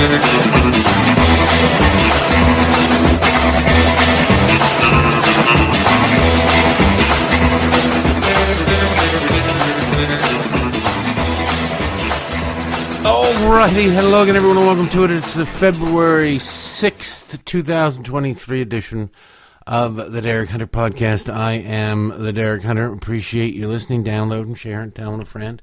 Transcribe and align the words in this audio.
Alrighty, 0.00 0.08
hello 13.92 14.22
again, 14.22 14.36
everyone, 14.36 14.56
and 14.56 14.66
welcome 14.66 14.88
to 14.88 15.04
it. 15.04 15.10
It's 15.10 15.34
the 15.34 15.44
February 15.44 16.36
6th, 16.36 17.44
2023 17.44 18.62
edition 18.62 19.10
of 19.66 20.12
the 20.12 20.22
Derek 20.22 20.48
Hunter 20.48 20.66
podcast. 20.66 21.30
I 21.30 21.52
am 21.52 22.24
the 22.24 22.32
Derek 22.32 22.62
Hunter. 22.62 22.90
Appreciate 22.90 23.54
you 23.54 23.68
listening, 23.68 24.02
downloading, 24.02 24.54
sharing, 24.54 24.84
and 24.84 24.94
telling 24.94 25.20
a 25.20 25.26
friend, 25.26 25.60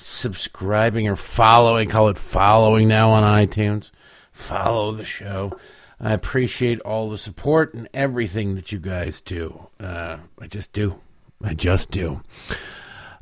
subscribing 0.00 1.08
or 1.08 1.16
following. 1.16 1.88
Call 1.88 2.08
it 2.08 2.18
following 2.18 2.88
now 2.88 3.10
on 3.10 3.22
iTunes. 3.22 3.90
Follow 4.32 4.92
the 4.92 5.04
show. 5.04 5.52
I 6.00 6.12
appreciate 6.12 6.80
all 6.80 7.10
the 7.10 7.18
support 7.18 7.74
and 7.74 7.88
everything 7.92 8.54
that 8.54 8.72
you 8.72 8.78
guys 8.78 9.20
do. 9.20 9.66
Uh, 9.78 10.18
I 10.40 10.46
just 10.46 10.72
do. 10.72 10.98
I 11.42 11.54
just 11.54 11.90
do. 11.90 12.22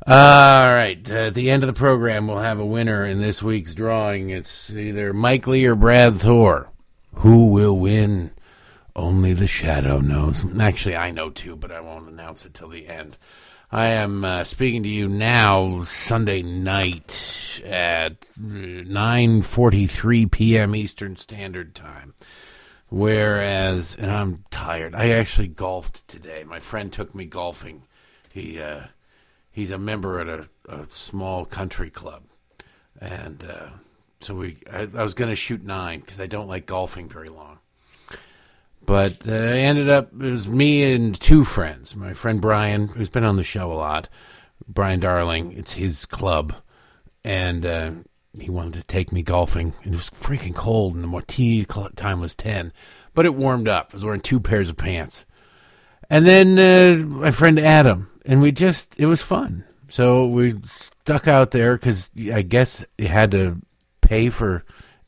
All 0.07 0.73
right. 0.73 1.09
At 1.09 1.33
the 1.33 1.51
end 1.51 1.63
of 1.63 1.67
the 1.67 1.73
program, 1.73 2.27
we'll 2.27 2.37
have 2.37 2.59
a 2.59 2.65
winner 2.65 3.05
in 3.05 3.19
this 3.19 3.43
week's 3.43 3.73
drawing. 3.73 4.29
It's 4.29 4.73
either 4.73 5.13
Mike 5.13 5.45
Lee 5.45 5.65
or 5.65 5.75
Brad 5.75 6.21
Thor. 6.21 6.69
Who 7.15 7.47
will 7.47 7.77
win? 7.77 8.31
Only 8.95 9.33
the 9.33 9.47
shadow 9.47 9.99
knows. 9.99 10.45
Actually, 10.59 10.95
I 10.95 11.11
know 11.11 11.29
too, 11.29 11.55
but 11.55 11.71
I 11.71 11.81
won't 11.81 12.09
announce 12.09 12.45
it 12.45 12.53
till 12.53 12.69
the 12.69 12.87
end. 12.87 13.17
I 13.71 13.87
am 13.87 14.25
uh, 14.25 14.45
speaking 14.45 14.81
to 14.81 14.89
you 14.89 15.07
now, 15.07 15.83
Sunday 15.83 16.41
night 16.41 17.61
at 17.63 18.19
9:43 18.39 20.31
p.m. 20.31 20.75
Eastern 20.75 21.15
Standard 21.15 21.75
Time. 21.75 22.15
Whereas, 22.87 23.95
and 23.95 24.09
I'm 24.09 24.43
tired. 24.49 24.95
I 24.95 25.09
actually 25.09 25.49
golfed 25.49 26.07
today. 26.07 26.43
My 26.43 26.57
friend 26.57 26.91
took 26.91 27.13
me 27.13 27.25
golfing. 27.25 27.83
He 28.33 28.59
uh, 28.59 28.85
he's 29.51 29.69
a 29.69 29.77
member 29.77 30.19
at 30.19 30.27
a, 30.27 30.49
a 30.67 30.89
small 30.89 31.45
country 31.45 31.91
club, 31.91 32.23
and 32.99 33.45
uh, 33.45 33.69
so 34.19 34.33
we. 34.33 34.57
I, 34.71 34.87
I 34.95 35.03
was 35.03 35.13
going 35.13 35.29
to 35.29 35.35
shoot 35.35 35.63
nine 35.63 35.99
because 35.99 36.19
I 36.19 36.25
don't 36.25 36.47
like 36.47 36.65
golfing 36.65 37.07
very 37.07 37.29
long. 37.29 37.58
But 38.89 39.29
uh, 39.29 39.33
ended 39.33 39.87
up 39.87 40.11
it 40.13 40.31
was 40.31 40.47
me 40.47 40.95
and 40.95 41.13
two 41.21 41.43
friends. 41.45 41.95
My 41.95 42.13
friend 42.15 42.41
Brian, 42.41 42.87
who's 42.87 43.07
been 43.07 43.23
on 43.23 43.35
the 43.35 43.43
show 43.43 43.71
a 43.71 43.73
lot, 43.73 44.09
Brian 44.67 44.99
Darling. 44.99 45.51
It's 45.51 45.73
his 45.73 46.07
club, 46.07 46.55
and 47.23 47.67
uh, 47.67 47.91
he 48.33 48.49
wanted 48.49 48.73
to 48.73 48.83
take 48.83 49.11
me 49.11 49.21
golfing. 49.21 49.75
And 49.83 49.93
it 49.93 49.95
was 49.95 50.09
freaking 50.09 50.55
cold, 50.55 50.95
and 50.95 51.03
the 51.03 51.07
martini 51.07 51.65
time 51.65 52.19
was 52.19 52.33
ten, 52.33 52.73
but 53.13 53.27
it 53.27 53.35
warmed 53.35 53.67
up. 53.67 53.89
I 53.91 53.97
was 53.97 54.03
wearing 54.03 54.21
two 54.21 54.39
pairs 54.39 54.69
of 54.69 54.77
pants, 54.77 55.23
and 56.09 56.25
then 56.25 56.57
uh, 56.57 57.05
my 57.05 57.29
friend 57.29 57.59
Adam, 57.59 58.09
and 58.25 58.41
we 58.41 58.51
just 58.51 58.95
it 58.97 59.05
was 59.05 59.21
fun. 59.21 59.65
So 59.87 60.25
we 60.25 60.55
stuck 60.65 61.27
out 61.27 61.51
there 61.51 61.77
because 61.77 62.09
I 62.33 62.41
guess 62.41 62.83
you 62.97 63.07
had 63.07 63.29
to 63.31 63.61
pay 64.01 64.31
for 64.31 64.65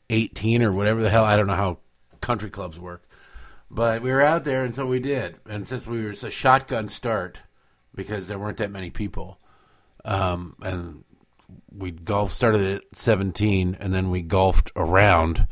eighteen 0.08 0.62
or 0.62 0.70
whatever 0.70 1.02
the 1.02 1.10
hell. 1.10 1.24
I 1.24 1.36
don't 1.36 1.48
know 1.48 1.56
how 1.56 1.78
country 2.20 2.48
clubs 2.48 2.78
work. 2.78 3.02
But 3.74 4.02
we 4.02 4.12
were 4.12 4.20
out 4.20 4.44
there, 4.44 4.64
and 4.64 4.74
so 4.74 4.84
we 4.84 5.00
did. 5.00 5.36
And 5.48 5.66
since 5.66 5.86
we 5.86 6.04
were 6.04 6.10
a 6.10 6.30
shotgun 6.30 6.88
start, 6.88 7.40
because 7.94 8.28
there 8.28 8.38
weren't 8.38 8.58
that 8.58 8.70
many 8.70 8.90
people, 8.90 9.40
um, 10.04 10.54
and 10.60 11.04
we 11.74 11.90
golf 11.90 12.32
started 12.32 12.76
at 12.76 12.82
17, 12.92 13.78
and 13.80 13.94
then 13.94 14.10
we 14.10 14.20
golfed 14.20 14.70
around 14.76 15.46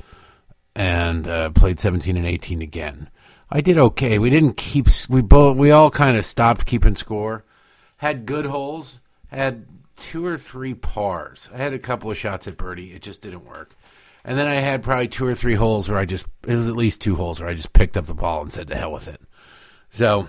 and 0.76 1.26
uh, 1.26 1.48
played 1.50 1.80
17 1.80 2.14
and 2.18 2.26
18 2.26 2.60
again. 2.60 3.08
I 3.50 3.62
did 3.62 3.78
okay. 3.78 4.18
We 4.18 4.28
didn't 4.28 4.58
keep. 4.58 4.86
We 5.08 5.22
both. 5.22 5.56
We 5.56 5.70
all 5.70 5.90
kind 5.90 6.18
of 6.18 6.26
stopped 6.26 6.66
keeping 6.66 6.94
score. 6.96 7.44
Had 7.96 8.26
good 8.26 8.44
holes. 8.44 9.00
Had 9.28 9.66
two 9.96 10.24
or 10.26 10.36
three 10.36 10.74
pars. 10.74 11.48
I 11.52 11.56
had 11.56 11.72
a 11.72 11.78
couple 11.78 12.10
of 12.10 12.18
shots 12.18 12.46
at 12.46 12.56
birdie. 12.56 12.92
It 12.92 13.02
just 13.02 13.22
didn't 13.22 13.46
work. 13.46 13.74
And 14.24 14.38
then 14.38 14.46
I 14.46 14.56
had 14.56 14.82
probably 14.82 15.08
two 15.08 15.26
or 15.26 15.34
three 15.34 15.54
holes 15.54 15.88
where 15.88 15.98
I 15.98 16.04
just 16.04 16.26
it 16.46 16.54
was 16.54 16.68
at 16.68 16.76
least 16.76 17.00
two 17.00 17.16
holes 17.16 17.40
where 17.40 17.48
I 17.48 17.54
just 17.54 17.72
picked 17.72 17.96
up 17.96 18.06
the 18.06 18.14
ball 18.14 18.42
and 18.42 18.52
said 18.52 18.68
to 18.68 18.76
hell 18.76 18.92
with 18.92 19.08
it. 19.08 19.20
So, 19.90 20.28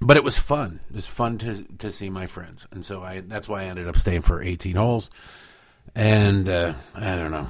but 0.00 0.16
it 0.16 0.24
was 0.24 0.38
fun. 0.38 0.80
It 0.90 0.96
was 0.96 1.06
fun 1.06 1.38
to 1.38 1.62
to 1.78 1.90
see 1.90 2.10
my 2.10 2.26
friends, 2.26 2.66
and 2.70 2.84
so 2.84 3.02
I 3.02 3.20
that's 3.20 3.48
why 3.48 3.62
I 3.62 3.64
ended 3.64 3.88
up 3.88 3.96
staying 3.96 4.22
for 4.22 4.42
18 4.42 4.76
holes. 4.76 5.10
And 5.94 6.48
uh, 6.48 6.74
I 6.94 7.16
don't 7.16 7.30
know, 7.30 7.48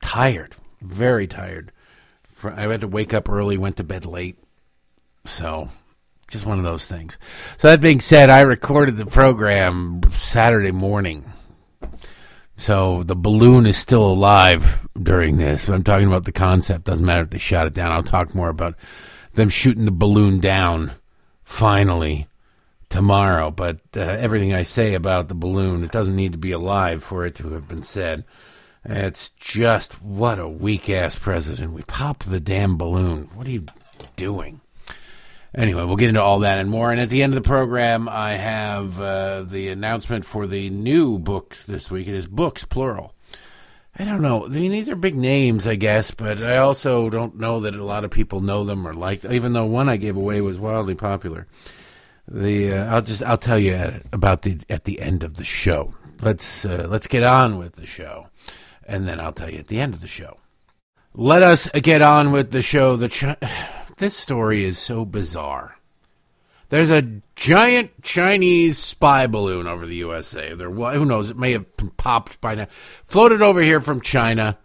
tired, 0.00 0.54
very 0.80 1.26
tired. 1.26 1.72
I 2.44 2.62
had 2.62 2.82
to 2.82 2.88
wake 2.88 3.14
up 3.14 3.28
early, 3.28 3.56
went 3.56 3.78
to 3.78 3.84
bed 3.84 4.04
late, 4.04 4.36
so 5.24 5.70
just 6.28 6.46
one 6.46 6.58
of 6.58 6.64
those 6.64 6.88
things. 6.88 7.18
So 7.56 7.68
that 7.68 7.80
being 7.80 8.00
said, 8.00 8.30
I 8.30 8.40
recorded 8.40 8.96
the 8.96 9.06
program 9.06 10.00
Saturday 10.12 10.72
morning. 10.72 11.24
So 12.56 13.02
the 13.02 13.16
balloon 13.16 13.66
is 13.66 13.76
still 13.76 14.04
alive 14.04 14.86
during 15.00 15.36
this. 15.38 15.64
But 15.64 15.74
I'm 15.74 15.84
talking 15.84 16.06
about 16.06 16.24
the 16.24 16.32
concept. 16.32 16.84
Doesn't 16.84 17.04
matter 17.04 17.22
if 17.22 17.30
they 17.30 17.38
shot 17.38 17.66
it 17.66 17.74
down. 17.74 17.92
I'll 17.92 18.02
talk 18.02 18.34
more 18.34 18.48
about 18.48 18.76
them 19.34 19.48
shooting 19.48 19.84
the 19.84 19.90
balloon 19.90 20.40
down 20.40 20.92
finally 21.42 22.28
tomorrow. 22.88 23.50
But 23.50 23.80
uh, 23.96 24.00
everything 24.00 24.54
I 24.54 24.62
say 24.62 24.94
about 24.94 25.28
the 25.28 25.34
balloon, 25.34 25.82
it 25.82 25.92
doesn't 25.92 26.16
need 26.16 26.32
to 26.32 26.38
be 26.38 26.52
alive 26.52 27.02
for 27.02 27.26
it 27.26 27.34
to 27.36 27.50
have 27.50 27.68
been 27.68 27.82
said. 27.82 28.24
It's 28.84 29.30
just 29.30 30.02
what 30.02 30.38
a 30.38 30.48
weak 30.48 30.90
ass 30.90 31.16
president. 31.16 31.72
We 31.72 31.82
pop 31.82 32.22
the 32.24 32.40
damn 32.40 32.76
balloon. 32.76 33.30
What 33.34 33.46
are 33.46 33.50
you 33.50 33.66
doing? 34.16 34.60
Anyway, 35.54 35.84
we'll 35.84 35.96
get 35.96 36.08
into 36.08 36.20
all 36.20 36.40
that 36.40 36.58
and 36.58 36.68
more. 36.68 36.90
And 36.90 37.00
at 37.00 37.10
the 37.10 37.22
end 37.22 37.32
of 37.32 37.42
the 37.42 37.48
program, 37.48 38.08
I 38.08 38.32
have 38.32 39.00
uh, 39.00 39.42
the 39.42 39.68
announcement 39.68 40.24
for 40.24 40.46
the 40.46 40.68
new 40.70 41.18
books 41.18 41.64
this 41.64 41.90
week. 41.90 42.08
It 42.08 42.14
is 42.14 42.26
books, 42.26 42.64
plural. 42.64 43.14
I 43.96 44.04
don't 44.04 44.22
know. 44.22 44.46
I 44.46 44.48
mean, 44.48 44.72
these 44.72 44.88
are 44.88 44.96
big 44.96 45.14
names, 45.14 45.68
I 45.68 45.76
guess, 45.76 46.10
but 46.10 46.42
I 46.42 46.56
also 46.56 47.08
don't 47.08 47.38
know 47.38 47.60
that 47.60 47.76
a 47.76 47.84
lot 47.84 48.02
of 48.02 48.10
people 48.10 48.40
know 48.40 48.64
them 48.64 48.88
or 48.88 48.92
like. 48.92 49.20
Them, 49.20 49.32
even 49.32 49.52
though 49.52 49.66
one 49.66 49.88
I 49.88 49.96
gave 49.96 50.16
away 50.16 50.40
was 50.40 50.58
wildly 50.58 50.96
popular. 50.96 51.46
The 52.26 52.72
uh, 52.72 52.84
I'll 52.86 53.02
just 53.02 53.22
I'll 53.22 53.36
tell 53.36 53.58
you 53.58 54.00
about 54.12 54.42
the 54.42 54.58
at 54.68 54.84
the 54.84 55.00
end 55.00 55.22
of 55.22 55.34
the 55.34 55.44
show. 55.44 55.94
Let's 56.22 56.64
uh, 56.64 56.88
let's 56.90 57.06
get 57.06 57.22
on 57.22 57.58
with 57.58 57.76
the 57.76 57.86
show, 57.86 58.26
and 58.84 59.06
then 59.06 59.20
I'll 59.20 59.32
tell 59.32 59.50
you 59.50 59.58
at 59.58 59.68
the 59.68 59.78
end 59.78 59.94
of 59.94 60.00
the 60.00 60.08
show. 60.08 60.38
Let 61.14 61.44
us 61.44 61.68
get 61.68 62.02
on 62.02 62.32
with 62.32 62.50
the 62.50 62.62
show. 62.62 62.96
The. 62.96 63.08
Ch- 63.08 63.83
this 63.96 64.16
story 64.16 64.64
is 64.64 64.78
so 64.78 65.04
bizarre. 65.04 65.78
There's 66.70 66.90
a 66.90 67.20
giant 67.36 68.02
Chinese 68.02 68.78
spy 68.78 69.26
balloon 69.26 69.66
over 69.66 69.86
the 69.86 69.96
USA. 69.96 70.54
There, 70.54 70.70
who 70.70 71.04
knows? 71.04 71.30
It 71.30 71.36
may 71.36 71.52
have 71.52 71.76
been 71.76 71.90
popped 71.90 72.40
by 72.40 72.54
now. 72.54 72.66
Floated 73.06 73.42
over 73.42 73.60
here 73.60 73.80
from 73.80 74.00
China. 74.00 74.58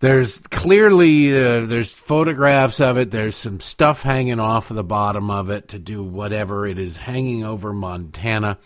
There's 0.00 0.40
clearly 0.40 1.30
uh, 1.32 1.64
there's 1.64 1.92
photographs 1.92 2.80
of 2.80 2.98
it. 2.98 3.10
There's 3.10 3.36
some 3.36 3.60
stuff 3.60 4.02
hanging 4.02 4.40
off 4.40 4.70
of 4.70 4.76
the 4.76 4.84
bottom 4.84 5.30
of 5.30 5.48
it 5.48 5.68
to 5.68 5.78
do 5.78 6.02
whatever 6.02 6.66
it 6.66 6.78
is 6.78 6.96
hanging 6.96 7.44
over 7.44 7.72
Montana, 7.72 8.58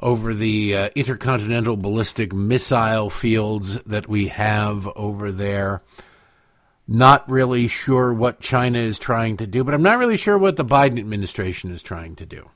over 0.00 0.34
the 0.34 0.76
uh, 0.76 0.88
intercontinental 0.94 1.76
ballistic 1.76 2.32
missile 2.32 3.10
fields 3.10 3.76
that 3.84 4.08
we 4.08 4.28
have 4.28 4.88
over 4.96 5.32
there 5.32 5.82
not 6.88 7.28
really 7.28 7.68
sure 7.68 8.12
what 8.12 8.40
China 8.40 8.78
is 8.78 8.98
trying 8.98 9.36
to 9.38 9.46
do, 9.46 9.64
but 9.64 9.74
I'm 9.74 9.82
not 9.82 9.98
really 9.98 10.16
sure 10.16 10.38
what 10.38 10.56
the 10.56 10.64
Biden 10.64 10.98
administration 10.98 11.70
is 11.70 11.82
trying 11.82 12.14
to 12.16 12.26
do. 12.26 12.50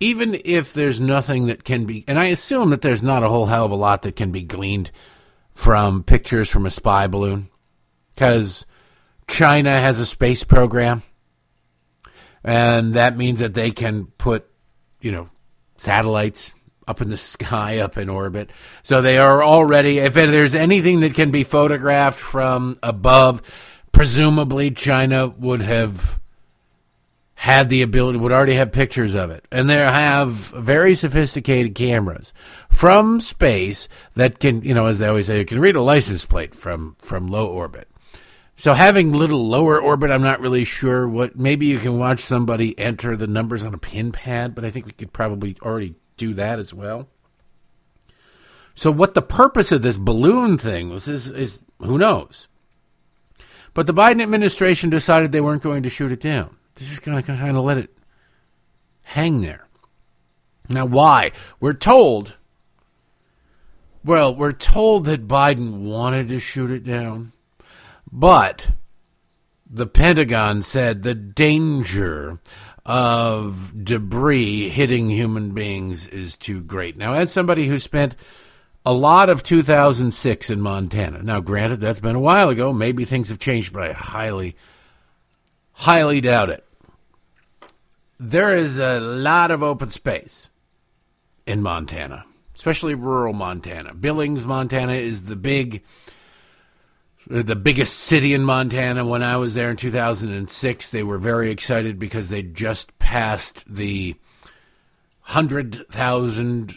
Even 0.00 0.40
if 0.44 0.72
there's 0.72 1.00
nothing 1.00 1.46
that 1.46 1.64
can 1.64 1.84
be, 1.84 2.04
and 2.06 2.18
I 2.18 2.26
assume 2.26 2.70
that 2.70 2.82
there's 2.82 3.02
not 3.02 3.22
a 3.22 3.28
whole 3.28 3.46
hell 3.46 3.64
of 3.64 3.70
a 3.70 3.76
lot 3.76 4.02
that 4.02 4.16
can 4.16 4.32
be 4.32 4.42
gleaned 4.42 4.90
from 5.54 6.02
pictures 6.02 6.48
from 6.48 6.66
a 6.66 6.70
spy 6.70 7.06
balloon, 7.06 7.48
because 8.14 8.64
China 9.28 9.70
has 9.70 10.00
a 10.00 10.06
space 10.06 10.44
program, 10.44 11.02
and 12.44 12.94
that 12.94 13.16
means 13.16 13.40
that 13.40 13.54
they 13.54 13.70
can 13.70 14.06
put, 14.18 14.46
you 15.00 15.12
know, 15.12 15.28
satellites 15.76 16.52
up 16.88 17.00
in 17.00 17.10
the 17.10 17.16
sky, 17.16 17.78
up 17.78 17.96
in 17.96 18.08
orbit. 18.08 18.50
So 18.82 19.02
they 19.02 19.18
are 19.18 19.42
already, 19.42 19.98
if 19.98 20.14
there's 20.14 20.54
anything 20.54 21.00
that 21.00 21.14
can 21.14 21.30
be 21.30 21.44
photographed 21.44 22.18
from 22.18 22.76
above, 22.82 23.42
presumably 23.92 24.70
China 24.70 25.28
would 25.28 25.62
have 25.62 26.18
had 27.34 27.68
the 27.68 27.82
ability, 27.82 28.18
would 28.18 28.32
already 28.32 28.54
have 28.54 28.72
pictures 28.72 29.14
of 29.14 29.30
it. 29.30 29.46
And 29.52 29.70
they 29.70 29.76
have 29.76 30.30
very 30.32 30.96
sophisticated 30.96 31.76
cameras 31.76 32.34
from 32.68 33.20
space 33.20 33.88
that 34.14 34.40
can, 34.40 34.62
you 34.62 34.74
know, 34.74 34.86
as 34.86 34.98
they 34.98 35.06
always 35.06 35.26
say, 35.26 35.38
you 35.38 35.44
can 35.44 35.60
read 35.60 35.76
a 35.76 35.80
license 35.80 36.26
plate 36.26 36.52
from, 36.52 36.96
from 36.98 37.28
low 37.28 37.46
orbit. 37.46 37.88
So 38.56 38.74
having 38.74 39.12
little 39.12 39.46
lower 39.46 39.80
orbit, 39.80 40.10
I'm 40.10 40.22
not 40.22 40.40
really 40.40 40.64
sure 40.64 41.08
what. 41.08 41.36
Maybe 41.36 41.66
you 41.66 41.78
can 41.78 41.96
watch 41.96 42.18
somebody 42.18 42.76
enter 42.76 43.16
the 43.16 43.28
numbers 43.28 43.62
on 43.62 43.72
a 43.72 43.78
pin 43.78 44.10
pad, 44.10 44.56
but 44.56 44.64
I 44.64 44.70
think 44.70 44.84
we 44.84 44.90
could 44.90 45.12
probably 45.12 45.56
already 45.62 45.94
do 46.18 46.34
that 46.34 46.58
as 46.58 46.74
well. 46.74 47.08
So 48.74 48.90
what 48.90 49.14
the 49.14 49.22
purpose 49.22 49.72
of 49.72 49.82
this 49.82 49.96
balloon 49.96 50.58
thing 50.58 50.90
was 50.90 51.08
is, 51.08 51.30
is 51.30 51.58
Who 51.80 51.98
knows? 51.98 52.46
But 53.74 53.86
the 53.86 53.94
Biden 53.94 54.22
administration 54.22 54.90
decided 54.90 55.32
they 55.32 55.40
weren't 55.40 55.62
going 55.62 55.82
to 55.84 55.90
shoot 55.90 56.12
it 56.12 56.20
down. 56.20 56.56
This 56.74 56.92
is 56.92 57.00
going 57.00 57.20
to 57.20 57.22
kind 57.22 57.56
of 57.56 57.64
let 57.64 57.78
it 57.78 57.90
hang 59.02 59.40
there. 59.40 59.66
Now, 60.68 60.84
why? 60.84 61.32
We're 61.60 61.72
told, 61.72 62.36
well, 64.04 64.34
we're 64.34 64.52
told 64.52 65.06
that 65.06 65.26
Biden 65.26 65.80
wanted 65.80 66.28
to 66.28 66.40
shoot 66.40 66.70
it 66.70 66.84
down, 66.84 67.32
but 68.10 68.70
the 69.70 69.86
Pentagon 69.86 70.62
said 70.62 71.02
the 71.02 71.14
danger 71.14 72.38
of 72.88 73.84
debris 73.84 74.70
hitting 74.70 75.10
human 75.10 75.50
beings 75.50 76.06
is 76.06 76.38
too 76.38 76.64
great. 76.64 76.96
Now, 76.96 77.12
as 77.12 77.30
somebody 77.30 77.68
who 77.68 77.78
spent 77.78 78.16
a 78.86 78.94
lot 78.94 79.28
of 79.28 79.42
2006 79.42 80.48
in 80.48 80.62
Montana, 80.62 81.22
now 81.22 81.40
granted 81.40 81.80
that's 81.80 82.00
been 82.00 82.16
a 82.16 82.20
while 82.20 82.48
ago, 82.48 82.72
maybe 82.72 83.04
things 83.04 83.28
have 83.28 83.38
changed, 83.38 83.74
but 83.74 83.82
I 83.82 83.92
highly, 83.92 84.56
highly 85.72 86.22
doubt 86.22 86.48
it. 86.48 86.64
There 88.18 88.56
is 88.56 88.78
a 88.78 88.98
lot 88.98 89.50
of 89.50 89.62
open 89.62 89.90
space 89.90 90.48
in 91.46 91.60
Montana, 91.60 92.24
especially 92.54 92.94
rural 92.94 93.34
Montana. 93.34 93.92
Billings, 93.92 94.46
Montana 94.46 94.94
is 94.94 95.24
the 95.24 95.36
big 95.36 95.82
the 97.28 97.56
biggest 97.56 97.98
city 97.98 98.32
in 98.32 98.42
Montana. 98.44 99.04
When 99.04 99.22
I 99.22 99.36
was 99.36 99.54
there 99.54 99.70
in 99.70 99.76
2006, 99.76 100.90
they 100.90 101.02
were 101.02 101.18
very 101.18 101.50
excited 101.50 101.98
because 101.98 102.30
they 102.30 102.42
just 102.42 102.98
passed 102.98 103.64
the 103.68 104.16
100,000 105.26 106.74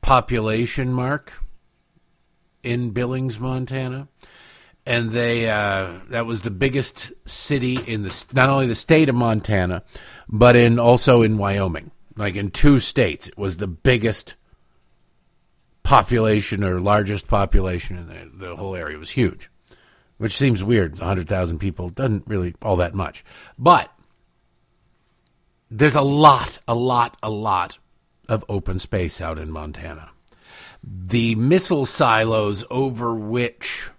population 0.00 0.92
mark 0.92 1.32
in 2.62 2.90
Billings, 2.90 3.40
Montana. 3.40 4.08
And 4.84 5.10
they 5.12 5.48
uh, 5.48 6.00
that 6.08 6.26
was 6.26 6.42
the 6.42 6.50
biggest 6.50 7.12
city 7.24 7.78
in 7.86 8.02
the 8.02 8.24
not 8.32 8.48
only 8.48 8.66
the 8.66 8.74
state 8.74 9.08
of 9.08 9.14
Montana, 9.14 9.84
but 10.28 10.56
in 10.56 10.80
also 10.80 11.22
in 11.22 11.38
Wyoming. 11.38 11.92
Like 12.16 12.34
in 12.34 12.50
two 12.50 12.80
states, 12.80 13.28
it 13.28 13.38
was 13.38 13.58
the 13.58 13.68
biggest 13.68 14.34
population 15.84 16.64
or 16.64 16.80
largest 16.80 17.28
population 17.28 17.96
in 17.96 18.06
the, 18.08 18.46
the 18.46 18.56
whole 18.56 18.74
area. 18.74 18.96
It 18.96 18.98
was 18.98 19.10
huge 19.10 19.51
which 20.22 20.36
seems 20.36 20.62
weird. 20.62 21.00
100,000 21.00 21.58
people 21.58 21.90
doesn't 21.90 22.22
really 22.28 22.54
all 22.62 22.76
that 22.76 22.94
much. 22.94 23.24
But 23.58 23.90
there's 25.68 25.96
a 25.96 26.00
lot, 26.00 26.60
a 26.68 26.76
lot, 26.76 27.16
a 27.24 27.28
lot 27.28 27.78
of 28.28 28.44
open 28.48 28.78
space 28.78 29.20
out 29.20 29.36
in 29.36 29.50
Montana. 29.50 30.10
The 30.80 31.34
missile 31.34 31.86
silos 31.86 32.64
over 32.70 33.12
which 33.12 33.90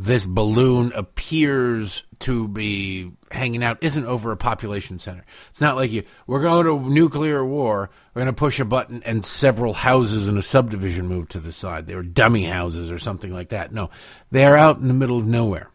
this 0.00 0.24
balloon 0.24 0.92
appears 0.94 2.04
to 2.20 2.48
be 2.48 3.12
hanging 3.30 3.62
out 3.62 3.76
isn't 3.82 4.06
over 4.06 4.32
a 4.32 4.36
population 4.36 4.98
center. 4.98 5.26
It's 5.50 5.60
not 5.60 5.76
like 5.76 5.92
you 5.92 6.04
we're 6.26 6.40
going 6.40 6.64
to 6.64 6.90
nuclear 6.90 7.44
war. 7.44 7.90
We're 8.14 8.22
going 8.22 8.34
to 8.34 8.38
push 8.38 8.58
a 8.60 8.64
button 8.64 9.02
and 9.04 9.22
several 9.22 9.74
houses 9.74 10.26
in 10.26 10.38
a 10.38 10.42
subdivision 10.42 11.06
move 11.06 11.28
to 11.28 11.38
the 11.38 11.52
side. 11.52 11.86
They 11.86 11.94
were 11.94 12.02
dummy 12.02 12.44
houses 12.44 12.90
or 12.90 12.98
something 12.98 13.30
like 13.30 13.50
that. 13.50 13.74
No, 13.74 13.90
they 14.30 14.46
are 14.46 14.56
out 14.56 14.78
in 14.78 14.88
the 14.88 14.94
middle 14.94 15.18
of 15.18 15.26
nowhere. 15.26 15.68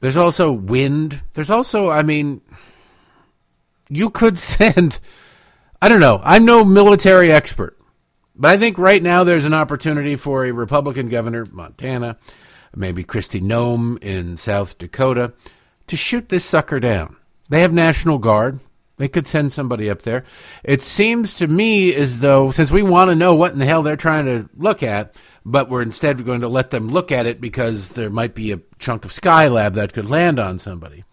There's 0.00 0.16
also 0.16 0.50
wind. 0.50 1.20
There's 1.34 1.50
also, 1.50 1.90
I 1.90 2.02
mean, 2.02 2.40
you 3.90 4.08
could 4.08 4.38
send. 4.38 4.98
I 5.82 5.90
don't 5.90 6.00
know. 6.00 6.22
I'm 6.24 6.46
no 6.46 6.64
military 6.64 7.30
expert, 7.32 7.78
but 8.34 8.50
I 8.50 8.56
think 8.56 8.78
right 8.78 9.02
now 9.02 9.24
there's 9.24 9.44
an 9.44 9.52
opportunity 9.52 10.16
for 10.16 10.46
a 10.46 10.52
Republican 10.52 11.10
governor, 11.10 11.44
Montana, 11.44 12.16
maybe 12.78 13.04
Kristi 13.04 13.40
Noem 13.40 14.02
in 14.02 14.36
South 14.36 14.78
Dakota 14.78 15.32
to 15.88 15.96
shoot 15.96 16.28
this 16.28 16.44
sucker 16.44 16.80
down. 16.80 17.16
They 17.48 17.62
have 17.62 17.72
National 17.72 18.18
Guard. 18.18 18.60
They 18.96 19.08
could 19.08 19.26
send 19.26 19.52
somebody 19.52 19.88
up 19.88 20.02
there. 20.02 20.24
It 20.64 20.82
seems 20.82 21.34
to 21.34 21.46
me 21.46 21.94
as 21.94 22.20
though, 22.20 22.50
since 22.50 22.70
we 22.70 22.82
want 22.82 23.10
to 23.10 23.14
know 23.14 23.34
what 23.34 23.52
in 23.52 23.58
the 23.58 23.64
hell 23.64 23.82
they're 23.82 23.96
trying 23.96 24.26
to 24.26 24.48
look 24.56 24.82
at, 24.82 25.14
but 25.44 25.68
we're 25.68 25.82
instead 25.82 26.24
going 26.24 26.40
to 26.40 26.48
let 26.48 26.70
them 26.70 26.88
look 26.88 27.12
at 27.12 27.26
it 27.26 27.40
because 27.40 27.90
there 27.90 28.10
might 28.10 28.34
be 28.34 28.52
a 28.52 28.60
chunk 28.78 29.04
of 29.04 29.12
Skylab 29.12 29.74
that 29.74 29.92
could 29.92 30.10
land 30.10 30.38
on 30.38 30.58
somebody. 30.58 31.04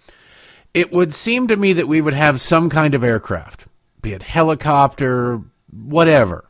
It 0.74 0.92
would 0.92 1.14
seem 1.14 1.48
to 1.48 1.56
me 1.56 1.74
that 1.74 1.88
we 1.88 2.02
would 2.02 2.16
have 2.16 2.42
some 2.42 2.70
kind 2.70 2.96
of 2.96 3.04
aircraft, 3.04 3.68
be 4.02 4.14
it 4.14 4.24
helicopter, 4.24 5.42
whatever, 5.72 6.50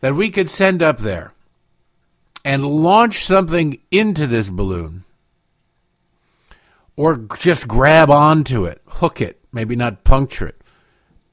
that 0.00 0.14
we 0.14 0.30
could 0.30 0.48
send 0.48 0.82
up 0.82 0.98
there 0.98 1.32
and 2.44 2.64
launch 2.64 3.24
something 3.24 3.80
into 3.90 4.26
this 4.26 4.50
balloon 4.50 5.04
or 6.96 7.16
just 7.38 7.66
grab 7.66 8.10
onto 8.10 8.66
it, 8.66 8.82
hook 8.86 9.20
it, 9.20 9.40
maybe 9.52 9.74
not 9.76 10.04
puncture 10.04 10.48
it, 10.48 10.60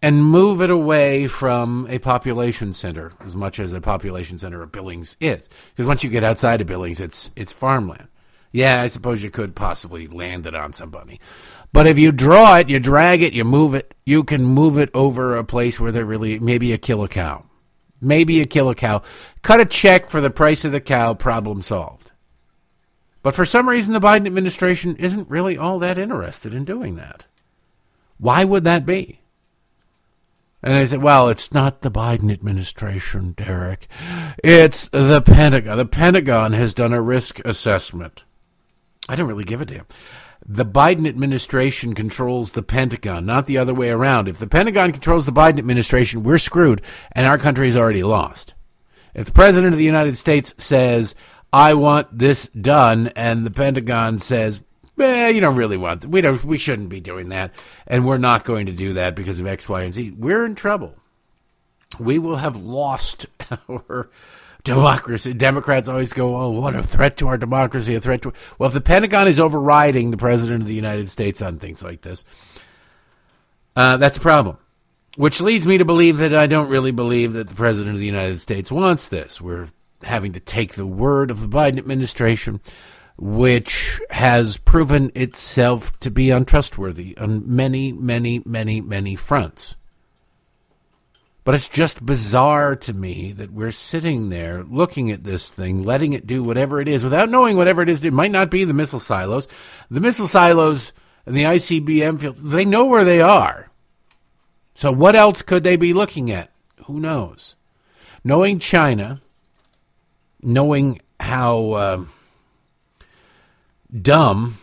and 0.01 0.23
move 0.23 0.61
it 0.61 0.69
away 0.69 1.27
from 1.27 1.87
a 1.89 1.99
population 1.99 2.71
center 2.71 3.11
as 3.19 3.35
much 3.35 3.59
as 3.59 3.73
a 3.73 3.81
population 3.81 4.37
center 4.37 4.61
of 4.61 4.71
Billings 4.71 5.17
is. 5.19 5.49
Because 5.71 5.87
once 5.87 6.03
you 6.03 6.09
get 6.09 6.23
outside 6.23 6.61
of 6.61 6.67
Billings, 6.67 7.01
it's 7.01 7.31
it's 7.35 7.51
farmland. 7.51 8.07
Yeah, 8.51 8.81
I 8.81 8.87
suppose 8.87 9.21
you 9.21 9.29
could 9.29 9.55
possibly 9.55 10.07
land 10.07 10.45
it 10.45 10.55
on 10.55 10.71
somebody. 10.71 11.19
But 11.73 11.85
if 11.85 11.99
you 11.99 12.11
draw 12.11 12.57
it, 12.57 12.69
you 12.69 12.79
drag 12.79 13.21
it, 13.21 13.33
you 13.33 13.43
move 13.43 13.75
it, 13.75 13.93
you 14.05 14.23
can 14.23 14.45
move 14.45 14.77
it 14.77 14.89
over 14.93 15.35
a 15.35 15.43
place 15.43 15.79
where 15.79 15.91
there 15.91 16.05
really 16.05 16.39
maybe 16.39 16.71
a 16.71 16.77
kill 16.77 17.03
a 17.03 17.09
cow. 17.09 17.46
Maybe 17.99 18.35
you 18.35 18.45
kill 18.45 18.69
a 18.69 18.75
cow. 18.75 19.01
Cut 19.41 19.59
a 19.59 19.65
check 19.65 20.09
for 20.09 20.21
the 20.21 20.29
price 20.29 20.65
of 20.65 20.71
the 20.71 20.81
cow, 20.81 21.13
problem 21.13 21.61
solved. 21.61 22.11
But 23.23 23.33
for 23.33 23.45
some 23.45 23.67
reason, 23.67 23.93
the 23.93 23.99
Biden 23.99 24.27
administration 24.27 24.95
isn't 24.97 25.29
really 25.29 25.57
all 25.57 25.79
that 25.79 25.97
interested 25.97 26.53
in 26.53 26.63
doing 26.63 26.95
that. 26.95 27.25
Why 28.17 28.43
would 28.43 28.63
that 28.63 28.85
be? 28.85 29.19
And 30.63 30.73
they 30.73 30.85
said, 30.85 31.01
well, 31.01 31.29
it's 31.29 31.53
not 31.53 31.81
the 31.81 31.91
Biden 31.91 32.31
administration, 32.31 33.33
Derek. 33.33 33.87
It's 34.43 34.87
the 34.89 35.21
Pentagon. 35.21 35.77
The 35.77 35.85
Pentagon 35.85 36.53
has 36.53 36.73
done 36.73 36.93
a 36.93 37.01
risk 37.01 37.39
assessment. 37.45 38.23
I 39.07 39.15
don't 39.15 39.27
really 39.27 39.43
give 39.43 39.61
a 39.61 39.65
damn. 39.65 39.85
The 40.49 40.65
Biden 40.65 41.07
administration 41.07 41.93
controls 41.93 42.53
the 42.53 42.63
Pentagon, 42.63 43.25
not 43.25 43.47
the 43.47 43.57
other 43.57 43.73
way 43.73 43.89
around. 43.89 44.29
If 44.29 44.37
the 44.37 44.47
Pentagon 44.47 44.93
controls 44.93 45.25
the 45.25 45.33
Biden 45.33 45.57
administration, 45.57 46.23
we're 46.23 46.37
screwed, 46.37 46.81
and 47.11 47.27
our 47.27 47.37
country's 47.37 47.75
already 47.75 48.03
lost. 48.03 48.53
If 49.13 49.25
the 49.25 49.33
President 49.33 49.73
of 49.73 49.77
the 49.77 49.83
United 49.83 50.17
States 50.17 50.53
says, 50.57 51.15
I 51.51 51.73
want 51.73 52.17
this 52.17 52.47
done, 52.47 53.07
and 53.15 53.45
the 53.45 53.51
Pentagon 53.51 54.19
says, 54.19 54.63
eh, 54.97 55.27
you 55.29 55.41
don't 55.41 55.57
really 55.57 55.75
want. 55.75 56.05
We 56.05 56.21
don't. 56.21 56.43
We 56.45 56.57
shouldn't 56.57 56.89
be 56.89 57.01
doing 57.01 57.29
that, 57.29 57.51
and 57.85 58.05
we're 58.05 58.17
not 58.17 58.45
going 58.45 58.67
to 58.67 58.71
do 58.71 58.93
that 58.93 59.15
because 59.15 59.39
of 59.39 59.47
X, 59.47 59.67
Y, 59.67 59.81
and 59.81 59.93
Z. 59.93 60.13
We're 60.17 60.45
in 60.45 60.55
trouble. 60.55 60.95
We 61.99 62.19
will 62.19 62.37
have 62.37 62.55
lost 62.55 63.25
our 63.69 64.09
democracy. 64.67 65.33
Democrats 65.33 65.89
always 65.89 66.13
go, 66.13 66.37
"Oh, 66.37 66.49
what 66.49 66.75
a 66.75 66.83
threat 66.83 67.17
to 67.17 67.27
our 67.27 67.37
democracy! 67.37 67.95
A 67.95 67.99
threat 67.99 68.21
to." 68.21 68.33
Well, 68.59 68.67
if 68.67 68.73
the 68.73 68.81
Pentagon 68.81 69.27
is 69.27 69.39
overriding 69.39 70.11
the 70.11 70.17
president 70.17 70.61
of 70.61 70.67
the 70.67 70.75
United 70.75 71.09
States 71.09 71.41
on 71.41 71.57
things 71.57 71.83
like 71.83 72.01
this, 72.01 72.23
uh, 73.75 73.97
that's 73.97 74.17
a 74.17 74.21
problem. 74.21 74.57
Which 75.15 75.41
leads 75.41 75.65
me 75.65 75.79
to 75.79 75.85
believe 75.85 76.19
that 76.19 76.35
I 76.35 76.45
don't 76.45 76.69
really 76.69 76.91
believe 76.91 77.33
that 77.33 77.47
the 77.47 77.55
president 77.55 77.95
of 77.95 77.99
the 77.99 78.05
United 78.05 78.39
States 78.39 78.71
wants 78.71 79.09
this. 79.09 79.41
We're 79.41 79.69
having 80.03 80.33
to 80.33 80.39
take 80.39 80.73
the 80.73 80.85
word 80.85 81.31
of 81.31 81.41
the 81.41 81.47
Biden 81.47 81.79
administration, 81.79 82.61
which 83.17 83.99
has 84.11 84.57
proven 84.57 85.11
itself 85.15 85.97
to 86.01 86.11
be 86.11 86.29
untrustworthy 86.29 87.17
on 87.17 87.43
many, 87.47 87.91
many, 87.91 88.43
many, 88.45 88.79
many 88.79 89.15
fronts. 89.15 89.75
But 91.47 91.55
it's 91.55 91.69
just 91.69 92.05
bizarre 92.05 92.75
to 92.75 92.91
me 92.91 93.31
that 93.31 93.53
we're 93.53 93.71
sitting 93.71 94.27
there 94.27 94.65
looking 94.65 95.11
at 95.11 95.23
this 95.23 95.49
thing, 95.49 95.81
letting 95.81 96.11
it 96.11 96.27
do 96.27 96.43
whatever 96.43 96.81
it 96.81 96.89
is 96.89 97.05
without 97.05 97.29
knowing 97.29 97.55
whatever 97.55 97.81
it 97.81 97.87
is. 97.87 98.03
It 98.03 98.11
might 98.11 98.31
not 98.31 98.51
be 98.51 98.65
the 98.65 98.73
missile 98.73 98.99
silos. 98.99 99.47
The 99.89 100.01
missile 100.01 100.27
silos 100.27 100.91
and 101.25 101.33
the 101.33 101.45
ICBM 101.45 102.19
field, 102.19 102.35
they 102.35 102.65
know 102.65 102.83
where 102.83 103.05
they 103.05 103.21
are. 103.21 103.69
So 104.75 104.91
what 104.91 105.15
else 105.15 105.41
could 105.41 105.63
they 105.63 105.77
be 105.77 105.93
looking 105.93 106.31
at? 106.31 106.51
Who 106.83 106.99
knows? 106.99 107.55
Knowing 108.25 108.59
China, 108.59 109.21
knowing 110.43 110.99
how 111.17 111.71
uh, 111.71 112.05
dumb 114.01 114.57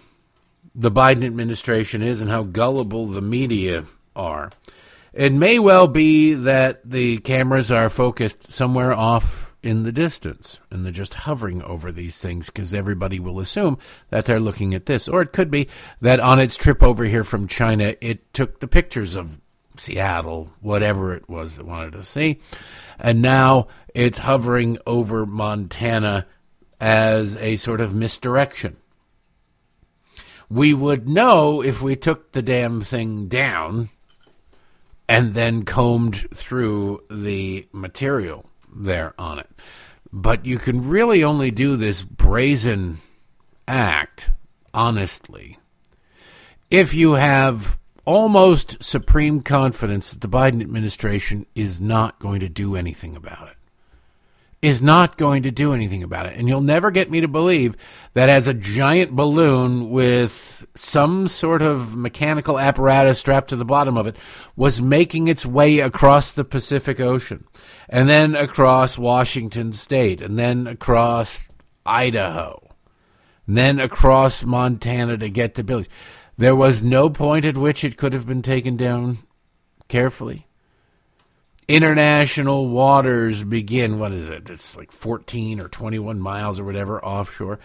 the 0.75 0.91
Biden 0.91 1.25
administration 1.25 2.03
is 2.03 2.21
and 2.21 2.29
how 2.29 2.43
gullible 2.43 3.07
the 3.07 3.23
media 3.23 3.87
are, 4.15 4.51
it 5.15 5.33
may 5.33 5.59
well 5.59 5.87
be 5.87 6.35
that 6.35 6.89
the 6.89 7.19
cameras 7.19 7.71
are 7.71 7.89
focused 7.89 8.53
somewhere 8.53 8.93
off 8.93 9.57
in 9.63 9.85
the 9.85 9.93
distance 9.93 10.59
and 10.71 10.85
they're 10.85 10.93
just 10.93 11.15
hovering 11.15 11.63
over 11.63 11.93
these 11.93 12.21
things 12.21 12.51
because 12.51 12.75
everybody 12.75 13.21
will 13.21 13.39
assume 13.39 13.79
that 14.11 14.25
they're 14.25 14.41
looking 14.41 14.75
at 14.75 14.87
this. 14.87 15.09
Or 15.09 15.23
it 15.23 15.33
could 15.33 15.51
be 15.51 15.69
that 16.01 16.19
on 16.19 16.41
its 16.41 16.57
trip 16.57 16.83
over 16.83 17.05
here 17.05 17.25
from 17.25 17.47
China, 17.47 17.95
it 18.01 18.35
took 18.35 18.59
the 18.59 18.67
pictures 18.67 19.15
of 19.15 19.39
Seattle, 19.77 20.51
whatever 20.61 21.15
it 21.15 21.29
was 21.29 21.57
that 21.57 21.67
wanted 21.67 21.93
to 21.93 22.03
see. 22.03 22.41
And 22.99 23.23
now 23.23 23.69
it's 23.95 24.19
hovering 24.19 24.79
over 24.85 25.25
Montana 25.25 26.27
as 26.81 27.37
a 27.37 27.57
sort 27.57 27.81
of 27.81 27.95
misdirection. 27.95 28.77
We 30.51 30.75
would 30.75 31.09
know 31.09 31.63
if 31.63 31.81
we 31.81 31.97
took 31.97 32.33
the 32.33 32.43
damn 32.43 32.83
thing 32.83 33.29
down 33.29 33.91
and 35.09 35.35
then 35.35 35.65
combed 35.65 36.29
through 36.35 37.03
the 37.11 37.67
material 37.73 38.47
there 38.75 39.15
on 39.19 39.39
it. 39.39 39.51
But 40.13 40.47
you 40.47 40.59
can 40.59 40.89
really 40.89 41.25
only 41.25 41.51
do 41.51 41.77
this 41.77 42.03
brazen 42.03 43.01
act 43.67 44.31
honestly 44.73 45.59
if 46.71 46.93
you 46.93 47.13
have 47.13 47.79
almost 48.05 48.83
supreme 48.83 49.41
confidence 49.41 50.11
that 50.11 50.21
the 50.21 50.29
Biden 50.29 50.61
administration 50.61 51.47
is 51.55 51.81
not 51.81 52.19
going 52.19 52.41
to 52.41 52.49
do 52.49 52.77
anything 52.77 53.17
about 53.17 53.49
it. 53.49 53.57
Is 54.65 54.81
not 54.81 55.19
going 55.19 55.43
to 55.43 55.51
do 55.51 55.75
anything 55.75 56.03
about 56.03 56.25
it. 56.25 56.39
And 56.39 56.49
you'll 56.49 56.63
never 56.63 56.91
get 56.91 57.11
me 57.11 57.21
to 57.21 57.29
believe 57.29 57.77
that 58.15 58.31
as 58.31 58.49
a 58.49 58.55
giant 58.55 59.11
balloon 59.11 59.91
with 59.91 60.67
some 60.75 61.29
sort 61.29 61.61
of 61.61 61.95
mechanical 61.95 62.59
apparatus 62.59 63.19
strapped 63.19 63.51
to 63.51 63.57
the 63.57 63.67
bottom 63.67 63.99
of 63.99 64.07
it 64.07 64.17
was 64.57 64.81
making 64.81 65.29
its 65.29 65.45
way 65.45 65.81
across 65.81 66.33
the 66.33 66.45
Pacific 66.45 66.99
Ocean 66.99 67.45
and 67.91 68.09
then 68.09 68.35
across 68.35 68.97
Washington 68.97 69.75
state 69.75 70.23
and 70.23 70.39
then 70.39 70.67
across 70.67 71.51
Idaho 71.85 72.67
and 73.47 73.59
then 73.59 73.79
across 73.79 74.47
Montana 74.47 75.19
to 75.19 75.29
get 75.29 75.57
to 75.57 75.63
Billings. 75.63 75.91
There 76.39 76.57
was 76.57 76.81
no 76.81 77.11
point 77.11 77.45
at 77.45 77.59
which 77.59 77.85
it 77.85 77.99
could 77.99 78.15
have 78.15 78.27
been 78.27 78.41
taken 78.41 78.79
down 78.79 79.19
carefully. 79.89 80.47
International 81.67 82.69
waters 82.69 83.43
begin, 83.43 83.99
what 83.99 84.13
is 84.13 84.29
it? 84.29 84.51
It's 84.51 84.77
like 84.77 84.93
14 84.93 85.61
or 85.61 85.69
21 85.69 86.21
miles 86.21 86.61
or 86.61 86.65
whatever 86.65 87.03
offshore. 87.05 87.59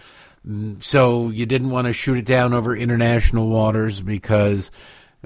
Mm, 0.47 0.81
so 0.81 1.29
you 1.29 1.45
didn't 1.45 1.69
want 1.69 1.87
to 1.87 1.93
shoot 1.93 2.17
it 2.17 2.25
down 2.25 2.53
over 2.53 2.75
international 2.75 3.47
waters 3.47 4.01
because 4.01 4.71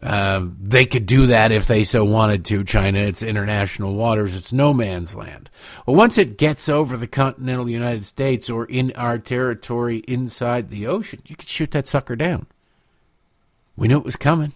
uh, 0.02 0.48
they 0.60 0.88
could 0.88 1.06
do 1.06 1.28
that 1.28 1.52
if 1.52 1.68
they 1.68 1.84
so 1.84 2.04
wanted 2.04 2.46
to. 2.46 2.64
China, 2.64 2.98
it's 2.98 3.22
international 3.22 3.94
waters, 3.94 4.36
it's 4.36 4.52
no 4.52 4.74
man's 4.74 5.14
land. 5.14 5.52
Well, 5.86 5.96
once 5.96 6.18
it 6.18 6.38
gets 6.38 6.68
over 6.68 6.98
the 6.98 7.08
continental 7.08 7.70
United 7.70 8.06
States 8.06 8.50
or 8.50 8.66
in 8.66 8.92
our 8.94 9.20
territory 9.20 9.98
inside 10.08 10.70
the 10.70 10.88
ocean, 10.88 11.22
you 11.26 11.36
could 11.36 11.48
shoot 11.48 11.72
that 11.72 11.88
sucker 11.88 12.16
down. 12.16 12.48
We 13.76 13.88
knew 13.88 13.98
it 13.98 14.06
was 14.06 14.16
coming. 14.16 14.54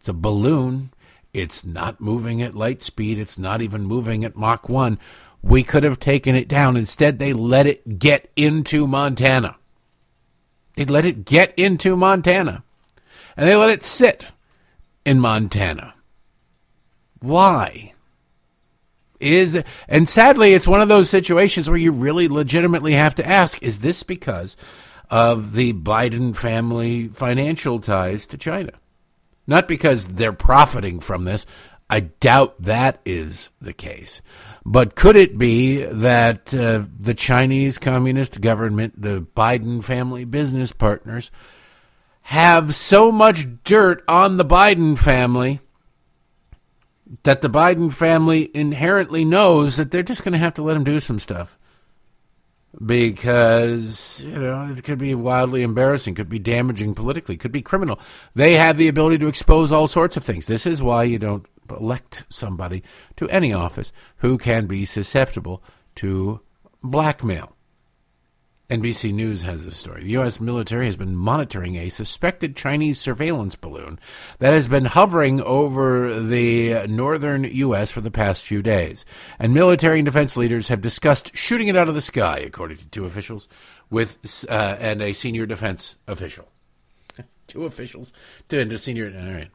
It's 0.00 0.08
a 0.08 0.12
balloon. 0.12 0.90
It's 1.32 1.64
not 1.64 2.00
moving 2.00 2.42
at 2.42 2.54
light 2.54 2.82
speed. 2.82 3.18
It's 3.18 3.38
not 3.38 3.60
even 3.62 3.84
moving 3.84 4.24
at 4.24 4.36
Mach 4.36 4.68
1. 4.68 4.98
We 5.42 5.62
could 5.62 5.84
have 5.84 6.00
taken 6.00 6.34
it 6.34 6.48
down. 6.48 6.76
Instead, 6.76 7.18
they 7.18 7.32
let 7.32 7.66
it 7.66 7.98
get 7.98 8.30
into 8.34 8.86
Montana. 8.86 9.56
They 10.74 10.84
let 10.84 11.04
it 11.04 11.24
get 11.24 11.54
into 11.56 11.96
Montana. 11.96 12.64
And 13.36 13.46
they 13.46 13.54
let 13.54 13.70
it 13.70 13.84
sit 13.84 14.26
in 15.04 15.20
Montana. 15.20 15.94
Why? 17.20 17.94
Is 19.20 19.60
and 19.88 20.08
sadly 20.08 20.54
it's 20.54 20.68
one 20.68 20.80
of 20.80 20.88
those 20.88 21.10
situations 21.10 21.68
where 21.68 21.78
you 21.78 21.90
really 21.90 22.28
legitimately 22.28 22.92
have 22.92 23.16
to 23.16 23.26
ask 23.26 23.60
is 23.60 23.80
this 23.80 24.04
because 24.04 24.56
of 25.10 25.54
the 25.54 25.72
Biden 25.72 26.36
family 26.36 27.08
financial 27.08 27.80
ties 27.80 28.28
to 28.28 28.38
China. 28.38 28.72
Not 29.48 29.66
because 29.66 30.06
they're 30.06 30.32
profiting 30.32 31.00
from 31.00 31.24
this. 31.24 31.46
I 31.90 32.00
doubt 32.00 32.62
that 32.62 33.00
is 33.04 33.50
the 33.60 33.72
case. 33.72 34.20
But 34.64 34.94
could 34.94 35.16
it 35.16 35.38
be 35.38 35.82
that 35.82 36.54
uh, 36.54 36.84
the 37.00 37.14
Chinese 37.14 37.78
Communist 37.78 38.42
government, 38.42 39.00
the 39.00 39.22
Biden 39.22 39.82
family 39.82 40.26
business 40.26 40.72
partners, 40.72 41.30
have 42.22 42.74
so 42.74 43.10
much 43.10 43.46
dirt 43.64 44.04
on 44.06 44.36
the 44.36 44.44
Biden 44.44 44.98
family 44.98 45.60
that 47.22 47.40
the 47.40 47.48
Biden 47.48 47.90
family 47.90 48.50
inherently 48.52 49.24
knows 49.24 49.78
that 49.78 49.90
they're 49.90 50.02
just 50.02 50.22
going 50.22 50.32
to 50.32 50.38
have 50.38 50.52
to 50.54 50.62
let 50.62 50.74
them 50.74 50.84
do 50.84 51.00
some 51.00 51.18
stuff? 51.18 51.57
Because 52.84 54.24
you 54.24 54.38
know 54.38 54.68
it 54.70 54.82
could 54.84 54.98
be 54.98 55.14
wildly 55.14 55.62
embarrassing, 55.62 56.14
could 56.14 56.28
be 56.28 56.38
damaging 56.38 56.94
politically, 56.94 57.36
could 57.36 57.52
be 57.52 57.62
criminal. 57.62 57.98
They 58.34 58.54
have 58.54 58.76
the 58.76 58.88
ability 58.88 59.18
to 59.18 59.26
expose 59.28 59.72
all 59.72 59.88
sorts 59.88 60.16
of 60.16 60.24
things. 60.24 60.46
This 60.46 60.66
is 60.66 60.82
why 60.82 61.04
you 61.04 61.18
don't 61.18 61.46
elect 61.70 62.24
somebody 62.28 62.82
to 63.16 63.28
any 63.28 63.52
office 63.52 63.92
who 64.18 64.38
can 64.38 64.66
be 64.66 64.84
susceptible 64.84 65.62
to 65.96 66.40
blackmail. 66.82 67.54
NBC 68.70 69.14
News 69.14 69.44
has 69.44 69.64
this 69.64 69.78
story. 69.78 70.02
The 70.02 70.10
U.S. 70.10 70.40
military 70.40 70.84
has 70.84 70.96
been 70.96 71.16
monitoring 71.16 71.76
a 71.76 71.88
suspected 71.88 72.54
Chinese 72.54 73.00
surveillance 73.00 73.56
balloon 73.56 73.98
that 74.40 74.52
has 74.52 74.68
been 74.68 74.84
hovering 74.84 75.40
over 75.40 76.20
the 76.20 76.86
northern 76.86 77.44
U.S. 77.44 77.90
for 77.90 78.02
the 78.02 78.10
past 78.10 78.44
few 78.44 78.60
days. 78.60 79.06
And 79.38 79.54
military 79.54 80.00
and 80.00 80.04
defense 80.04 80.36
leaders 80.36 80.68
have 80.68 80.82
discussed 80.82 81.34
shooting 81.34 81.68
it 81.68 81.76
out 81.76 81.88
of 81.88 81.94
the 81.94 82.02
sky, 82.02 82.40
according 82.40 82.76
to 82.76 82.86
two 82.88 83.06
officials, 83.06 83.48
with 83.88 84.18
uh, 84.50 84.76
and 84.78 85.00
a 85.00 85.14
senior 85.14 85.46
defense 85.46 85.96
official 86.06 86.46
two 87.48 87.64
officials 87.64 88.12
to 88.48 88.58
into 88.58 88.78
senior. 88.78 89.06
All 89.06 89.32
right. 89.32 89.50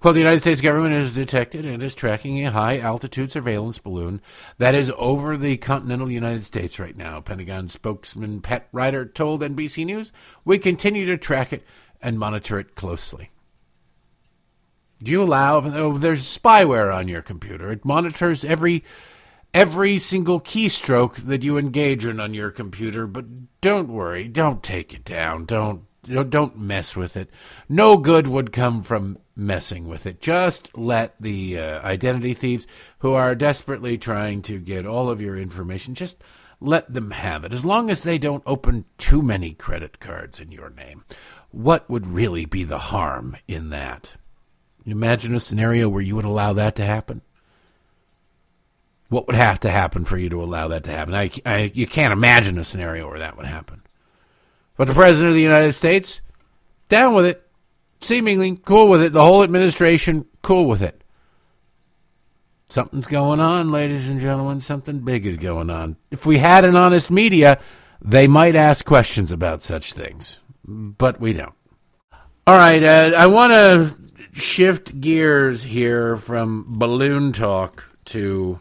Quote: 0.00 0.14
The 0.14 0.20
United 0.20 0.40
States 0.40 0.60
government 0.60 0.94
has 0.94 1.14
detected 1.14 1.64
and 1.64 1.82
is 1.82 1.94
tracking 1.94 2.44
a 2.44 2.50
high 2.50 2.78
altitude 2.78 3.32
surveillance 3.32 3.78
balloon 3.78 4.20
that 4.58 4.74
is 4.74 4.92
over 4.96 5.36
the 5.36 5.56
continental 5.56 6.10
United 6.10 6.44
States 6.44 6.78
right 6.78 6.96
now. 6.96 7.20
Pentagon 7.20 7.68
spokesman 7.68 8.40
Pat 8.40 8.68
Ryder 8.72 9.06
told 9.06 9.42
NBC 9.42 9.84
News, 9.86 10.12
"We 10.44 10.58
continue 10.58 11.06
to 11.06 11.16
track 11.16 11.52
it 11.52 11.64
and 12.02 12.18
monitor 12.18 12.58
it 12.58 12.74
closely." 12.74 13.30
Do 15.02 15.12
you 15.12 15.22
allow? 15.22 15.60
Oh, 15.62 15.98
there's 15.98 16.24
spyware 16.24 16.94
on 16.94 17.08
your 17.08 17.22
computer. 17.22 17.70
It 17.70 17.84
monitors 17.84 18.44
every 18.44 18.82
every 19.56 19.98
single 19.98 20.38
keystroke 20.38 21.16
that 21.16 21.42
you 21.42 21.56
engage 21.56 22.04
in 22.04 22.20
on 22.20 22.34
your 22.34 22.50
computer. 22.50 23.06
But 23.06 23.24
don't 23.62 23.88
worry, 23.88 24.28
don't 24.28 24.62
take 24.62 24.92
it 24.92 25.04
down. 25.04 25.46
Don't 25.46 25.85
don't 26.06 26.58
mess 26.58 26.96
with 26.96 27.16
it. 27.16 27.30
No 27.68 27.96
good 27.96 28.26
would 28.26 28.52
come 28.52 28.82
from 28.82 29.18
messing 29.34 29.86
with 29.86 30.06
it. 30.06 30.20
Just 30.20 30.76
let 30.76 31.14
the 31.20 31.58
uh, 31.58 31.82
identity 31.82 32.34
thieves 32.34 32.66
who 33.00 33.12
are 33.12 33.34
desperately 33.34 33.98
trying 33.98 34.42
to 34.42 34.58
get 34.58 34.86
all 34.86 35.10
of 35.10 35.20
your 35.20 35.36
information, 35.36 35.94
just 35.94 36.22
let 36.60 36.92
them 36.92 37.10
have 37.10 37.44
it. 37.44 37.52
As 37.52 37.64
long 37.64 37.90
as 37.90 38.02
they 38.02 38.18
don't 38.18 38.42
open 38.46 38.86
too 38.98 39.22
many 39.22 39.52
credit 39.52 40.00
cards 40.00 40.40
in 40.40 40.50
your 40.52 40.70
name. 40.70 41.04
What 41.50 41.88
would 41.88 42.06
really 42.06 42.44
be 42.44 42.64
the 42.64 42.78
harm 42.78 43.36
in 43.46 43.70
that? 43.70 44.16
Imagine 44.84 45.34
a 45.34 45.40
scenario 45.40 45.88
where 45.88 46.02
you 46.02 46.16
would 46.16 46.24
allow 46.24 46.52
that 46.52 46.74
to 46.76 46.84
happen. 46.84 47.22
What 49.08 49.26
would 49.26 49.36
have 49.36 49.60
to 49.60 49.70
happen 49.70 50.04
for 50.04 50.18
you 50.18 50.28
to 50.30 50.42
allow 50.42 50.68
that 50.68 50.84
to 50.84 50.90
happen? 50.90 51.14
I, 51.14 51.30
I, 51.44 51.70
you 51.74 51.86
can't 51.86 52.12
imagine 52.12 52.58
a 52.58 52.64
scenario 52.64 53.08
where 53.08 53.20
that 53.20 53.36
would 53.36 53.46
happen. 53.46 53.82
But 54.76 54.88
the 54.88 54.94
President 54.94 55.28
of 55.28 55.34
the 55.34 55.42
United 55.42 55.72
States, 55.72 56.20
down 56.88 57.14
with 57.14 57.26
it. 57.26 57.42
Seemingly 58.00 58.60
cool 58.64 58.88
with 58.88 59.02
it. 59.02 59.12
The 59.12 59.24
whole 59.24 59.42
administration, 59.42 60.26
cool 60.42 60.66
with 60.66 60.82
it. 60.82 61.02
Something's 62.68 63.06
going 63.06 63.40
on, 63.40 63.70
ladies 63.70 64.08
and 64.08 64.20
gentlemen. 64.20 64.60
Something 64.60 65.00
big 65.00 65.24
is 65.24 65.36
going 65.36 65.70
on. 65.70 65.96
If 66.10 66.26
we 66.26 66.38
had 66.38 66.64
an 66.64 66.76
honest 66.76 67.10
media, 67.10 67.58
they 68.02 68.26
might 68.26 68.56
ask 68.56 68.84
questions 68.84 69.32
about 69.32 69.62
such 69.62 69.92
things. 69.92 70.40
But 70.64 71.20
we 71.20 71.32
don't. 71.32 71.54
All 72.46 72.56
right, 72.56 72.82
uh, 72.82 73.12
I 73.16 73.26
want 73.26 73.52
to 73.52 73.96
shift 74.32 75.00
gears 75.00 75.62
here 75.62 76.16
from 76.16 76.78
balloon 76.78 77.32
talk 77.32 77.88
to 78.06 78.58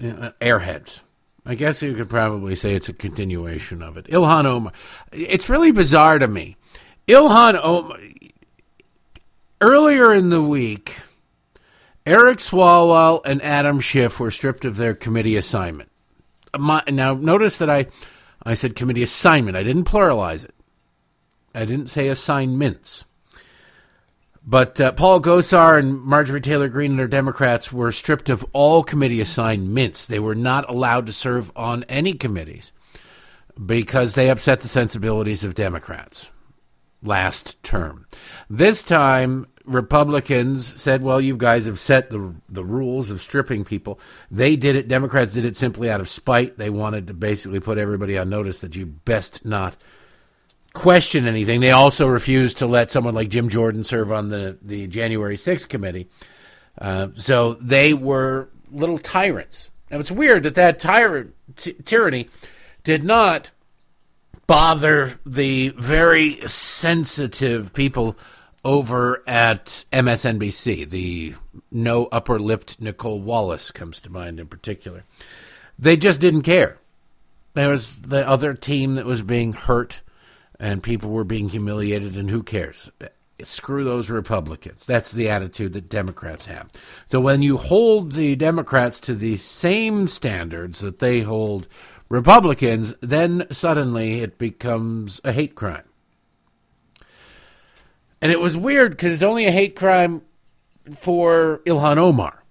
uh, 0.00 0.30
airheads. 0.40 1.00
I 1.46 1.54
guess 1.54 1.82
you 1.82 1.94
could 1.94 2.08
probably 2.08 2.54
say 2.54 2.74
it's 2.74 2.88
a 2.88 2.94
continuation 2.94 3.82
of 3.82 3.96
it. 3.98 4.06
Ilhan 4.06 4.46
Omar. 4.46 4.72
It's 5.12 5.48
really 5.48 5.72
bizarre 5.72 6.18
to 6.18 6.26
me. 6.26 6.56
Ilhan 7.06 7.60
Omar. 7.62 7.98
Earlier 9.60 10.14
in 10.14 10.30
the 10.30 10.42
week, 10.42 10.96
Eric 12.06 12.38
Swalwell 12.38 13.20
and 13.24 13.42
Adam 13.42 13.80
Schiff 13.80 14.18
were 14.18 14.30
stripped 14.30 14.64
of 14.64 14.76
their 14.76 14.94
committee 14.94 15.36
assignment. 15.36 15.90
now, 16.58 17.14
notice 17.14 17.58
that 17.58 17.70
I, 17.70 17.86
I 18.42 18.54
said 18.54 18.74
committee 18.74 19.02
assignment. 19.02 19.56
I 19.56 19.62
didn't 19.62 19.84
pluralize 19.84 20.44
it. 20.44 20.54
I 21.54 21.64
didn't 21.64 21.86
say 21.86 22.08
assignments. 22.08 23.04
But 24.46 24.78
uh, 24.80 24.92
Paul 24.92 25.20
Gosar 25.20 25.78
and 25.78 26.00
Marjorie 26.02 26.40
Taylor 26.40 26.68
Greene 26.68 26.92
and 26.92 26.98
their 26.98 27.08
Democrats 27.08 27.72
were 27.72 27.92
stripped 27.92 28.28
of 28.28 28.44
all 28.52 28.82
committee 28.82 29.20
assignments. 29.20 30.04
They 30.04 30.18
were 30.18 30.34
not 30.34 30.68
allowed 30.68 31.06
to 31.06 31.12
serve 31.12 31.50
on 31.56 31.84
any 31.84 32.12
committees 32.12 32.72
because 33.64 34.14
they 34.14 34.28
upset 34.28 34.60
the 34.60 34.68
sensibilities 34.68 35.44
of 35.44 35.54
Democrats 35.54 36.30
last 37.02 37.62
term. 37.62 38.06
This 38.50 38.82
time, 38.82 39.46
Republicans 39.64 40.74
said, 40.80 41.02
"Well, 41.02 41.20
you 41.20 41.36
guys 41.36 41.64
have 41.64 41.80
set 41.80 42.10
the 42.10 42.34
the 42.48 42.64
rules 42.64 43.10
of 43.10 43.22
stripping 43.22 43.64
people." 43.64 43.98
They 44.30 44.56
did 44.56 44.76
it. 44.76 44.88
Democrats 44.88 45.34
did 45.34 45.46
it 45.46 45.56
simply 45.56 45.90
out 45.90 46.00
of 46.00 46.08
spite. 46.08 46.58
They 46.58 46.70
wanted 46.70 47.06
to 47.06 47.14
basically 47.14 47.60
put 47.60 47.78
everybody 47.78 48.18
on 48.18 48.28
notice 48.28 48.60
that 48.60 48.76
you 48.76 48.84
best 48.84 49.44
not 49.44 49.76
question 50.74 51.26
anything. 51.26 51.60
They 51.60 51.70
also 51.70 52.06
refused 52.06 52.58
to 52.58 52.66
let 52.66 52.90
someone 52.90 53.14
like 53.14 53.30
Jim 53.30 53.48
Jordan 53.48 53.84
serve 53.84 54.12
on 54.12 54.28
the 54.28 54.58
the 54.60 54.86
January 54.86 55.36
6th 55.36 55.68
committee. 55.68 56.08
Uh, 56.78 57.08
so 57.14 57.54
they 57.54 57.94
were 57.94 58.48
little 58.70 58.98
tyrants. 58.98 59.70
Now 59.90 60.00
it's 60.00 60.10
weird 60.10 60.42
that 60.42 60.56
that 60.56 60.78
tyrant 60.78 61.34
t- 61.56 61.72
tyranny 61.84 62.28
did 62.82 63.04
not 63.04 63.50
bother 64.46 65.18
the 65.24 65.70
very 65.70 66.46
sensitive 66.46 67.72
people 67.72 68.16
over 68.64 69.22
at 69.26 69.84
MSNBC. 69.92 70.90
The 70.90 71.34
no 71.70 72.06
upper 72.06 72.38
lipped 72.38 72.80
Nicolle 72.80 73.20
Wallace 73.20 73.70
comes 73.70 74.00
to 74.02 74.10
mind 74.10 74.40
in 74.40 74.48
particular. 74.48 75.04
They 75.78 75.96
just 75.96 76.20
didn't 76.20 76.42
care. 76.42 76.78
There 77.54 77.68
was 77.68 78.00
the 78.00 78.28
other 78.28 78.54
team 78.54 78.96
that 78.96 79.06
was 79.06 79.22
being 79.22 79.52
hurt 79.52 80.00
and 80.60 80.82
people 80.82 81.10
were 81.10 81.24
being 81.24 81.48
humiliated, 81.48 82.16
and 82.16 82.30
who 82.30 82.42
cares? 82.42 82.90
Screw 83.42 83.84
those 83.84 84.10
Republicans. 84.10 84.86
That's 84.86 85.12
the 85.12 85.28
attitude 85.28 85.72
that 85.72 85.88
Democrats 85.88 86.46
have. 86.46 86.70
So 87.06 87.20
when 87.20 87.42
you 87.42 87.56
hold 87.56 88.12
the 88.12 88.36
Democrats 88.36 89.00
to 89.00 89.14
the 89.14 89.36
same 89.36 90.06
standards 90.06 90.80
that 90.80 91.00
they 91.00 91.20
hold 91.20 91.66
Republicans, 92.08 92.94
then 93.00 93.46
suddenly 93.50 94.20
it 94.20 94.38
becomes 94.38 95.20
a 95.24 95.32
hate 95.32 95.54
crime. 95.54 95.84
And 98.20 98.30
it 98.32 98.40
was 98.40 98.56
weird 98.56 98.92
because 98.92 99.12
it's 99.12 99.22
only 99.22 99.46
a 99.46 99.50
hate 99.50 99.76
crime 99.76 100.22
for 100.96 101.60
Ilhan 101.66 101.98
Omar. 101.98 102.42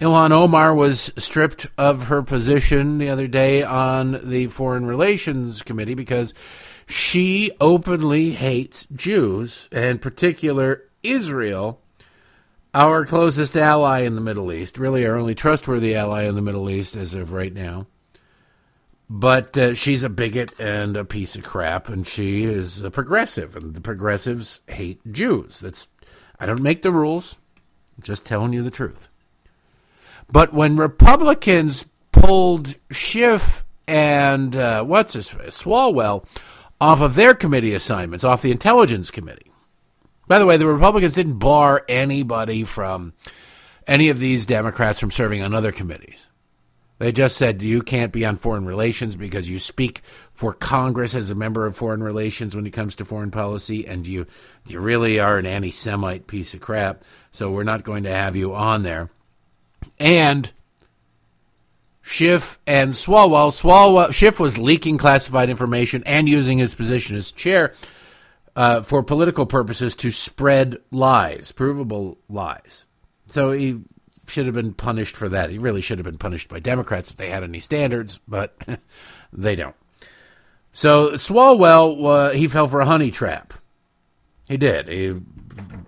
Ilhan 0.00 0.32
Omar 0.32 0.74
was 0.74 1.12
stripped 1.16 1.68
of 1.78 2.04
her 2.04 2.22
position 2.22 2.98
the 2.98 3.10
other 3.10 3.28
day 3.28 3.62
on 3.62 4.28
the 4.28 4.48
Foreign 4.48 4.86
Relations 4.86 5.62
Committee 5.62 5.94
because 5.94 6.34
she 6.86 7.50
openly 7.60 8.32
hates 8.32 8.86
Jews, 8.94 9.68
and 9.72 10.02
particular 10.02 10.84
Israel, 11.02 11.80
our 12.72 13.06
closest 13.06 13.56
ally 13.56 14.00
in 14.00 14.14
the 14.14 14.20
Middle 14.20 14.52
East, 14.52 14.78
really 14.78 15.06
our 15.06 15.16
only 15.16 15.34
trustworthy 15.34 15.94
ally 15.94 16.24
in 16.24 16.34
the 16.34 16.42
Middle 16.42 16.68
East 16.68 16.96
as 16.96 17.14
of 17.14 17.32
right 17.32 17.52
now. 17.52 17.86
But 19.08 19.56
uh, 19.56 19.74
she's 19.74 20.02
a 20.02 20.08
bigot 20.08 20.58
and 20.58 20.96
a 20.96 21.04
piece 21.04 21.36
of 21.36 21.44
crap, 21.44 21.88
and 21.88 22.06
she 22.06 22.44
is 22.44 22.82
a 22.82 22.90
progressive, 22.90 23.54
and 23.54 23.74
the 23.74 23.80
progressives 23.80 24.62
hate 24.66 25.00
Jews. 25.12 25.60
That's 25.60 25.86
I 26.40 26.46
don't 26.46 26.62
make 26.62 26.82
the 26.82 26.90
rules, 26.90 27.36
I'm 27.96 28.02
just 28.02 28.26
telling 28.26 28.52
you 28.52 28.62
the 28.62 28.70
truth. 28.70 29.08
But 30.30 30.52
when 30.52 30.76
Republicans 30.76 31.86
pulled 32.12 32.76
Schiff 32.90 33.64
and 33.86 34.56
uh, 34.56 34.82
what's 34.84 35.12
his 35.12 35.28
Swalwell 35.28 36.24
off 36.84 37.00
of 37.00 37.14
their 37.14 37.32
committee 37.32 37.72
assignments, 37.72 38.24
off 38.24 38.42
the 38.42 38.50
Intelligence 38.50 39.10
Committee. 39.10 39.50
By 40.28 40.38
the 40.38 40.44
way, 40.44 40.58
the 40.58 40.66
Republicans 40.66 41.14
didn't 41.14 41.38
bar 41.38 41.82
anybody 41.88 42.62
from 42.62 43.14
any 43.86 44.10
of 44.10 44.18
these 44.18 44.44
Democrats 44.44 45.00
from 45.00 45.10
serving 45.10 45.40
on 45.40 45.54
other 45.54 45.72
committees. 45.72 46.28
They 46.98 47.10
just 47.10 47.38
said 47.38 47.62
you 47.62 47.80
can't 47.80 48.12
be 48.12 48.26
on 48.26 48.36
foreign 48.36 48.66
relations 48.66 49.16
because 49.16 49.48
you 49.48 49.58
speak 49.58 50.02
for 50.34 50.52
Congress 50.52 51.14
as 51.14 51.30
a 51.30 51.34
member 51.34 51.64
of 51.64 51.74
foreign 51.74 52.02
relations 52.02 52.54
when 52.54 52.66
it 52.66 52.72
comes 52.72 52.96
to 52.96 53.06
foreign 53.06 53.30
policy, 53.30 53.86
and 53.86 54.06
you 54.06 54.26
you 54.66 54.78
really 54.78 55.18
are 55.18 55.38
an 55.38 55.46
anti-Semite 55.46 56.26
piece 56.26 56.52
of 56.52 56.60
crap. 56.60 57.02
So 57.32 57.50
we're 57.50 57.64
not 57.64 57.82
going 57.82 58.04
to 58.04 58.14
have 58.14 58.36
you 58.36 58.54
on 58.54 58.82
there. 58.82 59.08
And 59.98 60.52
Schiff 62.06 62.58
and 62.66 62.92
Swalwell, 62.92 63.50
Swalwell 63.50 64.12
Schiff 64.12 64.38
was 64.38 64.58
leaking 64.58 64.98
classified 64.98 65.48
information 65.48 66.02
and 66.04 66.28
using 66.28 66.58
his 66.58 66.74
position 66.74 67.16
as 67.16 67.32
chair 67.32 67.72
uh, 68.54 68.82
for 68.82 69.02
political 69.02 69.46
purposes 69.46 69.96
to 69.96 70.10
spread 70.10 70.76
lies, 70.90 71.50
provable 71.50 72.18
lies. 72.28 72.84
So 73.26 73.52
he 73.52 73.80
should 74.26 74.44
have 74.44 74.54
been 74.54 74.74
punished 74.74 75.16
for 75.16 75.30
that. 75.30 75.48
He 75.48 75.58
really 75.58 75.80
should 75.80 75.98
have 75.98 76.04
been 76.04 76.18
punished 76.18 76.48
by 76.48 76.58
Democrats 76.58 77.10
if 77.10 77.16
they 77.16 77.30
had 77.30 77.42
any 77.42 77.58
standards, 77.58 78.20
but 78.28 78.54
they 79.32 79.56
don't. 79.56 79.74
So 80.72 81.12
Swalwell, 81.12 82.04
uh, 82.04 82.30
he 82.32 82.48
fell 82.48 82.68
for 82.68 82.82
a 82.82 82.86
honey 82.86 83.10
trap. 83.10 83.54
He 84.46 84.58
did. 84.58 84.88
He, 84.88 85.20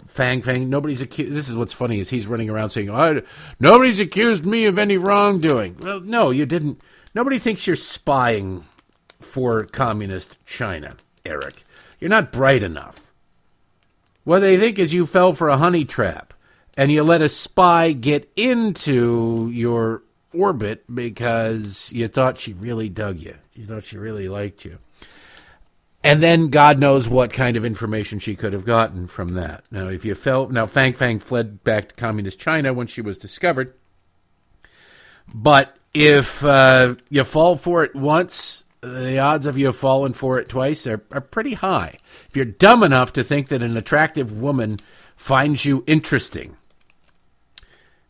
Fang 0.07 0.42
Fang. 0.42 0.70
Nobody's 0.70 1.00
accused. 1.00 1.33
This 1.33 1.48
is 1.48 1.57
what's 1.57 1.72
funny 1.72 2.00
is 2.00 2.11
he's 2.11 2.26
running 2.26 2.50
around 2.50 2.70
saying, 2.70 2.90
oh, 2.90 3.22
"Nobody's 3.61 4.00
accused 4.00 4.46
me 4.46 4.66
of 4.66 4.79
any 4.79 4.96
wrongdoing." 4.96 5.76
Well, 5.81 6.00
no, 6.00 6.31
you 6.31 6.46
didn't. 6.46 6.81
Nobody 7.14 7.38
thinks 7.38 7.66
you're 7.66 7.76
spying 7.76 8.64
for 9.20 9.64
communist 9.64 10.37
China, 10.44 10.96
Eric. 11.24 11.64
You're 12.00 12.11
not 12.11 12.33
bright 12.33 12.62
enough. 12.62 13.00
What 14.24 14.40
they 14.40 14.59
think 14.59 14.79
is 14.79 14.92
you 14.92 15.07
fell 15.07 15.35
for 15.35 15.48
a 15.48 15.57
honey 15.57 15.85
trap 15.85 16.35
and 16.76 16.92
you 16.92 17.02
let 17.02 17.22
a 17.22 17.29
spy 17.29 17.92
get 17.92 18.31
into 18.37 19.50
your 19.52 20.02
orbit 20.33 20.85
because 20.92 21.92
you 21.92 22.09
thought 22.09 22.38
she 22.38 22.52
really 22.52 22.88
dug 22.88 23.18
you. 23.18 23.37
You 23.55 23.64
thought 23.64 23.85
she 23.85 23.96
really 23.96 24.29
liked 24.29 24.64
you. 24.64 24.79
And 26.06 26.22
then 26.22 26.50
God 26.50 26.78
knows 26.78 27.08
what 27.08 27.32
kind 27.32 27.56
of 27.56 27.64
information 27.64 28.20
she 28.20 28.36
could 28.36 28.52
have 28.52 28.64
gotten 28.64 29.08
from 29.08 29.30
that. 29.30 29.64
Now, 29.72 29.88
if 29.88 30.04
you 30.04 30.14
fell, 30.14 30.48
now 30.48 30.64
Fang 30.66 30.92
Fang 30.92 31.18
fled 31.18 31.64
back 31.64 31.88
to 31.88 31.96
communist 31.96 32.38
China 32.38 32.72
when 32.72 32.86
she 32.86 33.00
was 33.00 33.18
discovered. 33.18 33.74
But 35.34 35.76
if 35.92 36.44
uh, 36.44 36.94
you 37.08 37.24
fall 37.24 37.56
for 37.56 37.82
it 37.82 37.96
once, 37.96 38.62
the 38.82 39.18
odds 39.18 39.46
of 39.46 39.58
you 39.58 39.72
falling 39.72 40.12
for 40.12 40.38
it 40.38 40.48
twice 40.48 40.86
are, 40.86 41.02
are 41.10 41.20
pretty 41.20 41.54
high. 41.54 41.96
If 42.28 42.36
you're 42.36 42.44
dumb 42.44 42.84
enough 42.84 43.12
to 43.14 43.24
think 43.24 43.48
that 43.48 43.62
an 43.62 43.76
attractive 43.76 44.30
woman 44.30 44.76
finds 45.16 45.64
you 45.64 45.82
interesting, 45.88 46.56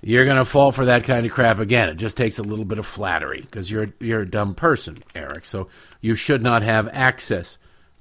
you're 0.02 0.26
going 0.26 0.36
to 0.36 0.44
fall 0.44 0.70
for 0.70 0.84
that 0.84 1.04
kind 1.04 1.24
of 1.24 1.32
crap 1.32 1.60
again. 1.60 1.88
It 1.88 1.94
just 1.94 2.18
takes 2.18 2.38
a 2.38 2.42
little 2.42 2.66
bit 2.66 2.78
of 2.78 2.84
flattery 2.84 3.40
because 3.40 3.70
you're 3.70 3.94
you're 4.00 4.20
a 4.20 4.30
dumb 4.30 4.54
person, 4.54 4.98
Eric. 5.14 5.46
So 5.46 5.68
you 6.02 6.14
should 6.14 6.42
not 6.42 6.62
have 6.62 6.90
access 6.92 7.56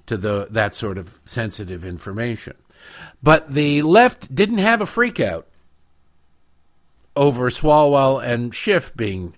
to 0.07 0.17
the 0.17 0.47
that 0.51 0.73
sort 0.73 0.97
of 0.97 1.19
sensitive 1.25 1.85
information. 1.85 2.55
But 3.23 3.51
the 3.51 3.81
left 3.81 4.33
didn't 4.33 4.59
have 4.59 4.81
a 4.81 4.85
freakout 4.85 5.45
over 7.15 7.49
Swalwell 7.49 8.23
and 8.23 8.53
Schiff 8.53 8.95
being 8.95 9.35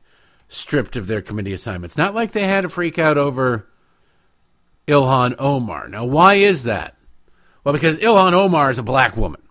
stripped 0.50 0.96
of 0.96 1.08
their 1.08 1.22
committee 1.22 1.54
assignments. 1.54 1.98
Not 1.98 2.16
like 2.16 2.32
they 2.32 2.48
had 2.48 2.66
a 2.66 2.70
freakout 2.70 3.18
over 3.18 3.68
Ilhan 4.88 5.36
Omar. 5.40 5.88
Now, 5.88 6.06
why 6.06 6.36
is 6.36 6.64
that? 6.64 6.96
Well, 7.64 7.74
because 7.74 7.98
Ilhan 8.00 8.34
Omar 8.34 8.72
is 8.72 8.80
a 8.80 8.84
black 8.84 9.18
woman. 9.18 9.42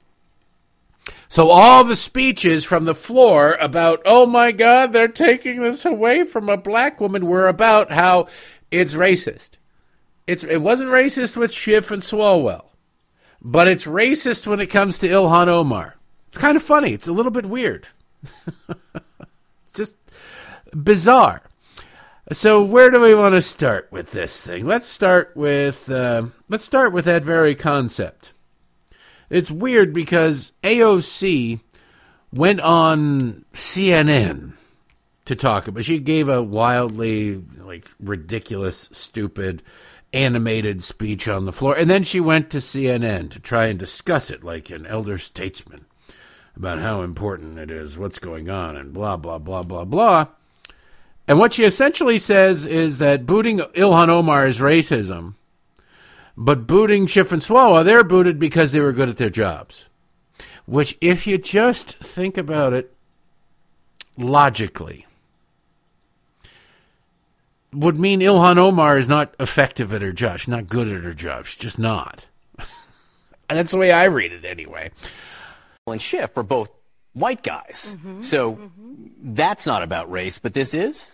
So 1.29 1.51
all 1.51 1.85
the 1.85 1.97
speeches 1.97 2.65
from 2.65 2.85
the 2.85 2.95
floor 2.95 3.55
about, 3.61 4.01
oh 4.05 4.27
my 4.27 4.53
God, 4.53 4.93
they're 4.93 5.09
taking 5.09 5.61
this 5.61 5.85
away 5.85 6.25
from 6.25 6.49
a 6.49 6.57
black 6.57 7.01
woman 7.01 7.27
were 7.27 7.49
about 7.49 7.91
how 7.91 8.29
it's 8.71 8.95
racist. 8.95 9.51
It's 10.27 10.45
it 10.45 10.59
wasn't 10.59 10.91
racist 10.91 11.37
with 11.37 11.53
Schiff 11.53 11.91
and 11.91 12.03
Swalwell, 12.03 12.67
but 13.41 13.69
it's 13.69 13.87
racist 13.87 14.47
when 14.47 14.61
it 14.61 14.67
comes 14.67 14.99
to 14.99 15.09
Ilhan 15.09 15.49
Omar. 15.49 15.97
It's 16.29 16.39
kind 16.39 16.57
of 16.57 16.63
funny. 16.63 16.93
It's 16.93 17.07
a 17.07 17.13
little 17.13 17.31
bit 17.31 17.47
weird. 17.47 17.87
it's 18.69 19.73
just 19.75 19.95
bizarre. 20.73 21.43
So 22.33 22.61
where 22.61 22.91
do 22.91 23.01
we 23.01 23.15
want 23.15 23.37
to 23.37 23.43
start 23.43 23.89
with 23.93 24.11
this 24.11 24.43
thing? 24.43 24.67
Let's 24.67 24.89
start 24.89 25.33
with 25.37 25.89
uh, 25.89 26.27
let's 26.49 26.65
start 26.65 26.93
with 26.93 27.05
that 27.05 27.23
very 27.23 27.55
concept. 27.55 28.33
It's 29.31 29.51
weird 29.51 29.93
because 29.93 30.53
AOC 30.63 31.61
went 32.33 32.61
on 32.61 33.45
CNN 33.55 34.55
to 35.25 35.37
talk 35.37 35.69
about. 35.69 35.85
She 35.85 35.99
gave 35.99 36.29
a 36.29 36.43
wildly 36.43 37.45
like 37.59 37.91
ridiculous, 38.01 38.89
stupid, 38.93 39.63
animated 40.17 40.83
speech 40.83 41.29
on 41.29 41.45
the 41.45 41.53
floor, 41.53 41.77
and 41.77 41.91
then 41.91 42.05
she 42.05 42.21
went 42.21 42.51
to 42.51 42.59
CNN 42.59 43.31
to 43.31 43.41
try 43.41 43.67
and 43.67 43.79
discuss 43.79 44.31
it 44.31 44.43
like 44.43 44.71
an 44.71 44.87
elder 44.87 45.19
statesman 45.19 45.85
about 46.57 46.79
how 46.79 47.03
important 47.03 47.59
it 47.59 47.71
is, 47.71 47.99
what's 47.99 48.19
going 48.19 48.49
on, 48.49 48.77
and 48.77 48.93
blah 48.93 49.17
blah 49.17 49.39
blah 49.39 49.63
blah 49.63 49.85
blah. 49.85 50.27
And 51.29 51.39
what 51.39 51.55
she 51.55 51.65
essentially 51.65 52.19
says 52.19 52.67
is 52.67 52.99
that 52.99 53.27
booting 53.27 53.59
Ilhan 53.59 54.09
Omar 54.09 54.47
is 54.47 54.61
racism 54.61 55.35
but 56.37 56.67
booting 56.67 57.07
Schiff 57.07 57.33
and 57.33 57.41
Swalwell, 57.41 57.85
they're 57.85 58.05
booted 58.05 58.39
because 58.39 58.73
they 58.73 58.81
were 58.81 58.93
good 58.93 59.09
at 59.09 59.17
their 59.17 59.31
jobs. 59.31 59.87
Which, 60.67 60.99
if 61.01 61.27
you 61.27 61.39
just 61.39 61.97
think 61.99 62.37
about 62.37 62.75
it 62.75 62.93
logically, 64.19 65.06
would 67.77 67.99
mean 67.99 68.21
Ilhan 68.21 68.57
Omar 68.57 68.99
is 68.99 69.09
not 69.09 69.35
effective 69.39 69.93
at 69.93 70.03
her 70.03 70.13
job. 70.13 70.39
She's 70.39 70.49
not 70.49 70.69
good 70.69 70.89
at 70.89 71.05
her 71.05 71.15
job. 71.15 71.47
She's 71.47 71.57
just 71.57 71.79
not. 71.79 72.27
and 72.59 73.59
that's 73.59 73.73
the 73.73 73.79
way 73.79 73.93
I 73.93 74.05
read 74.05 74.33
it 74.33 74.45
anyway. 74.45 74.91
and 75.87 76.01
Schiff 76.01 76.37
are 76.37 76.43
both 76.43 76.71
white 77.13 77.43
guys. 77.43 77.95
Mm-hmm. 77.97 78.23
So 78.23 78.57
mm-hmm. 78.57 79.35
that's 79.35 79.67
not 79.67 79.83
about 79.83 80.11
race, 80.11 80.39
but 80.39 80.55
this 80.55 80.75
is? 80.75 81.09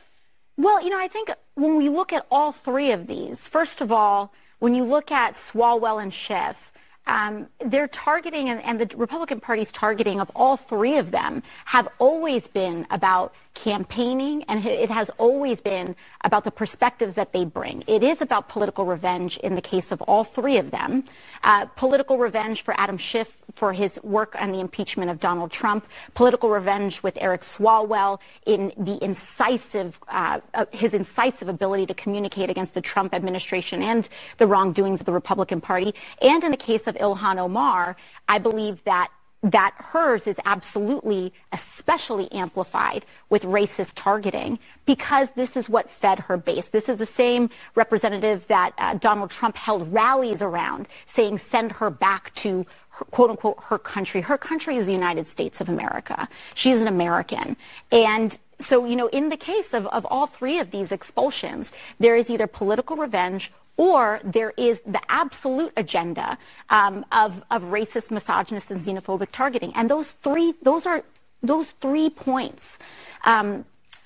Well, 0.57 0.83
you 0.83 0.91
know, 0.91 0.99
I 0.99 1.09
think 1.09 1.31
when 1.55 1.77
we 1.77 1.89
look 1.89 2.13
at 2.13 2.27
all 2.31 2.53
three 2.53 2.93
of 2.93 3.07
these, 3.07 3.49
first 3.49 3.81
of 3.81 3.91
all, 3.91 4.33
when 4.59 4.75
you 4.75 4.85
look 4.85 5.11
at 5.11 5.35
Swalwell 5.35 6.03
and 6.03 6.13
Schiff, 6.13 6.72
um, 7.07 7.49
they're 7.59 7.89
targeting, 7.89 8.49
and, 8.49 8.63
and, 8.63 8.81
the 8.81 8.97
Republican 8.97 9.41
Party's 9.41 9.73
targeting 9.73 10.21
of 10.21 10.31
all 10.37 10.57
three 10.57 10.99
of 10.99 11.11
them 11.11 11.43
have 11.65 11.89
always 11.99 12.47
been 12.47 12.87
about 12.91 13.35
campaigning, 13.55 14.45
and 14.45 14.65
it 14.65 14.91
has 14.91 15.11
always 15.19 15.61
been 15.61 15.97
about 16.23 16.45
the 16.45 16.51
perspectives 16.51 17.17
that 17.17 17.33
they 17.33 17.45
bring. 17.45 17.83
It 17.89 18.05
is 18.05 18.23
about 18.23 18.49
political 18.49 18.87
revenge 18.87 19.37
in 19.39 19.57
the 19.57 19.61
case 19.61 19.91
of 19.91 20.01
all 20.03 20.23
three 20.23 20.59
of 20.59 20.71
them. 20.71 21.05
Uh, 21.43 21.67
political 21.77 22.19
revenge 22.19 22.63
for 22.63 22.73
Adam 22.79 22.99
Schiff 22.99 23.42
for 23.55 23.73
his 23.73 23.99
work 24.03 24.35
on 24.41 24.51
the 24.51 24.61
impeachment 24.61 25.11
of 25.11 25.21
Donald 25.21 25.51
Trump. 25.51 25.87
Political 26.15 26.51
revenge 26.51 27.03
with 27.03 27.17
Eric 27.21 27.43
Swalwell 27.43 28.19
in 28.47 28.73
the 28.77 29.03
incisive, 29.03 29.99
uh, 30.09 30.41
uh, 30.55 30.67
his 30.73 30.95
incisive 30.95 31.49
ability 31.49 31.87
to 31.87 31.95
communicate 31.95 32.51
against 32.51 32.75
the 32.75 32.81
Trump 32.81 33.15
administration 33.15 33.83
and 33.83 34.09
the 34.39 34.47
wrongdoings 34.47 35.01
of 35.01 35.07
the 35.07 35.13
Republican 35.13 35.61
Party. 35.61 35.95
And 36.21 36.43
in 36.45 36.51
the 36.51 36.57
case 36.57 36.87
of 36.87 36.95
Ilhan 36.97 37.39
Omar, 37.39 37.97
I 38.29 38.39
believe 38.39 38.85
that 38.85 39.11
that 39.43 39.75
hers 39.77 40.29
is 40.29 40.41
absolutely 40.45 41.33
especially 41.53 42.31
amplified 42.31 43.05
with 43.29 43.43
racist 43.43 43.93
targeting 43.97 44.59
because 44.87 45.31
this 45.31 45.57
is 45.57 45.69
what 45.69 45.91
fed 45.91 46.21
her 46.21 46.37
base. 46.37 46.69
This 46.69 46.89
is 46.89 46.99
the 46.99 47.07
same 47.07 47.51
representative 47.75 48.47
that 48.47 48.73
uh, 48.79 48.95
Donald 48.95 49.31
Trump 49.31 49.57
held 49.57 49.93
rallies 49.93 50.43
around 50.43 50.87
saying 51.07 51.39
send 51.39 51.73
her 51.73 51.91
back 51.91 52.33
to 52.37 52.65
quote 52.93 53.31
unquote 53.31 53.59
her 53.65 53.79
country. 53.79 54.21
Her 54.21 54.39
country 54.39 54.77
is 54.77 54.87
the 54.87 54.93
United 54.93 55.27
States 55.27 55.61
of 55.61 55.69
America. 55.69 56.29
She 56.55 56.71
is 56.71 56.81
an 56.81 56.89
American. 56.89 57.57
And 57.91 58.39
so, 58.59 58.85
you 58.85 58.97
know, 58.97 59.09
in 59.09 59.29
the 59.29 59.37
case 59.37 59.75
of, 59.75 59.87
of 59.89 60.07
all 60.07 60.27
three 60.27 60.59
of 60.59 60.71
these 60.71 60.93
expulsions, 60.93 61.73
there 61.99 62.17
is 62.17 62.31
either 62.31 62.47
political 62.47 62.97
revenge 62.97 63.51
or 63.77 64.21
there 64.23 64.53
is 64.57 64.83
the 64.83 65.01
absolute 65.09 65.73
agenda 65.77 66.39
um, 66.71 67.05
of, 67.11 67.43
of 67.51 67.63
racist, 67.65 68.11
misogynist, 68.11 68.71
and 68.71 68.81
xenophobic 68.81 69.31
targeting. 69.33 69.73
And 69.75 69.91
those 69.91 70.13
three, 70.23 70.55
those 70.63 70.87
are 70.87 71.03
those 71.43 71.73
three 71.81 72.09
points, 72.11 72.79
um, 73.25 73.65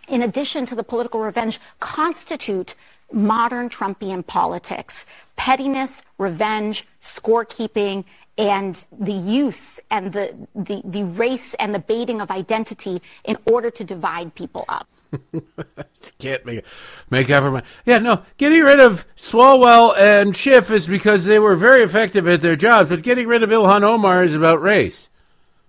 in 0.09 0.23
addition 0.23 0.65
to 0.67 0.75
the 0.75 0.85
political 0.85 1.21
revenge, 1.21 1.61
constitute 1.81 2.75
modern 3.13 3.69
Trumpian 3.69 4.27
politics: 4.27 5.05
pettiness, 5.37 6.03
revenge, 6.17 6.87
scorekeeping, 7.03 8.05
and 8.39 8.87
the 8.99 9.13
use 9.13 9.81
and 9.91 10.13
the, 10.13 10.35
the, 10.55 10.83
the 10.85 11.05
race 11.05 11.55
and 11.55 11.75
the 11.75 11.79
baiting 11.79 12.21
of 12.21 12.31
identity 12.31 13.01
in 13.25 13.39
order 13.51 13.71
to 13.71 13.85
divide 13.85 14.35
people 14.35 14.65
up. 14.69 14.89
Can't 16.19 16.45
make 16.45 16.65
make 17.11 17.31
everyone. 17.31 17.63
Yeah, 17.85 17.99
no. 17.99 18.23
Getting 18.39 18.63
rid 18.63 18.81
of 18.81 19.07
Swalwell 19.17 19.97
and 19.97 20.37
Schiff 20.37 20.71
is 20.71 20.87
because 20.87 21.25
they 21.25 21.39
were 21.39 21.57
very 21.57 21.83
effective 21.83 22.27
at 22.27 22.41
their 22.41 22.57
jobs, 22.57 22.91
but 22.91 23.03
getting 23.03 23.29
rid 23.29 23.43
of 23.43 23.51
Ilhan 23.51 23.83
Omar 23.83 24.25
is 24.25 24.35
about 24.35 24.61
race. 24.61 25.09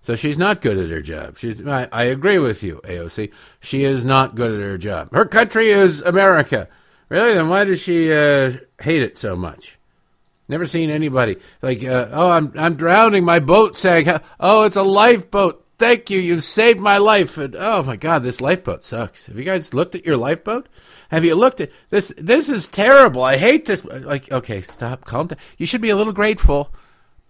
So 0.01 0.15
she's 0.15 0.37
not 0.37 0.61
good 0.61 0.77
at 0.77 0.89
her 0.89 1.01
job. 1.01 1.37
She's. 1.37 1.65
I, 1.65 1.87
I 1.91 2.03
agree 2.03 2.39
with 2.39 2.63
you, 2.63 2.81
AOC. 2.83 3.31
She 3.59 3.83
is 3.83 4.03
not 4.03 4.35
good 4.35 4.53
at 4.53 4.61
her 4.61 4.77
job. 4.77 5.13
Her 5.13 5.25
country 5.25 5.69
is 5.69 6.01
America. 6.01 6.67
Really? 7.09 7.33
Then 7.33 7.49
why 7.49 7.65
does 7.65 7.81
she 7.81 8.11
uh, 8.11 8.53
hate 8.81 9.01
it 9.01 9.17
so 9.17 9.35
much? 9.35 9.76
Never 10.47 10.65
seen 10.65 10.89
anybody 10.89 11.37
like, 11.61 11.83
uh, 11.83 12.07
oh, 12.11 12.29
I'm 12.29 12.53
I'm 12.55 12.75
drowning. 12.75 13.25
My 13.25 13.39
boat 13.39 13.75
sank. 13.75 14.07
Oh, 14.39 14.63
it's 14.63 14.75
a 14.75 14.83
lifeboat. 14.83 15.65
Thank 15.77 16.09
you. 16.09 16.19
You 16.19 16.39
saved 16.39 16.79
my 16.79 16.97
life. 16.97 17.37
And 17.37 17.55
oh 17.55 17.83
my 17.83 17.97
God, 17.97 18.23
this 18.23 18.41
lifeboat 18.41 18.83
sucks. 18.83 19.27
Have 19.27 19.37
you 19.37 19.43
guys 19.43 19.73
looked 19.73 19.95
at 19.95 20.05
your 20.05 20.17
lifeboat? 20.17 20.69
Have 21.09 21.23
you 21.23 21.35
looked 21.35 21.61
at 21.61 21.71
this? 21.89 22.13
This 22.17 22.49
is 22.49 22.67
terrible. 22.67 23.23
I 23.23 23.37
hate 23.37 23.65
this. 23.65 23.85
Like, 23.85 24.31
okay, 24.31 24.61
stop. 24.61 25.05
Calm 25.05 25.27
down. 25.27 25.39
You 25.57 25.65
should 25.65 25.81
be 25.81 25.89
a 25.89 25.95
little 25.95 26.13
grateful. 26.13 26.73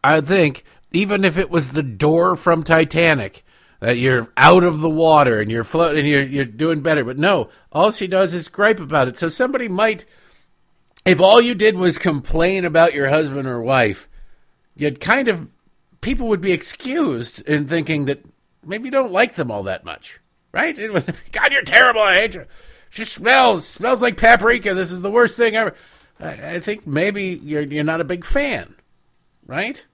I 0.04 0.22
think, 0.22 0.64
even 0.94 1.26
if 1.26 1.38
it 1.38 1.50
was 1.50 1.72
the 1.72 1.84
door 1.84 2.36
from 2.36 2.64
Titanic, 2.64 3.44
that 3.80 3.98
you're 3.98 4.32
out 4.38 4.64
of 4.64 4.80
the 4.80 4.90
water 4.90 5.40
and 5.40 5.52
you're 5.52 5.64
floating 5.64 6.06
you're 6.06 6.24
you're 6.24 6.46
doing 6.46 6.82
better. 6.82 7.04
But 7.04 7.18
no, 7.18 7.50
all 7.72 7.92
she 7.92 8.08
does 8.08 8.34
is 8.34 8.48
gripe 8.48 8.80
about 8.80 9.08
it. 9.08 9.18
So 9.18 9.30
somebody 9.30 9.68
might, 9.68 10.06
if 11.08 11.22
all 11.22 11.42
you 11.42 11.56
did 11.56 11.78
was 11.78 11.98
complain 11.98 12.66
about 12.66 12.94
your 12.94 13.10
husband 13.10 13.48
or 13.48 13.62
wife, 13.62 14.10
you'd 14.76 15.00
kind 15.00 15.28
of 15.28 15.48
people 16.02 16.28
would 16.28 16.42
be 16.42 16.52
excused 16.52 17.42
in 17.48 17.68
thinking 17.68 18.06
that 18.06 18.24
maybe 18.66 18.86
you 18.86 18.92
don't 18.92 19.12
like 19.12 19.36
them 19.36 19.50
all 19.50 19.64
that 19.64 19.86
much, 19.86 20.20
right? 20.52 20.76
God, 21.32 21.52
you're 21.52 21.64
terrible. 21.64 22.02
I 22.02 22.16
hate 22.16 22.36
you. 22.36 22.46
She 22.90 23.06
smells 23.06 23.66
smells 23.66 24.02
like 24.02 24.18
paprika. 24.18 24.74
This 24.74 24.92
is 24.92 25.02
the 25.02 25.12
worst 25.12 25.38
thing 25.38 25.56
ever. 25.56 25.74
I, 26.20 26.56
I 26.56 26.60
think 26.60 26.86
maybe 26.86 27.40
you're 27.44 27.64
you're 27.64 27.84
not 27.84 28.02
a 28.02 28.06
big 28.06 28.26
fan, 28.26 28.76
right? 29.46 29.86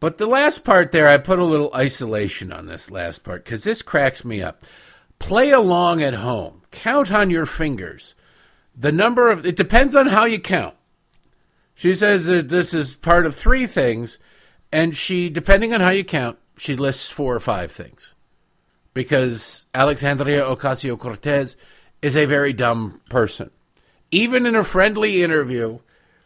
But 0.00 0.18
the 0.18 0.26
last 0.26 0.64
part 0.64 0.92
there, 0.92 1.08
I 1.08 1.18
put 1.18 1.38
a 1.38 1.44
little 1.44 1.74
isolation 1.74 2.52
on 2.52 2.66
this 2.66 2.90
last 2.90 3.24
part 3.24 3.44
because 3.44 3.64
this 3.64 3.82
cracks 3.82 4.24
me 4.24 4.42
up. 4.42 4.62
Play 5.18 5.50
along 5.50 6.02
at 6.02 6.14
home. 6.14 6.62
Count 6.70 7.10
on 7.12 7.30
your 7.30 7.46
fingers. 7.46 8.14
The 8.76 8.92
number 8.92 9.30
of 9.30 9.46
it 9.46 9.56
depends 9.56 9.96
on 9.96 10.08
how 10.08 10.26
you 10.26 10.38
count. 10.38 10.74
She 11.74 11.94
says 11.94 12.26
that 12.26 12.48
this 12.48 12.74
is 12.74 12.96
part 12.96 13.26
of 13.26 13.34
three 13.34 13.66
things, 13.66 14.18
and 14.72 14.96
she, 14.96 15.28
depending 15.28 15.74
on 15.74 15.80
how 15.80 15.90
you 15.90 16.04
count, 16.04 16.38
she 16.56 16.76
lists 16.76 17.10
four 17.10 17.34
or 17.34 17.40
five 17.40 17.70
things 17.70 18.14
because 18.94 19.66
Alexandria 19.74 20.42
Ocasio 20.42 20.98
Cortez 20.98 21.56
is 22.00 22.16
a 22.16 22.24
very 22.24 22.54
dumb 22.54 23.00
person. 23.10 23.50
Even 24.10 24.46
in 24.46 24.56
a 24.56 24.64
friendly 24.64 25.22
interview 25.22 25.80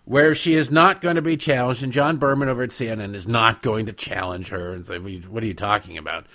where 0.04 0.34
she 0.34 0.54
is 0.54 0.70
not 0.70 1.00
going 1.00 1.16
to 1.16 1.22
be 1.22 1.36
challenged, 1.36 1.82
and 1.82 1.92
John 1.92 2.16
Berman 2.16 2.48
over 2.48 2.62
at 2.62 2.70
CNN 2.70 3.14
is 3.14 3.26
not 3.26 3.62
going 3.62 3.86
to 3.86 3.92
challenge 3.92 4.48
her 4.48 4.72
and 4.72 4.86
say, 4.86 4.98
What 4.98 5.42
are 5.42 5.46
you 5.46 5.54
talking 5.54 5.98
about? 5.98 6.26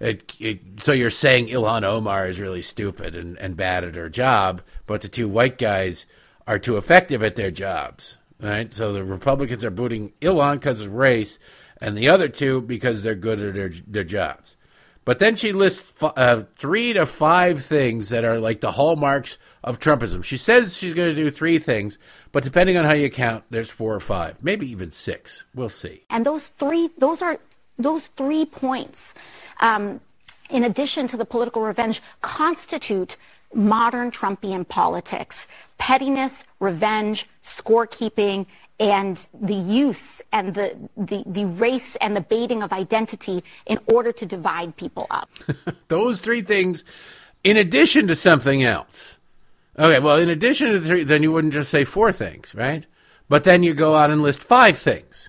It, 0.00 0.34
it, 0.40 0.60
so 0.78 0.92
you're 0.92 1.10
saying 1.10 1.48
Ilhan 1.48 1.82
Omar 1.82 2.26
is 2.26 2.40
really 2.40 2.62
stupid 2.62 3.14
and, 3.14 3.38
and 3.38 3.56
bad 3.56 3.84
at 3.84 3.96
her 3.96 4.08
job, 4.08 4.62
but 4.86 5.02
the 5.02 5.08
two 5.08 5.28
white 5.28 5.58
guys 5.58 6.06
are 6.46 6.58
too 6.58 6.78
effective 6.78 7.22
at 7.22 7.36
their 7.36 7.50
jobs, 7.50 8.16
right? 8.40 8.72
So 8.72 8.94
the 8.94 9.04
Republicans 9.04 9.64
are 9.64 9.70
booting 9.70 10.12
Ilhan 10.22 10.54
because 10.54 10.80
of 10.80 10.94
race, 10.94 11.38
and 11.82 11.96
the 11.96 12.08
other 12.08 12.28
two 12.28 12.62
because 12.62 13.02
they're 13.02 13.14
good 13.14 13.40
at 13.40 13.54
their, 13.54 13.72
their 13.86 14.04
jobs. 14.04 14.56
But 15.04 15.18
then 15.18 15.36
she 15.36 15.52
lists 15.52 15.92
uh, 16.02 16.44
three 16.56 16.92
to 16.92 17.04
five 17.04 17.62
things 17.62 18.10
that 18.10 18.24
are 18.24 18.38
like 18.38 18.60
the 18.60 18.72
hallmarks 18.72 19.38
of 19.62 19.80
Trumpism. 19.80 20.22
She 20.24 20.36
says 20.36 20.76
she's 20.76 20.94
going 20.94 21.10
to 21.10 21.16
do 21.16 21.30
three 21.30 21.58
things, 21.58 21.98
but 22.32 22.44
depending 22.44 22.76
on 22.76 22.84
how 22.84 22.92
you 22.92 23.10
count, 23.10 23.44
there's 23.50 23.70
four 23.70 23.94
or 23.94 24.00
five, 24.00 24.42
maybe 24.42 24.70
even 24.70 24.92
six. 24.92 25.44
We'll 25.54 25.68
see. 25.68 26.04
And 26.08 26.24
those 26.24 26.48
three, 26.48 26.90
those 26.98 27.22
are 27.22 27.38
those 27.82 28.08
three 28.08 28.44
points, 28.44 29.14
um, 29.60 30.00
in 30.48 30.64
addition 30.64 31.06
to 31.08 31.16
the 31.16 31.24
political 31.24 31.62
revenge, 31.62 32.02
constitute 32.20 33.16
modern 33.54 34.10
Trumpian 34.10 34.66
politics: 34.66 35.46
pettiness, 35.78 36.44
revenge, 36.60 37.28
scorekeeping, 37.44 38.46
and 38.80 39.28
the 39.38 39.54
use 39.54 40.22
and 40.32 40.54
the, 40.54 40.74
the, 40.96 41.22
the 41.26 41.44
race 41.44 41.96
and 41.96 42.16
the 42.16 42.22
baiting 42.22 42.62
of 42.62 42.72
identity 42.72 43.44
in 43.66 43.78
order 43.86 44.10
to 44.10 44.24
divide 44.24 44.74
people 44.76 45.06
up. 45.10 45.28
Those 45.88 46.22
three 46.22 46.40
things, 46.40 46.82
in 47.44 47.58
addition 47.58 48.08
to 48.08 48.16
something 48.16 48.62
else. 48.62 49.18
Okay, 49.78 49.98
well, 49.98 50.16
in 50.16 50.30
addition 50.30 50.72
to 50.72 50.80
the 50.80 50.88
three, 50.88 51.04
then 51.04 51.22
you 51.22 51.30
wouldn't 51.30 51.52
just 51.52 51.70
say 51.70 51.84
four 51.84 52.10
things, 52.10 52.54
right? 52.54 52.84
But 53.28 53.44
then 53.44 53.62
you 53.62 53.74
go 53.74 53.94
out 53.94 54.10
and 54.10 54.22
list 54.22 54.42
five 54.42 54.78
things. 54.78 55.28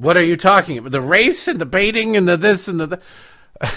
What 0.00 0.16
are 0.16 0.24
you 0.24 0.38
talking 0.38 0.78
about? 0.78 0.92
The 0.92 1.00
race 1.02 1.46
and 1.46 1.60
the 1.60 1.66
baiting 1.66 2.16
and 2.16 2.26
the 2.26 2.38
this 2.38 2.68
and 2.68 2.80
the. 2.80 2.86
the 2.86 3.00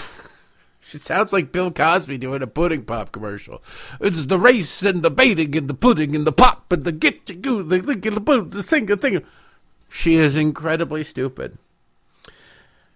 It 0.92 1.00
sounds 1.00 1.32
like 1.32 1.50
Bill 1.50 1.70
Cosby 1.70 2.18
doing 2.18 2.42
a 2.42 2.46
pudding 2.46 2.84
pop 2.84 3.10
commercial. 3.10 3.62
It's 4.00 4.26
the 4.26 4.38
race 4.38 4.82
and 4.82 5.02
the 5.02 5.10
baiting 5.10 5.56
and 5.56 5.66
the 5.66 5.74
pudding 5.74 6.14
and 6.14 6.26
the 6.26 6.32
pop 6.32 6.70
and 6.70 6.84
the 6.84 6.92
get 6.92 7.28
you 7.28 7.36
go, 7.36 7.62
the 7.62 7.76
and 7.76 8.16
the 8.16 8.20
boot, 8.20 8.50
the 8.50 8.62
sing 8.62 8.86
the 8.86 8.96
thing. 8.96 9.22
She 9.88 10.16
is 10.16 10.36
incredibly 10.36 11.02
stupid. 11.02 11.56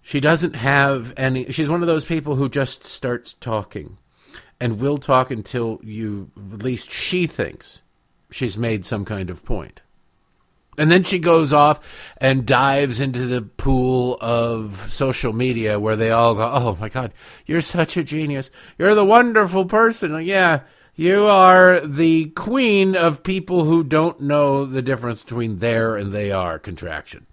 She 0.03 0.21
doesn't 0.21 0.55
have 0.55 1.15
any. 1.17 1.51
She's 1.51 1.69
one 1.69 1.83
of 1.83 1.89
those 1.89 2.05
people 2.05 2.37
who 2.37 2.49
just 2.49 2.85
starts 2.85 3.33
talking 3.33 3.97
and 4.61 4.81
will 4.81 4.99
talk 4.99 5.31
until 5.31 5.81
you, 5.83 6.31
at 6.53 6.63
least 6.63 6.91
she 6.91 7.27
thinks, 7.27 7.81
she's 8.31 8.59
made 8.59 8.85
some 8.85 9.05
kind 9.07 9.31
of 9.31 9.45
point. 9.45 9.83
And 10.79 10.91
then 10.91 11.03
she 11.03 11.19
goes 11.19 11.53
off 11.53 11.81
and 12.19 12.47
dives 12.47 13.01
into 13.01 13.27
the 13.27 13.43
pool 13.43 14.17
of 14.21 14.87
social 14.89 15.33
media 15.33 15.79
where 15.79 15.97
they 15.97 16.11
all 16.11 16.35
go, 16.35 16.51
Oh 16.51 16.79
my 16.81 16.89
God, 16.89 17.13
you're 17.47 17.61
such 17.61 17.97
a 17.97 18.05
genius. 18.05 18.51
You're 18.79 18.95
the 18.95 19.05
wonderful 19.05 19.67
person. 19.67 20.23
Yeah, 20.25 20.61
you 20.95 21.27
are 21.27 21.81
the 21.81 22.27
queen 22.31 22.97
of 22.97 23.23
people 23.23 23.65
who 23.65 23.85
don't 23.85 24.21
know 24.21 24.65
the 24.65 24.83
difference 24.83 25.25
between 25.25 25.59
there 25.59 25.97
and 25.97 26.13
they 26.13 26.31
are 26.31 26.59
contraction. 26.59 27.27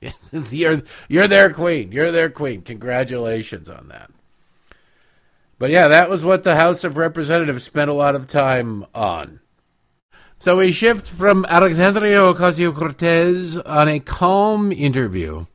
you're 0.32 0.82
you're 1.08 1.28
their 1.28 1.52
queen. 1.52 1.92
You're 1.92 2.12
their 2.12 2.30
queen. 2.30 2.62
Congratulations 2.62 3.70
on 3.70 3.88
that. 3.88 4.10
But 5.58 5.70
yeah, 5.70 5.88
that 5.88 6.10
was 6.10 6.24
what 6.24 6.42
the 6.42 6.56
House 6.56 6.82
of 6.82 6.96
Representatives 6.96 7.62
spent 7.62 7.88
a 7.88 7.94
lot 7.94 8.16
of 8.16 8.26
time 8.26 8.84
on. 8.94 9.38
So 10.42 10.56
we 10.56 10.72
shift 10.72 11.08
from 11.08 11.46
Alexandria 11.48 12.18
Ocasio 12.18 12.74
Cortez 12.74 13.56
on 13.58 13.86
a 13.86 14.00
calm 14.00 14.72
interview 14.72 15.46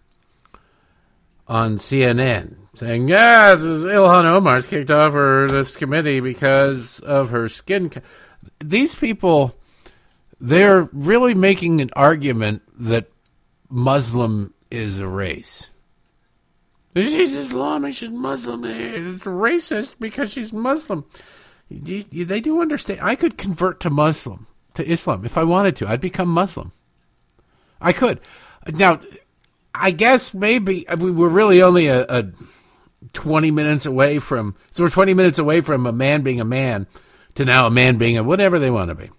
on 1.46 1.76
CNN 1.76 2.56
saying, 2.74 3.10
yes, 3.10 3.64
Ilhan 3.64 4.24
Omar's 4.24 4.66
kicked 4.66 4.90
off 4.90 5.12
her 5.12 5.50
this 5.50 5.76
committee 5.76 6.22
because 6.22 7.02
of 7.02 7.32
her 7.32 7.50
skin. 7.50 7.92
These 8.64 8.96
people, 8.96 9.58
they're 10.40 10.84
really 10.94 11.36
making 11.36 11.82
an 11.82 11.90
argument 11.94 12.62
that 12.80 13.12
Muslim 13.68 14.54
is 14.72 15.02
a 15.02 15.08
race. 15.10 15.70
She's 16.96 17.36
Islamic, 17.36 17.94
she's 17.94 18.10
Muslim, 18.10 18.64
it's 18.64 19.26
racist 19.26 19.96
because 20.00 20.32
she's 20.32 20.54
Muslim. 20.54 21.04
They 21.70 22.40
do 22.40 22.62
understand. 22.62 23.02
I 23.02 23.16
could 23.16 23.38
convert 23.38 23.82
to 23.82 23.90
Muslim, 23.90 24.48
to 24.78 24.90
Islam, 24.90 25.26
if 25.26 25.38
I 25.38 25.44
wanted 25.44 25.76
to. 25.78 25.88
I'd 25.88 26.02
become 26.02 26.30
Muslim. 26.30 26.72
I 27.80 27.94
could. 27.94 28.20
Now, 28.68 29.02
I 29.74 29.92
guess 29.92 30.34
maybe 30.34 30.86
we 30.98 31.12
were 31.12 31.30
really 31.30 31.62
only 31.62 31.88
a, 31.88 32.06
a 32.08 32.32
20 33.14 33.52
minutes 33.52 33.86
away 33.86 34.20
from, 34.20 34.56
so 34.72 34.84
we're 34.84 34.90
20 34.90 35.14
minutes 35.14 35.40
away 35.40 35.62
from 35.62 35.86
a 35.86 35.92
man 35.92 36.22
being 36.22 36.40
a 36.40 36.46
man 36.46 36.88
to 37.36 37.46
now 37.46 37.68
a 37.68 37.72
man 37.72 37.98
being 37.98 38.18
a 38.18 38.24
whatever 38.24 38.58
they 38.60 38.72
want 38.72 38.90
to 38.90 38.96
be. 38.96 39.10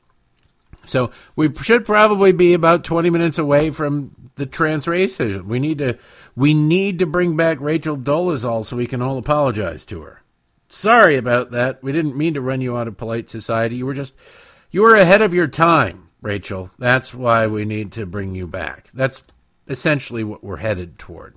So 0.87 1.11
we 1.37 1.53
should 1.55 1.85
probably 1.85 2.33
be 2.33 2.55
about 2.55 2.83
20 2.83 3.11
minutes 3.11 3.39
away 3.39 3.71
from 3.71 4.31
the 4.37 4.47
trans 4.47 4.87
racism. 4.87 5.45
We 5.45 5.59
need 5.59 5.79
to 5.79 5.99
we 6.35 6.55
need 6.55 6.99
to 7.01 7.07
bring 7.07 7.37
back 7.37 7.61
Rachel 7.61 7.97
Dolezal 7.97 8.65
so 8.65 8.77
we 8.77 8.87
can 8.87 9.03
all 9.03 9.19
apologize 9.19 9.85
to 9.87 10.03
her. 10.03 10.23
Sorry 10.69 11.17
about 11.17 11.51
that. 11.51 11.83
We 11.83 11.93
didn't 11.93 12.17
mean 12.17 12.35
to 12.35 12.41
run 12.41 12.61
you 12.61 12.77
out 12.77 12.89
of 12.89 12.97
polite 12.97 13.29
society. 13.29 13.77
You 13.77 13.87
were 13.87 13.95
just 13.95 14.15
you 14.71 14.83
were 14.83 14.95
ahead 14.95 15.23
of 15.23 15.35
your 15.35 15.49
time, 15.49 16.09
Rachel. 16.21 16.71
That's 16.79 17.15
why 17.15 17.47
we 17.47 17.65
need 17.65 17.93
to 17.93 18.07
bring 18.07 18.35
you 18.35 18.47
back. 18.47 18.89
That's 18.93 19.23
essentially 19.67 20.25
what 20.25 20.43
we're 20.43 20.57
headed 20.57 20.99
toward. 20.99 21.37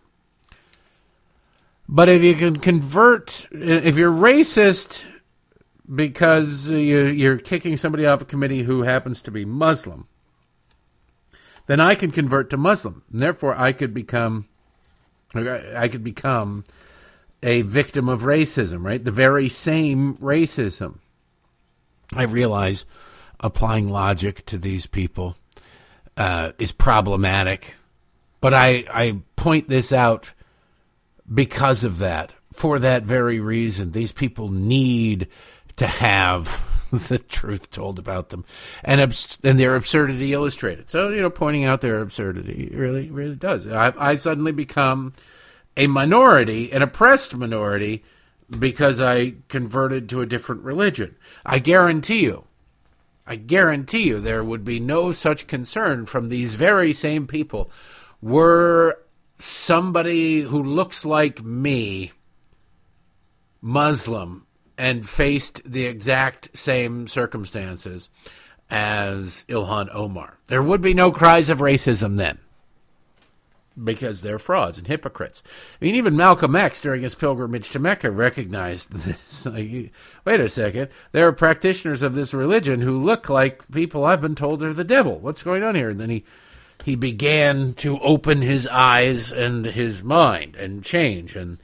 But 1.88 2.08
if 2.08 2.24
you 2.24 2.36
can 2.36 2.58
convert, 2.58 3.48
if 3.52 3.98
you're 3.98 4.12
racist 4.12 5.04
because 5.94 6.70
you, 6.70 7.32
are 7.32 7.38
kicking 7.38 7.76
somebody 7.76 8.06
off 8.06 8.22
a 8.22 8.26
committee 8.26 8.64
who 8.64 8.84
happens 8.84 9.22
to 9.24 9.32
be 9.32 9.44
Muslim, 9.44 10.08
then 11.68 11.80
I 11.80 11.96
can 11.96 12.12
convert 12.12 12.50
to 12.52 12.58
Muslim. 12.58 13.04
And 13.12 13.22
therefore, 13.22 13.58
I 13.58 13.74
could 13.74 13.94
become, 13.94 14.48
I 15.36 15.90
could 15.90 16.04
become 16.04 16.64
a 17.44 17.64
victim 17.64 18.08
of 18.08 18.22
racism, 18.22 18.86
right? 18.86 19.04
The 19.04 19.12
very 19.12 19.50
same 19.50 20.16
racism. 20.18 21.00
I 22.16 22.24
realize 22.24 22.86
applying 23.42 23.90
logic 23.90 24.46
to 24.46 24.58
these 24.58 24.86
people 24.86 25.36
uh, 26.16 26.52
is 26.60 26.72
problematic, 26.72 27.76
but 28.40 28.54
I, 28.54 28.86
I 28.90 29.18
point 29.36 29.68
this 29.68 29.92
out 29.92 30.32
because 31.32 31.84
of 31.84 31.98
that. 32.00 32.34
For 32.54 32.80
that 32.80 33.04
very 33.04 33.40
reason, 33.40 33.92
these 33.92 34.12
people 34.12 34.50
need 34.50 35.28
to 35.78 35.88
have 35.88 36.62
the 36.92 37.18
truth 37.18 37.70
told 37.70 37.98
about 37.98 38.30
them 38.30 38.44
and 38.84 39.00
abs- 39.00 39.40
and 39.44 39.58
their 39.60 39.76
absurdity 39.76 40.34
illustrated. 40.34 40.90
So 40.90 41.10
you 41.10 41.22
know, 41.22 41.30
pointing 41.30 41.64
out 41.64 41.82
their 41.82 42.02
absurdity 42.02 42.70
really 42.74 43.10
really 43.10 43.36
does. 43.36 43.66
I, 43.66 43.94
I 43.98 44.16
suddenly 44.16 44.52
become 44.52 45.14
a 45.78 45.88
minority, 45.88 46.72
an 46.74 46.82
oppressed 46.82 47.36
minority, 47.36 48.04
because 48.50 49.00
I 49.00 49.36
converted 49.48 50.10
to 50.10 50.22
a 50.22 50.26
different 50.26 50.64
religion. 50.64 51.16
I 51.46 51.60
guarantee 51.60 52.24
you, 52.24 52.44
I 53.26 53.36
guarantee 53.36 54.04
you, 54.04 54.20
there 54.20 54.44
would 54.44 54.66
be 54.66 54.80
no 54.80 55.12
such 55.12 55.48
concern 55.48 56.06
from 56.06 56.30
these 56.30 56.56
very 56.56 56.94
same 56.94 57.28
people 57.28 57.72
were 58.22 59.00
somebody 59.40 60.42
who 60.42 60.62
looks 60.62 61.06
like 61.06 61.44
me, 61.44 62.12
Muslim, 63.62 64.46
and 64.78 65.08
faced 65.08 65.62
the 65.64 65.86
exact 65.86 66.50
same 66.58 67.08
circumstances 67.08 68.10
as 68.70 69.46
Ilhan 69.48 69.90
Omar. 69.94 70.40
There 70.48 70.64
would 70.64 70.82
be 70.82 70.94
no 70.94 71.12
cries 71.12 71.50
of 71.50 71.60
racism 71.60 72.18
then 72.18 72.40
because 73.84 74.22
they're 74.22 74.40
frauds 74.40 74.78
and 74.78 74.88
hypocrites. 74.88 75.44
I 75.82 75.86
mean, 75.86 75.96
even 75.96 76.16
Malcolm 76.16 76.56
X, 76.56 76.82
during 76.82 77.02
his 77.02 77.16
pilgrimage 77.16 77.72
to 77.72 77.80
Mecca, 77.80 78.12
recognized 78.12 78.92
this. 78.92 79.46
Like, 79.46 79.92
wait 80.26 80.40
a 80.40 80.50
second. 80.50 80.90
There 81.12 81.28
are 81.28 81.34
practitioners 81.34 82.02
of 82.02 82.16
this 82.16 82.34
religion 82.34 82.82
who 82.82 83.00
look 83.00 83.30
like 83.30 83.70
people 83.72 84.06
I've 84.06 84.22
been 84.22 84.36
told 84.36 84.64
are 84.64 84.74
the 84.74 84.84
devil. 84.84 85.20
What's 85.20 85.44
going 85.44 85.64
on 85.64 85.76
here? 85.76 85.90
And 85.90 86.00
then 86.00 86.10
he 86.10 86.24
he 86.84 86.96
began 86.96 87.74
to 87.76 88.00
open 88.00 88.42
his 88.42 88.68
eyes 88.68 89.32
and 89.32 89.66
his 89.66 90.04
mind 90.04 90.56
and 90.56 90.84
change. 90.84 91.36
And 91.36 91.60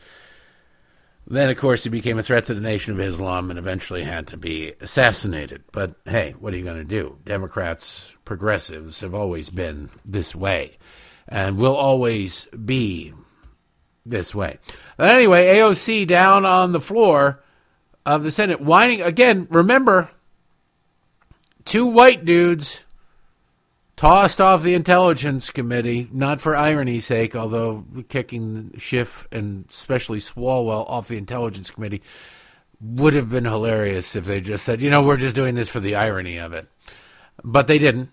then, 1.26 1.50
of 1.50 1.58
course, 1.58 1.84
he 1.84 1.90
became 1.90 2.20
a 2.20 2.24
threat 2.24 2.46
to 2.46 2.54
the 2.54 2.62
Nation 2.62 2.94
of 2.94 3.00
Islam 3.00 3.50
and 3.50 3.58
eventually 3.58 4.04
had 4.04 4.28
to 4.28 4.38
be 4.38 4.74
assassinated. 4.80 5.64
But 5.72 5.96
hey, 6.06 6.36
what 6.40 6.54
are 6.54 6.58
you 6.58 6.64
going 6.64 6.78
to 6.78 6.84
do? 6.84 7.18
Democrats, 7.26 8.14
progressives 8.26 9.02
have 9.02 9.16
always 9.16 9.50
been 9.50 9.90
this 10.06 10.36
way 10.36 10.78
and 11.28 11.58
will 11.58 11.76
always 11.76 12.46
be 12.46 13.14
this 14.06 14.34
way. 14.34 14.60
But 14.98 15.14
anyway, 15.14 15.58
AOC 15.58 16.08
down 16.08 16.46
on 16.46 16.72
the 16.72 16.82
floor 16.82 17.44
of 18.06 18.24
the 18.24 18.32
Senate, 18.32 18.62
whining 18.62 19.02
again. 19.02 19.48
Remember, 19.50 20.10
two 21.66 21.86
white 21.86 22.26
dudes 22.26 22.84
tossed 23.98 24.40
off 24.40 24.64
the 24.64 24.76
Intelligence 24.76 25.50
Committee, 25.50 26.08
not 26.12 26.40
for 26.40 26.56
irony's 26.56 27.06
sake, 27.06 27.36
although 27.36 27.84
kicking 28.10 28.72
Schiff 28.78 29.28
and 29.32 29.66
especially 29.70 30.20
Swalwell 30.20 30.90
off 30.90 31.08
the 31.08 31.18
Intelligence 31.18 31.72
Committee 31.72 32.02
would 32.80 33.16
have 33.16 33.30
been 33.30 33.46
hilarious 33.46 34.16
if 34.16 34.26
they 34.26 34.40
just 34.40 34.64
said, 34.64 34.82
you 34.82 34.90
know, 34.90 35.02
we're 35.02 35.18
just 35.18 35.36
doing 35.36 35.56
this 35.56 35.70
for 35.70 35.80
the 35.80 35.96
irony 35.96 36.38
of 36.38 36.54
it. 36.54 36.68
But 37.44 37.68
they 37.68 37.80
didn't. 37.80 38.12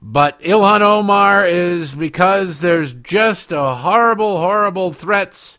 But 0.00 0.40
Ilhan 0.40 0.80
Omar 0.80 1.46
is 1.46 1.94
because 1.94 2.60
there's 2.60 2.94
just 2.94 3.50
a 3.50 3.74
horrible, 3.74 4.38
horrible 4.38 4.92
threats 4.92 5.58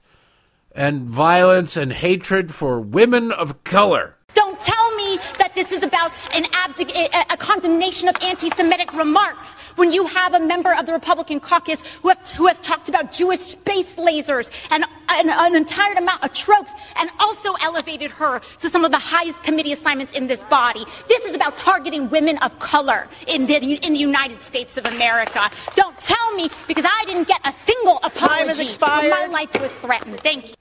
and 0.71 1.01
violence 1.01 1.75
and 1.75 1.91
hatred 1.91 2.53
for 2.53 2.79
women 2.79 3.31
of 3.33 3.63
color. 3.65 4.15
Don't 4.33 4.59
tell 4.59 4.95
me 4.95 5.19
that 5.39 5.53
this 5.55 5.73
is 5.73 5.83
about 5.83 6.11
an 6.33 6.43
abdic- 6.45 6.95
a, 6.95 7.33
a 7.33 7.37
condemnation 7.37 8.07
of 8.07 8.15
anti-Semitic 8.21 8.93
remarks 8.93 9.57
when 9.79 9.91
you 9.91 10.05
have 10.05 10.33
a 10.33 10.39
member 10.39 10.75
of 10.75 10.85
the 10.85 10.91
Republican 10.93 11.39
caucus 11.39 11.81
who, 12.01 12.09
have, 12.09 12.31
who 12.31 12.47
has 12.47 12.59
talked 12.59 12.89
about 12.89 13.11
Jewish 13.11 13.39
space 13.39 13.95
lasers 13.95 14.51
and 14.69 14.83
an, 15.09 15.29
an 15.29 15.55
entire 15.55 15.93
amount 15.93 16.23
of 16.23 16.33
tropes 16.33 16.71
and 16.97 17.09
also 17.19 17.53
elevated 17.63 18.11
her 18.11 18.41
to 18.59 18.69
some 18.69 18.83
of 18.83 18.91
the 18.91 18.99
highest 18.99 19.41
committee 19.43 19.73
assignments 19.73 20.13
in 20.13 20.27
this 20.27 20.43
body. 20.43 20.85
This 21.07 21.25
is 21.25 21.33
about 21.33 21.57
targeting 21.57 22.09
women 22.09 22.37
of 22.39 22.57
color 22.59 23.07
in 23.25 23.45
the, 23.45 23.55
in 23.55 23.93
the 23.93 23.99
United 23.99 24.41
States 24.41 24.77
of 24.77 24.85
America. 24.85 25.49
Don't 25.75 25.97
tell 25.99 26.35
me 26.35 26.49
because 26.67 26.85
I 26.85 27.05
didn't 27.05 27.27
get 27.27 27.39
a 27.45 27.53
single 27.53 27.97
apology 28.03 28.53
Time 28.53 28.59
expired. 28.59 29.01
when 29.09 29.09
my 29.09 29.25
life 29.27 29.61
was 29.61 29.71
threatened. 29.71 30.19
Thank 30.19 30.49
you. 30.49 30.55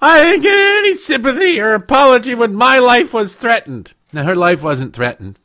I 0.00 0.22
didn't 0.24 0.42
get 0.42 0.56
any 0.56 0.94
sympathy 0.94 1.60
or 1.60 1.74
apology 1.74 2.34
when 2.34 2.54
my 2.54 2.78
life 2.78 3.12
was 3.12 3.34
threatened. 3.34 3.94
Now, 4.12 4.24
her 4.24 4.34
life 4.34 4.62
wasn't 4.62 4.94
threatened. 4.94 5.38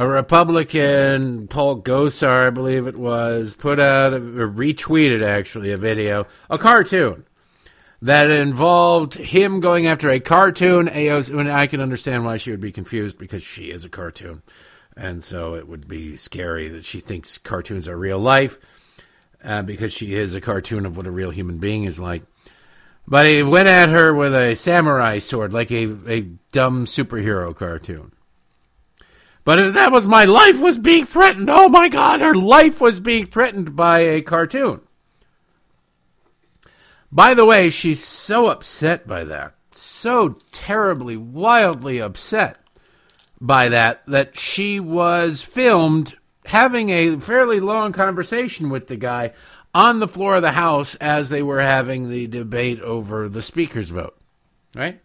A 0.00 0.08
Republican, 0.08 1.46
Paul 1.46 1.82
Gosar, 1.82 2.46
I 2.46 2.48
believe 2.48 2.86
it 2.86 2.96
was, 2.96 3.52
put 3.52 3.78
out, 3.78 4.14
or 4.14 4.48
retweeted 4.48 5.20
actually, 5.20 5.72
a 5.72 5.76
video, 5.76 6.26
a 6.48 6.56
cartoon 6.56 7.26
that 8.00 8.30
involved 8.30 9.12
him 9.12 9.60
going 9.60 9.86
after 9.86 10.08
a 10.08 10.18
cartoon. 10.18 10.88
And 10.88 11.52
I 11.52 11.66
can 11.66 11.82
understand 11.82 12.24
why 12.24 12.38
she 12.38 12.50
would 12.50 12.62
be 12.62 12.72
confused 12.72 13.18
because 13.18 13.42
she 13.42 13.70
is 13.70 13.84
a 13.84 13.90
cartoon. 13.90 14.40
And 14.96 15.22
so 15.22 15.54
it 15.54 15.68
would 15.68 15.86
be 15.86 16.16
scary 16.16 16.68
that 16.68 16.86
she 16.86 17.00
thinks 17.00 17.36
cartoons 17.36 17.86
are 17.86 17.94
real 17.94 18.18
life 18.18 18.58
uh, 19.44 19.60
because 19.60 19.92
she 19.92 20.14
is 20.14 20.34
a 20.34 20.40
cartoon 20.40 20.86
of 20.86 20.96
what 20.96 21.06
a 21.06 21.10
real 21.10 21.30
human 21.30 21.58
being 21.58 21.84
is 21.84 22.00
like. 22.00 22.22
But 23.06 23.26
he 23.26 23.42
went 23.42 23.68
at 23.68 23.90
her 23.90 24.14
with 24.14 24.34
a 24.34 24.54
samurai 24.54 25.18
sword, 25.18 25.52
like 25.52 25.70
a, 25.70 25.94
a 26.06 26.20
dumb 26.52 26.86
superhero 26.86 27.54
cartoon. 27.54 28.12
But 29.50 29.74
that 29.74 29.90
was 29.90 30.06
my 30.06 30.26
life 30.26 30.60
was 30.60 30.78
being 30.78 31.06
threatened. 31.06 31.50
Oh 31.50 31.68
my 31.68 31.88
God, 31.88 32.20
her 32.20 32.36
life 32.36 32.80
was 32.80 33.00
being 33.00 33.26
threatened 33.26 33.74
by 33.74 33.98
a 33.98 34.22
cartoon. 34.22 34.80
By 37.10 37.34
the 37.34 37.44
way, 37.44 37.68
she's 37.68 37.98
so 38.00 38.46
upset 38.46 39.08
by 39.08 39.24
that, 39.24 39.56
so 39.72 40.38
terribly, 40.52 41.16
wildly 41.16 42.00
upset 42.00 42.58
by 43.40 43.68
that, 43.70 44.06
that 44.06 44.38
she 44.38 44.78
was 44.78 45.42
filmed 45.42 46.14
having 46.44 46.90
a 46.90 47.16
fairly 47.16 47.58
long 47.58 47.90
conversation 47.90 48.70
with 48.70 48.86
the 48.86 48.94
guy 48.94 49.32
on 49.74 49.98
the 49.98 50.06
floor 50.06 50.36
of 50.36 50.42
the 50.42 50.52
House 50.52 50.94
as 51.00 51.28
they 51.28 51.42
were 51.42 51.60
having 51.60 52.08
the 52.08 52.28
debate 52.28 52.80
over 52.82 53.28
the 53.28 53.42
Speaker's 53.42 53.90
vote. 53.90 54.16
Right? 54.76 55.00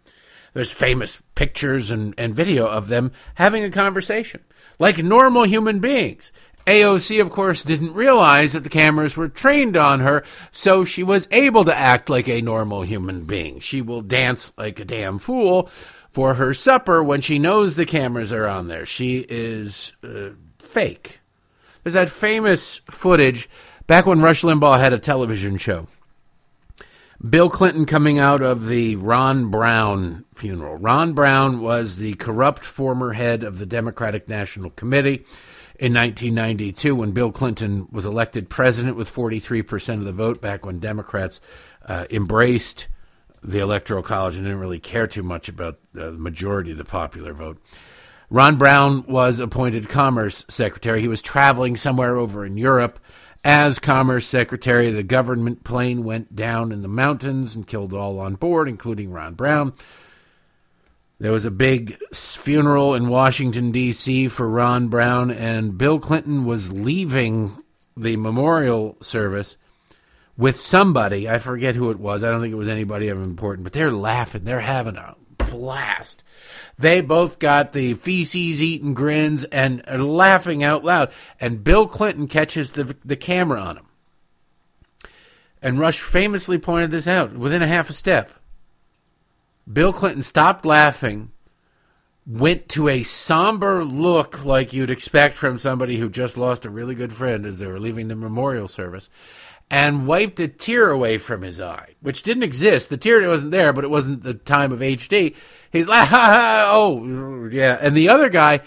There's 0.56 0.72
famous 0.72 1.22
pictures 1.36 1.92
and, 1.92 2.14
and 2.18 2.34
video 2.34 2.66
of 2.66 2.88
them 2.88 3.12
having 3.36 3.66
a 3.66 3.70
conversation 3.70 4.40
like 4.80 4.98
normal 4.98 5.44
human 5.44 5.80
beings. 5.80 6.32
AOC, 6.66 7.20
of 7.20 7.30
course, 7.30 7.62
didn't 7.62 7.94
realize 7.94 8.54
that 8.54 8.64
the 8.64 8.70
cameras 8.70 9.18
were 9.18 9.28
trained 9.28 9.76
on 9.76 10.00
her, 10.00 10.24
so 10.52 10.86
she 10.86 11.04
was 11.04 11.28
able 11.30 11.66
to 11.66 11.78
act 11.78 12.10
like 12.10 12.30
a 12.30 12.40
normal 12.40 12.84
human 12.84 13.26
being. 13.26 13.60
She 13.60 13.82
will 13.82 14.02
dance 14.02 14.54
like 14.58 14.80
a 14.80 14.86
damn 14.86 15.20
fool 15.20 15.70
for 16.10 16.36
her 16.36 16.54
supper 16.54 17.04
when 17.04 17.20
she 17.20 17.38
knows 17.38 17.76
the 17.76 17.86
cameras 17.86 18.32
are 18.32 18.48
on 18.48 18.70
there. 18.70 18.86
She 18.86 19.26
is 19.28 19.92
uh, 20.06 20.30
fake. 20.58 21.20
There's 21.84 21.96
that 21.96 22.10
famous 22.10 22.80
footage 22.90 23.50
back 23.88 24.06
when 24.06 24.22
Rush 24.22 24.42
Limbaugh 24.42 24.80
had 24.80 24.94
a 24.94 25.00
television 25.00 25.58
show. 25.58 25.88
Bill 27.30 27.50
Clinton 27.50 27.86
coming 27.86 28.20
out 28.20 28.42
of 28.42 28.68
the 28.68 28.98
Ron 28.98 29.50
Brown 29.50 30.26
funeral. 30.34 30.76
Ron 30.76 31.14
Brown 31.14 31.62
was 31.62 31.98
the 31.98 32.14
corrupt 32.16 32.66
former 32.66 33.14
head 33.14 33.44
of 33.44 33.58
the 33.58 33.66
Democratic 33.66 34.28
National 34.28 34.70
Committee 34.70 35.26
in 35.80 35.94
1992 35.94 36.94
when 36.94 37.12
Bill 37.12 37.32
Clinton 37.32 37.88
was 37.90 38.06
elected 38.06 38.50
president 38.50 38.98
with 38.98 39.12
43% 39.12 39.96
of 39.96 40.04
the 40.04 40.12
vote 40.12 40.42
back 40.42 40.66
when 40.66 40.80
Democrats 40.80 41.40
uh, 41.88 42.06
embraced 42.10 42.88
the 43.42 43.60
Electoral 43.60 44.04
College 44.04 44.36
and 44.36 44.44
didn't 44.44 44.60
really 44.60 44.80
care 44.80 45.08
too 45.08 45.24
much 45.24 45.48
about 45.48 45.80
the 45.94 46.12
majority 46.12 46.72
of 46.72 46.78
the 46.78 46.86
popular 46.86 47.34
vote. 47.34 47.58
Ron 48.30 48.58
Brown 48.58 49.06
was 49.08 49.40
appointed 49.40 49.88
Commerce 49.88 50.46
Secretary. 50.50 51.00
He 51.00 51.08
was 51.08 51.22
traveling 51.22 51.76
somewhere 51.76 52.18
over 52.18 52.46
in 52.46 52.58
Europe 52.58 53.00
as 53.46 53.78
Commerce 53.78 54.26
Secretary. 54.26 54.90
The 54.92 55.04
government 55.04 55.64
plane 55.64 56.04
went 56.04 56.36
down 56.36 56.72
in 56.72 56.82
the 56.82 56.88
mountains 56.88 57.56
and 57.56 57.68
killed 57.68 57.94
all 57.94 58.20
on 58.20 58.36
board, 58.36 58.68
including 58.68 59.12
Ron 59.12 59.36
Brown. 59.36 59.74
There 61.20 61.32
was 61.32 61.46
a 61.46 61.52
big 61.52 61.98
funeral 62.14 62.96
in 62.96 63.08
Washington, 63.08 63.72
D.C. 63.72 64.28
for 64.30 64.50
Ron 64.50 64.90
Brown, 64.90 65.32
and 65.32 65.78
Bill 65.78 66.00
Clinton 66.00 66.44
was 66.44 66.74
leaving 66.74 67.56
the 67.96 68.18
memorial 68.18 68.98
service 69.00 69.56
with 70.36 70.60
somebody. 70.60 71.30
I 71.30 71.38
forget 71.38 71.76
who 71.76 71.92
it 71.92 72.00
was. 72.00 72.24
I 72.24 72.32
don't 72.32 72.42
think 72.42 72.52
it 72.52 72.58
was 72.58 72.68
anybody 72.68 73.08
of 73.08 73.22
important, 73.22 73.64
but 73.64 73.72
they're 73.72 73.92
laughing. 73.92 74.44
They're 74.44 74.60
having 74.60 74.98
a 74.98 75.16
blast. 75.50 76.24
They 76.78 77.02
both 77.02 77.40
got 77.40 77.74
the 77.74 77.94
feces 77.94 78.62
eating 78.62 78.94
grins 78.94 79.44
and 79.46 79.84
are 79.88 79.98
laughing 79.98 80.64
out 80.64 80.84
loud. 80.84 81.12
And 81.40 81.64
Bill 81.64 81.88
Clinton 81.88 82.28
catches 82.28 82.72
the, 82.72 82.96
the 83.06 83.16
camera 83.16 83.62
on 83.62 83.78
him. 83.78 83.86
And 85.62 85.80
Rush 85.80 86.00
famously 86.00 86.58
pointed 86.60 86.92
this 86.92 87.08
out 87.08 87.34
within 87.34 87.62
a 87.62 87.68
half 87.68 87.90
a 87.90 87.94
step. 87.94 88.32
Bill 89.72 89.92
Clinton 89.92 90.22
stopped 90.22 90.64
laughing, 90.64 91.32
went 92.28 92.70
to 92.70 92.88
a 92.88 93.02
somber 93.04 93.84
look 93.84 94.46
like 94.46 94.74
you'd 94.74 94.92
expect 94.92 95.36
from 95.36 95.58
somebody 95.58 95.98
who 95.98 96.10
just 96.10 96.38
lost 96.38 96.66
a 96.66 96.70
really 96.70 96.94
good 96.94 97.14
friend 97.14 97.46
as 97.46 97.60
they 97.60 97.68
were 97.68 97.80
leaving 97.80 98.08
the 98.08 98.16
memorial 98.16 98.68
service, 98.68 99.10
and 99.70 100.06
wiped 100.08 100.40
a 100.40 100.48
tear 100.48 100.90
away 100.90 101.18
from 101.18 101.42
his 101.42 101.60
eye, 101.60 101.96
which 102.02 102.24
didn't 102.24 102.44
exist. 102.44 102.90
The 102.90 102.98
tear 102.98 103.28
wasn't 103.28 103.52
there, 103.52 103.74
but 103.74 103.84
it 103.84 103.90
wasn't 103.90 104.24
the 104.24 104.34
time 104.34 104.72
of 104.72 104.80
HD. 104.80 105.36
He's 105.72 105.88
like, 105.88 106.08
ha, 106.08 106.16
ha, 106.30 106.72
oh, 106.74 107.48
yeah. 107.52 107.78
And 107.82 107.96
the 107.96 108.10
other 108.10 108.30
guy 108.30 108.62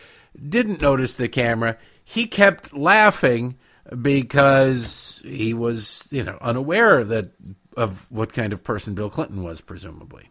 didn't 0.48 0.80
notice 0.80 1.14
the 1.14 1.28
camera. 1.28 1.76
He 2.04 2.26
kept 2.26 2.74
laughing 2.74 3.58
because 4.02 5.22
he 5.24 5.54
was, 5.54 6.06
you 6.10 6.24
know, 6.24 6.38
unaware 6.40 7.04
that 7.04 7.32
of 7.76 8.10
what 8.10 8.32
kind 8.32 8.52
of 8.52 8.64
person 8.64 8.94
Bill 8.94 9.10
Clinton 9.10 9.42
was, 9.42 9.60
presumably. 9.60 10.30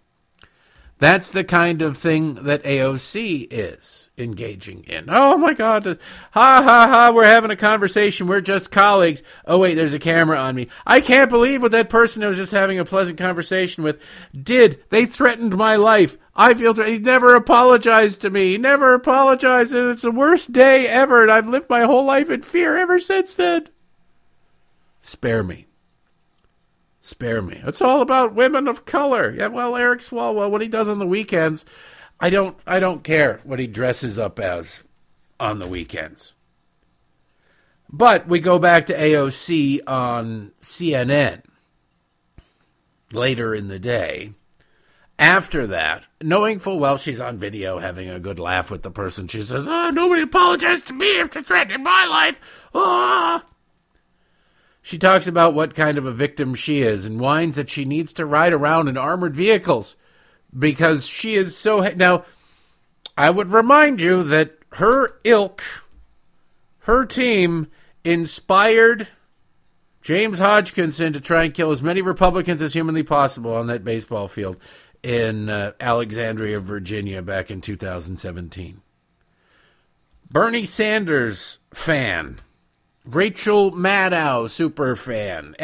That's 1.00 1.30
the 1.30 1.44
kind 1.44 1.84
of 1.84 1.96
thing 1.96 2.36
that 2.46 2.64
AOC 2.64 3.48
is 3.52 4.10
engaging 4.18 4.84
in. 4.86 5.06
Oh 5.10 5.38
my 5.38 5.54
God. 5.54 5.86
Ha 5.86 6.62
ha 6.64 6.88
ha. 6.90 7.12
We're 7.14 7.26
having 7.26 7.52
a 7.52 7.56
conversation. 7.56 8.26
We're 8.26 8.42
just 8.42 8.72
colleagues. 8.72 9.22
Oh 9.46 9.60
wait, 9.60 9.76
there's 9.76 9.94
a 9.94 10.00
camera 10.00 10.40
on 10.40 10.56
me. 10.56 10.70
I 10.88 11.02
can't 11.02 11.30
believe 11.30 11.62
what 11.62 11.72
that 11.74 11.92
person 11.92 12.24
I 12.24 12.28
was 12.28 12.38
just 12.38 12.52
having 12.52 12.80
a 12.80 12.86
pleasant 12.86 13.20
conversation 13.20 13.84
with 13.84 14.02
did. 14.34 14.84
They 14.90 15.06
threatened 15.06 15.56
my 15.56 15.76
life. 15.76 16.18
I 16.36 16.56
feel 16.56 16.74
th- 16.74 16.88
he 16.88 16.98
never 16.98 17.36
apologized 17.36 18.22
to 18.22 18.32
me. 18.32 18.54
He 18.54 18.58
never 18.58 18.96
apologized. 18.96 19.76
And 19.76 19.92
it's 19.92 20.02
the 20.02 20.12
worst 20.12 20.52
day 20.52 20.88
ever. 20.88 21.22
And 21.22 21.32
I've 21.32 21.48
lived 21.48 21.70
my 21.70 21.82
whole 21.82 22.06
life 22.06 22.32
in 22.32 22.42
fear 22.42 22.76
ever 22.76 23.00
since 23.00 23.36
then. 23.36 23.70
Spare 25.00 25.44
me. 25.44 25.68
Spare 27.08 27.42
me. 27.42 27.62
It's 27.64 27.82
all 27.82 28.02
about 28.02 28.36
women 28.36 28.68
of 28.68 28.84
color. 28.84 29.34
Yeah, 29.34 29.48
well, 29.48 29.78
Eric 29.78 30.02
Swalwell, 30.02 30.52
what 30.52 30.60
he 30.60 30.68
does 30.68 30.90
on 30.90 31.00
the 31.00 31.08
weekends, 31.08 31.64
I 32.20 32.30
don't 32.30 32.60
I 32.68 32.82
don't 32.82 33.02
care 33.02 33.40
what 33.46 33.60
he 33.60 33.66
dresses 33.66 34.20
up 34.20 34.42
as 34.42 34.84
on 35.40 35.60
the 35.60 35.68
weekends. 35.68 36.34
But 37.88 38.28
we 38.28 38.42
go 38.42 38.60
back 38.60 38.88
to 38.88 38.94
AOC 38.94 39.80
on 39.88 40.52
CNN 40.62 41.44
later 43.14 43.56
in 43.56 43.70
the 43.70 43.80
day. 43.80 44.34
After 45.18 45.66
that, 45.66 46.08
knowing 46.22 46.60
full 46.60 46.78
well 46.78 46.98
she's 46.98 47.22
on 47.22 47.38
video 47.38 47.80
having 47.80 48.10
a 48.10 48.20
good 48.20 48.38
laugh 48.38 48.70
with 48.70 48.84
the 48.84 48.92
person, 48.92 49.30
she 49.30 49.44
says, 49.44 49.66
Oh, 49.66 49.92
nobody 49.92 50.24
apologized 50.24 50.88
to 50.88 50.94
me 50.94 51.22
after 51.22 51.42
threatening 51.42 51.84
my 51.84 52.06
life. 52.06 52.38
Oh. 52.74 53.44
She 54.88 54.98
talks 54.98 55.28
about 55.28 55.54
what 55.54 55.76
kind 55.76 55.98
of 55.98 56.06
a 56.06 56.14
victim 56.14 56.54
she 56.56 56.82
is 56.82 57.04
and 57.04 57.20
whines 57.20 57.58
that 57.58 57.70
she 57.70 57.84
needs 57.84 58.14
to 58.14 58.26
ride 58.26 58.54
around 58.54 58.88
in 58.88 58.96
armored 58.96 59.36
vehicles 59.36 59.98
because 60.58 61.06
she 61.06 61.36
is 61.36 61.58
so. 61.58 61.82
Now, 61.98 62.24
I 63.18 63.30
would 63.30 63.50
remind 63.50 64.00
you 64.00 64.24
that 64.24 64.60
her 64.76 65.20
ilk, 65.26 65.62
her 66.84 67.06
team, 67.06 67.68
inspired 68.06 69.10
James 70.02 70.40
Hodgkinson 70.40 71.12
to 71.12 71.20
try 71.20 71.44
and 71.44 71.54
kill 71.54 71.72
as 71.72 71.84
many 71.84 72.02
Republicans 72.02 72.62
as 72.62 72.72
humanly 72.72 73.04
possible 73.04 73.54
on 73.54 73.68
that 73.68 73.84
baseball 73.84 74.30
field 74.30 74.56
in 75.04 75.50
uh, 75.50 75.74
Alexandria, 75.82 76.62
Virginia, 76.62 77.22
back 77.22 77.52
in 77.52 77.60
2017. 77.60 78.80
Bernie 80.32 80.64
Sanders 80.64 81.60
fan 81.74 82.38
Rachel 83.08 83.72
Maddow, 83.72 84.50
super 84.50 84.96
fan. 84.96 85.56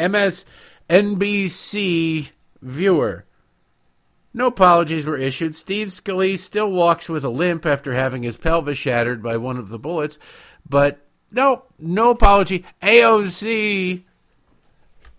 MSNBC 0.88 2.30
viewer. 2.62 3.24
No 4.32 4.46
apologies 4.46 5.06
were 5.06 5.18
issued. 5.18 5.54
Steve 5.54 5.88
Scalise 5.88 6.40
still 6.40 6.70
walks 6.70 7.08
with 7.08 7.24
a 7.24 7.28
limp 7.28 7.66
after 7.66 7.94
having 7.94 8.22
his 8.24 8.36
pelvis 8.36 8.78
shattered 8.78 9.22
by 9.22 9.36
one 9.36 9.58
of 9.58 9.68
the 9.68 9.78
bullets, 9.78 10.18
but 10.68 11.06
no, 11.30 11.64
no 11.78 12.10
apology. 12.10 12.64
AOC 12.82 14.02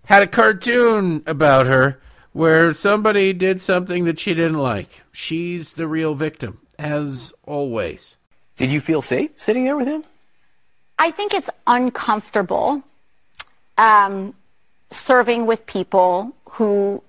had 0.06 0.24
a 0.24 0.28
cartoon 0.28 1.24
about 1.26 1.68
her 1.68 2.02
where 2.34 2.74
somebody 2.74 3.32
did 3.32 3.62
something 3.62 4.04
that 4.04 4.20
she 4.20 4.34
didn't 4.34 4.58
like. 4.58 5.04
She's 5.12 5.74
the 5.74 5.88
real 5.88 6.16
victim, 6.16 6.60
as 6.78 7.32
always. 7.44 8.18
Did 8.58 8.72
you 8.72 8.82
feel 8.82 9.02
safe 9.02 9.32
sitting 9.42 9.64
there 9.64 9.78
with 9.78 9.88
him? 9.88 10.04
I 10.98 11.12
think 11.12 11.34
it's 11.34 11.50
uncomfortable 11.68 12.84
um, 13.78 14.34
serving 14.92 15.46
with 15.46 15.66
people 15.66 16.34
who 16.52 17.04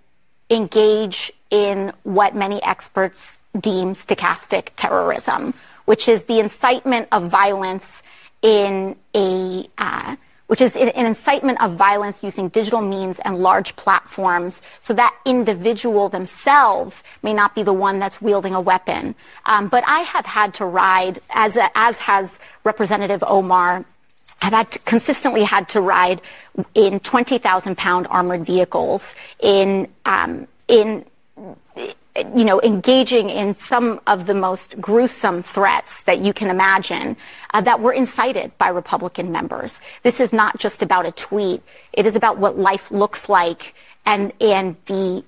engage 0.50 1.32
in 1.50 1.92
what 2.02 2.34
many 2.34 2.62
experts 2.62 3.38
deem 3.58 3.94
stochastic 3.94 4.70
terrorism, 4.76 5.54
which 5.84 6.08
is 6.08 6.24
the 6.24 6.40
incitement 6.40 7.08
of 7.12 7.30
violence 7.30 8.02
in 8.42 8.96
a 9.14 9.66
uh, 9.78 10.16
which 10.46 10.60
is 10.60 10.76
an 10.76 10.88
incitement 10.88 11.60
of 11.60 11.72
violence 11.72 12.22
using 12.22 12.48
digital 12.48 12.80
means 12.80 13.18
and 13.20 13.38
large 13.38 13.74
platforms 13.76 14.62
so 14.80 14.94
that 14.94 15.14
individual 15.24 16.08
themselves 16.08 17.02
may 17.22 17.32
not 17.32 17.54
be 17.54 17.62
the 17.62 17.72
one 17.72 17.98
that's 17.98 18.22
wielding 18.22 18.54
a 18.54 18.60
weapon. 18.60 19.14
Um, 19.44 19.68
but 19.68 19.82
I 19.86 20.00
have 20.00 20.26
had 20.26 20.54
to 20.54 20.64
ride, 20.64 21.18
as, 21.30 21.56
a, 21.56 21.68
as 21.76 21.98
has 21.98 22.38
Representative 22.64 23.24
Omar, 23.26 23.84
I've 24.42 24.52
had 24.52 24.70
to, 24.72 24.78
consistently 24.80 25.42
had 25.42 25.68
to 25.70 25.80
ride 25.80 26.20
in 26.74 27.00
20,000 27.00 27.76
pound 27.76 28.06
armored 28.10 28.44
vehicles 28.44 29.14
in, 29.40 29.88
um, 30.04 30.46
in 30.68 31.04
you 32.34 32.44
know, 32.44 32.60
engaging 32.62 33.30
in 33.30 33.54
some 33.54 34.00
of 34.06 34.26
the 34.26 34.34
most 34.34 34.80
gruesome 34.80 35.42
threats 35.42 36.02
that 36.04 36.18
you 36.18 36.32
can 36.32 36.50
imagine 36.50 37.16
uh, 37.52 37.60
that 37.62 37.80
were 37.80 37.92
incited 37.92 38.56
by 38.58 38.68
Republican 38.68 39.32
members. 39.32 39.80
This 40.02 40.20
is 40.20 40.32
not 40.32 40.58
just 40.58 40.82
about 40.82 41.06
a 41.06 41.12
tweet. 41.12 41.62
It 41.92 42.06
is 42.06 42.16
about 42.16 42.38
what 42.38 42.58
life 42.58 42.90
looks 42.90 43.28
like 43.28 43.74
and, 44.04 44.32
and 44.40 44.76
the, 44.86 45.24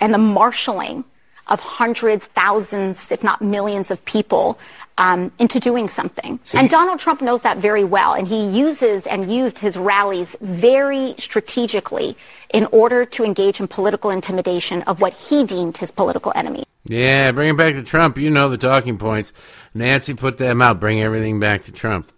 and 0.00 0.14
the 0.14 0.18
marshaling 0.18 1.04
of 1.48 1.60
hundreds, 1.60 2.26
thousands, 2.26 3.10
if 3.10 3.24
not 3.24 3.40
millions 3.40 3.90
of 3.90 4.04
people 4.04 4.58
um, 4.98 5.32
into 5.38 5.60
doing 5.60 5.88
something. 5.88 6.38
and 6.52 6.68
Donald 6.68 6.98
Trump 6.98 7.22
knows 7.22 7.42
that 7.42 7.56
very 7.56 7.84
well, 7.84 8.14
and 8.14 8.28
he 8.28 8.46
uses 8.48 9.06
and 9.06 9.32
used 9.32 9.58
his 9.58 9.76
rallies 9.76 10.36
very 10.40 11.14
strategically 11.18 12.16
in 12.50 12.66
order 12.66 13.04
to 13.04 13.24
engage 13.24 13.60
in 13.60 13.68
political 13.68 14.10
intimidation 14.10 14.82
of 14.82 15.00
what 15.00 15.12
he 15.12 15.44
deemed 15.44 15.76
his 15.76 15.90
political 15.90 16.32
enemy. 16.34 16.64
Yeah, 16.84 17.32
bring 17.32 17.50
it 17.50 17.56
back 17.56 17.74
to 17.74 17.82
Trump. 17.82 18.16
You 18.18 18.30
know 18.30 18.48
the 18.48 18.56
talking 18.56 18.98
points. 18.98 19.32
Nancy 19.74 20.14
put 20.14 20.38
them 20.38 20.62
out. 20.62 20.80
Bring 20.80 21.00
everything 21.00 21.38
back 21.38 21.62
to 21.64 21.72
Trump. 21.72 22.12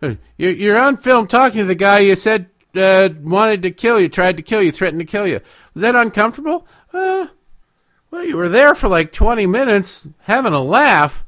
You're, 0.00 0.52
you're 0.52 0.78
on 0.78 0.96
film 0.96 1.28
talking 1.28 1.60
to 1.60 1.64
the 1.64 1.74
guy 1.74 2.00
you 2.00 2.14
said 2.16 2.50
uh, 2.76 3.08
wanted 3.22 3.62
to 3.62 3.70
kill 3.70 4.00
you, 4.00 4.08
tried 4.08 4.36
to 4.36 4.42
kill 4.42 4.62
you, 4.62 4.72
threatened 4.72 5.00
to 5.00 5.06
kill 5.06 5.26
you. 5.26 5.40
Was 5.72 5.82
that 5.82 5.94
uncomfortable? 5.94 6.66
Uh, 6.92 7.28
well, 8.10 8.24
you 8.24 8.36
were 8.36 8.48
there 8.48 8.74
for 8.74 8.88
like 8.88 9.12
20 9.12 9.46
minutes 9.46 10.06
having 10.20 10.52
a 10.52 10.62
laugh. 10.62 11.24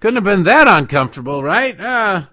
Couldn't 0.00 0.16
have 0.16 0.24
been 0.24 0.44
that 0.44 0.68
uncomfortable, 0.68 1.42
right? 1.42 1.78
Uh, 1.78 2.26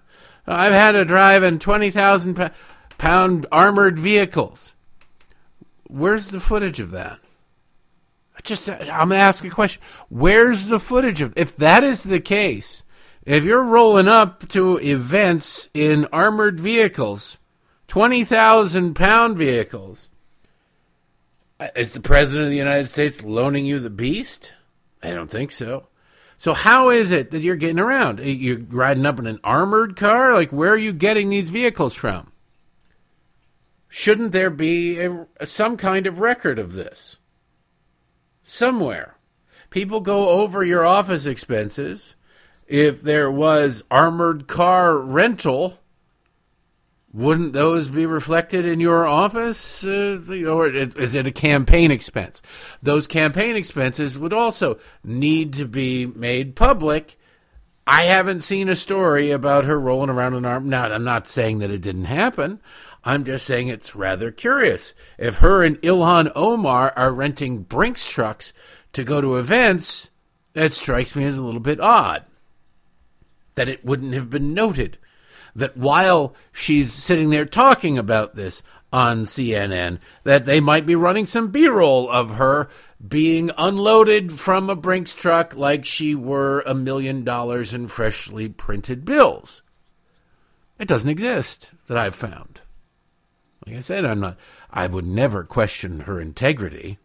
I've 0.46 0.72
had 0.72 0.92
to 0.92 1.04
drive 1.04 1.42
in 1.42 1.58
20,000 1.58 2.50
pound 2.98 3.46
armored 3.52 3.98
vehicles. 3.98 4.74
Where's 5.92 6.28
the 6.28 6.40
footage 6.40 6.80
of 6.80 6.90
that? 6.92 7.18
Just, 8.42 8.68
I'm 8.68 9.10
to 9.10 9.16
ask 9.16 9.44
a 9.44 9.50
question. 9.50 9.82
Where's 10.08 10.66
the 10.66 10.80
footage 10.80 11.20
of, 11.20 11.34
if 11.36 11.54
that 11.58 11.84
is 11.84 12.02
the 12.02 12.18
case, 12.18 12.82
if 13.24 13.44
you're 13.44 13.62
rolling 13.62 14.08
up 14.08 14.48
to 14.48 14.78
events 14.78 15.68
in 15.74 16.06
armored 16.06 16.58
vehicles, 16.58 17.36
20,000 17.88 18.94
pound 18.94 19.36
vehicles, 19.36 20.08
uh, 21.60 21.68
is 21.76 21.92
the 21.92 22.00
President 22.00 22.46
of 22.46 22.50
the 22.50 22.56
United 22.56 22.86
States 22.86 23.22
loaning 23.22 23.66
you 23.66 23.78
the 23.78 23.90
beast? 23.90 24.54
I 25.02 25.10
don't 25.10 25.30
think 25.30 25.52
so. 25.52 25.88
So, 26.38 26.54
how 26.54 26.88
is 26.88 27.10
it 27.10 27.30
that 27.30 27.42
you're 27.42 27.54
getting 27.54 27.78
around? 27.78 28.18
You're 28.18 28.58
riding 28.58 29.06
up 29.06 29.20
in 29.20 29.26
an 29.26 29.38
armored 29.44 29.94
car? 29.94 30.34
Like, 30.34 30.50
where 30.50 30.72
are 30.72 30.78
you 30.78 30.92
getting 30.92 31.28
these 31.28 31.50
vehicles 31.50 31.94
from? 31.94 32.31
Shouldn't 33.94 34.32
there 34.32 34.48
be 34.48 34.98
a, 35.00 35.26
some 35.44 35.76
kind 35.76 36.06
of 36.06 36.18
record 36.18 36.58
of 36.58 36.72
this? 36.72 37.18
Somewhere. 38.42 39.18
People 39.68 40.00
go 40.00 40.30
over 40.30 40.64
your 40.64 40.82
office 40.82 41.26
expenses 41.26 42.14
if 42.66 43.02
there 43.02 43.30
was 43.30 43.84
armored 43.90 44.48
car 44.48 44.96
rental, 44.96 45.78
wouldn't 47.12 47.52
those 47.52 47.88
be 47.88 48.06
reflected 48.06 48.64
in 48.64 48.80
your 48.80 49.06
office? 49.06 49.84
Uh, 49.84 50.18
or 50.48 50.68
is 50.74 51.14
it 51.14 51.26
a 51.26 51.30
campaign 51.30 51.90
expense? 51.90 52.40
Those 52.82 53.06
campaign 53.06 53.56
expenses 53.56 54.16
would 54.16 54.32
also 54.32 54.78
need 55.04 55.52
to 55.52 55.66
be 55.66 56.06
made 56.06 56.56
public. 56.56 57.18
I 57.86 58.04
haven't 58.04 58.40
seen 58.40 58.70
a 58.70 58.74
story 58.74 59.32
about 59.32 59.66
her 59.66 59.78
rolling 59.78 60.08
around 60.08 60.32
an 60.32 60.46
arm. 60.46 60.70
Now, 60.70 60.84
I'm 60.84 61.04
not 61.04 61.26
saying 61.26 61.58
that 61.58 61.70
it 61.70 61.82
didn't 61.82 62.06
happen. 62.06 62.62
I'm 63.04 63.24
just 63.24 63.46
saying 63.46 63.68
it's 63.68 63.96
rather 63.96 64.30
curious. 64.30 64.94
If 65.18 65.36
her 65.36 65.62
and 65.64 65.80
Ilhan 65.82 66.32
Omar 66.36 66.92
are 66.96 67.12
renting 67.12 67.62
Brinks 67.62 68.06
trucks 68.06 68.52
to 68.92 69.04
go 69.04 69.20
to 69.20 69.36
events, 69.36 70.10
that 70.52 70.72
strikes 70.72 71.16
me 71.16 71.24
as 71.24 71.36
a 71.36 71.44
little 71.44 71.60
bit 71.60 71.80
odd 71.80 72.24
that 73.54 73.68
it 73.68 73.84
wouldn't 73.84 74.14
have 74.14 74.30
been 74.30 74.54
noted. 74.54 74.98
That 75.54 75.76
while 75.76 76.34
she's 76.50 76.92
sitting 76.92 77.30
there 77.30 77.44
talking 77.44 77.98
about 77.98 78.34
this 78.34 78.62
on 78.92 79.24
CNN, 79.24 79.98
that 80.24 80.46
they 80.46 80.60
might 80.60 80.86
be 80.86 80.94
running 80.94 81.26
some 81.26 81.50
B 81.50 81.68
roll 81.68 82.08
of 82.10 82.36
her 82.36 82.68
being 83.06 83.50
unloaded 83.58 84.32
from 84.32 84.70
a 84.70 84.76
Brinks 84.76 85.12
truck 85.12 85.54
like 85.54 85.84
she 85.84 86.14
were 86.14 86.62
a 86.62 86.74
million 86.74 87.24
dollars 87.24 87.74
in 87.74 87.88
freshly 87.88 88.48
printed 88.48 89.04
bills. 89.04 89.62
It 90.78 90.88
doesn't 90.88 91.10
exist 91.10 91.70
that 91.86 91.98
I've 91.98 92.14
found. 92.14 92.61
Like 93.66 93.76
I 93.76 93.80
said, 93.80 94.04
I'm 94.04 94.20
not, 94.20 94.36
I 94.70 94.86
would 94.86 95.06
never 95.06 95.44
question 95.44 96.00
her 96.00 96.20
integrity 96.20 96.98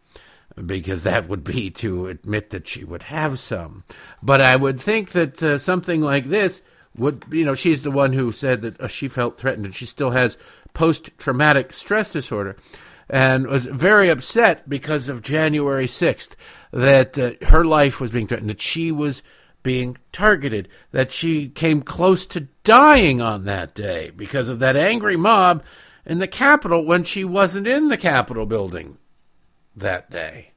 because 0.66 1.04
that 1.04 1.28
would 1.28 1.44
be 1.44 1.70
to 1.70 2.08
admit 2.08 2.50
that 2.50 2.66
she 2.66 2.84
would 2.84 3.04
have 3.04 3.38
some. 3.38 3.84
But 4.22 4.40
I 4.40 4.56
would 4.56 4.80
think 4.80 5.12
that 5.12 5.42
uh, 5.42 5.58
something 5.58 6.00
like 6.00 6.26
this 6.26 6.62
would, 6.96 7.24
you 7.30 7.44
know, 7.44 7.54
she's 7.54 7.82
the 7.82 7.90
one 7.90 8.12
who 8.12 8.32
said 8.32 8.62
that 8.62 8.80
uh, 8.80 8.88
she 8.88 9.08
felt 9.08 9.38
threatened 9.38 9.66
and 9.66 9.74
she 9.74 9.86
still 9.86 10.10
has 10.10 10.36
post 10.74 11.10
traumatic 11.18 11.72
stress 11.72 12.10
disorder 12.10 12.56
and 13.08 13.46
was 13.46 13.66
very 13.66 14.08
upset 14.08 14.68
because 14.68 15.08
of 15.08 15.22
January 15.22 15.86
6th 15.86 16.34
that 16.72 17.18
uh, 17.18 17.32
her 17.46 17.64
life 17.64 18.00
was 18.00 18.10
being 18.10 18.26
threatened, 18.26 18.50
that 18.50 18.60
she 18.60 18.92
was 18.92 19.22
being 19.62 19.96
targeted, 20.12 20.68
that 20.92 21.12
she 21.12 21.48
came 21.48 21.82
close 21.82 22.26
to 22.26 22.48
dying 22.64 23.20
on 23.20 23.44
that 23.44 23.74
day 23.74 24.10
because 24.10 24.48
of 24.48 24.58
that 24.58 24.76
angry 24.76 25.16
mob 25.16 25.62
in 26.08 26.18
the 26.18 26.26
Capitol 26.26 26.84
when 26.84 27.04
she 27.04 27.22
wasn't 27.22 27.66
in 27.66 27.88
the 27.88 27.98
Capitol 27.98 28.46
building 28.46 28.96
that 29.76 30.10
day. 30.10 30.52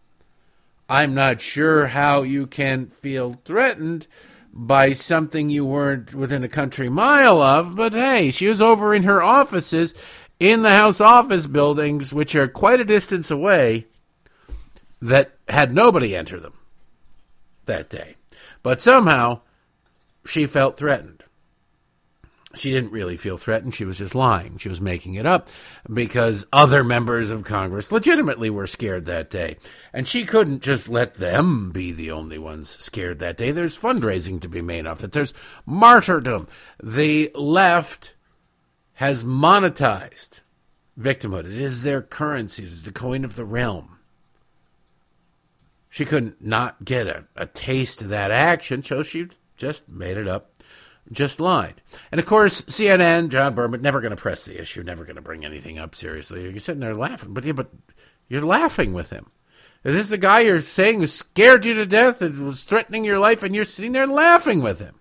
I'm 0.90 1.14
not 1.14 1.42
sure 1.42 1.88
how 1.88 2.24
you 2.24 2.48
can 2.48 2.88
feel 2.88 3.40
threatened 3.44 4.08
by 4.54 4.94
something 4.94 5.50
you 5.50 5.66
weren't 5.66 6.16
within 6.16 6.44
a 6.44 6.50
country 6.50 6.90
mile 6.90 7.42
of, 7.42 7.76
but 7.76 7.94
hey, 7.94 8.32
she 8.32 8.48
was 8.48 8.62
over 8.62 8.96
in 8.96 9.04
her 9.04 9.22
offices 9.22 9.94
in 10.40 10.62
the 10.62 10.72
House 10.72 11.00
office 11.00 11.48
buildings, 11.48 12.14
which 12.14 12.36
are 12.36 12.48
quite 12.48 12.80
a 12.80 12.86
distance 12.86 13.30
away, 13.30 13.88
that 15.02 15.36
had 15.48 15.74
nobody 15.74 16.16
enter 16.16 16.40
them 16.40 16.54
that 17.66 17.90
day. 17.90 18.16
But 18.64 18.82
somehow 18.82 19.42
she 20.26 20.46
felt 20.46 20.78
threatened 20.78 21.26
she 22.54 22.72
didn't 22.72 22.92
really 22.92 23.18
feel 23.18 23.38
threatened. 23.38 23.74
She 23.74 23.86
was 23.86 23.98
just 23.98 24.16
lying. 24.16 24.58
She 24.58 24.70
was 24.70 24.82
making 24.82 25.16
it 25.16 25.26
up 25.26 25.50
because 25.92 26.46
other 26.52 26.84
members 26.84 27.32
of 27.32 27.44
Congress 27.44 27.92
legitimately 27.92 28.50
were 28.50 28.68
scared 28.68 29.06
that 29.06 29.30
day. 29.30 29.58
And 29.94 30.08
she 30.08 30.26
couldn't 30.26 30.62
just 30.62 30.90
let 30.90 31.16
them 31.16 31.72
be 31.72 31.92
the 31.92 32.12
only 32.12 32.38
ones 32.38 32.70
scared 32.70 33.20
that 33.20 33.38
day. 33.38 33.52
There's 33.52 33.78
fundraising 33.78 34.42
to 34.42 34.50
be 34.50 34.62
made 34.62 34.88
off 34.88 35.04
it, 35.04 35.12
there's 35.12 35.34
martyrdom. 35.66 36.48
The 36.82 37.32
left 37.36 38.14
has 38.94 39.24
monetized 39.24 40.42
victimhood, 41.00 41.46
it 41.46 41.54
is 41.54 41.84
their 41.84 42.02
currency, 42.02 42.64
it 42.64 42.70
is 42.70 42.84
the 42.84 42.92
coin 42.92 43.26
of 43.26 43.36
the 43.36 43.46
realm. 43.46 43.98
She 45.90 46.06
couldn't 46.06 46.42
not 46.42 46.86
get 46.86 47.08
a, 47.08 47.26
a 47.36 47.46
taste 47.46 48.02
of 48.02 48.10
that 48.10 48.32
action, 48.32 48.82
so 48.82 49.04
she 49.04 49.28
just 49.58 49.88
made 49.90 50.18
it 50.18 50.28
up 50.28 50.51
just 51.12 51.40
lied. 51.40 51.82
And 52.12 52.20
of 52.20 52.26
course, 52.26 52.62
CNN, 52.62 53.30
John 53.30 53.54
Berman, 53.54 53.82
never 53.82 54.02
going 54.02 54.12
to 54.12 54.22
press 54.22 54.46
the 54.46 54.60
issue, 54.60 54.84
never 54.84 55.04
going 55.04 55.18
to 55.18 55.22
bring 55.22 55.46
anything 55.46 55.78
up 55.78 55.96
seriously. 55.96 56.44
You're 56.44 56.60
sitting 56.60 56.80
there 56.80 56.96
laughing, 56.96 57.34
but 57.34 57.44
yeah, 57.44 57.52
but 57.52 57.70
you're 58.28 58.46
laughing 58.46 58.94
with 58.94 59.10
him. 59.10 59.30
This 59.84 59.96
is 59.96 60.10
the 60.10 60.18
guy 60.18 60.42
you're 60.42 60.62
saying 60.62 61.06
scared 61.08 61.66
you 61.66 61.74
to 61.74 61.86
death 61.86 62.22
and 62.22 62.46
was 62.46 62.64
threatening 62.64 63.04
your 63.04 63.20
life, 63.20 63.44
and 63.44 63.56
you're 63.56 63.66
sitting 63.66 63.94
there 63.94 64.08
laughing 64.08 64.62
with 64.62 64.80
him. 64.80 64.96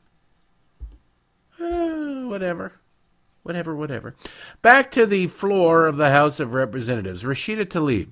Uh, 1.61 2.29
whatever. 2.29 2.73
Whatever, 3.43 3.75
whatever. 3.77 4.15
Back 4.63 4.91
to 4.93 5.07
the 5.07 5.27
floor 5.29 5.87
of 5.87 5.97
the 5.97 6.11
House 6.11 6.41
of 6.41 6.55
Representatives. 6.55 7.25
Rashida 7.25 7.67
Tlaib, 7.67 8.11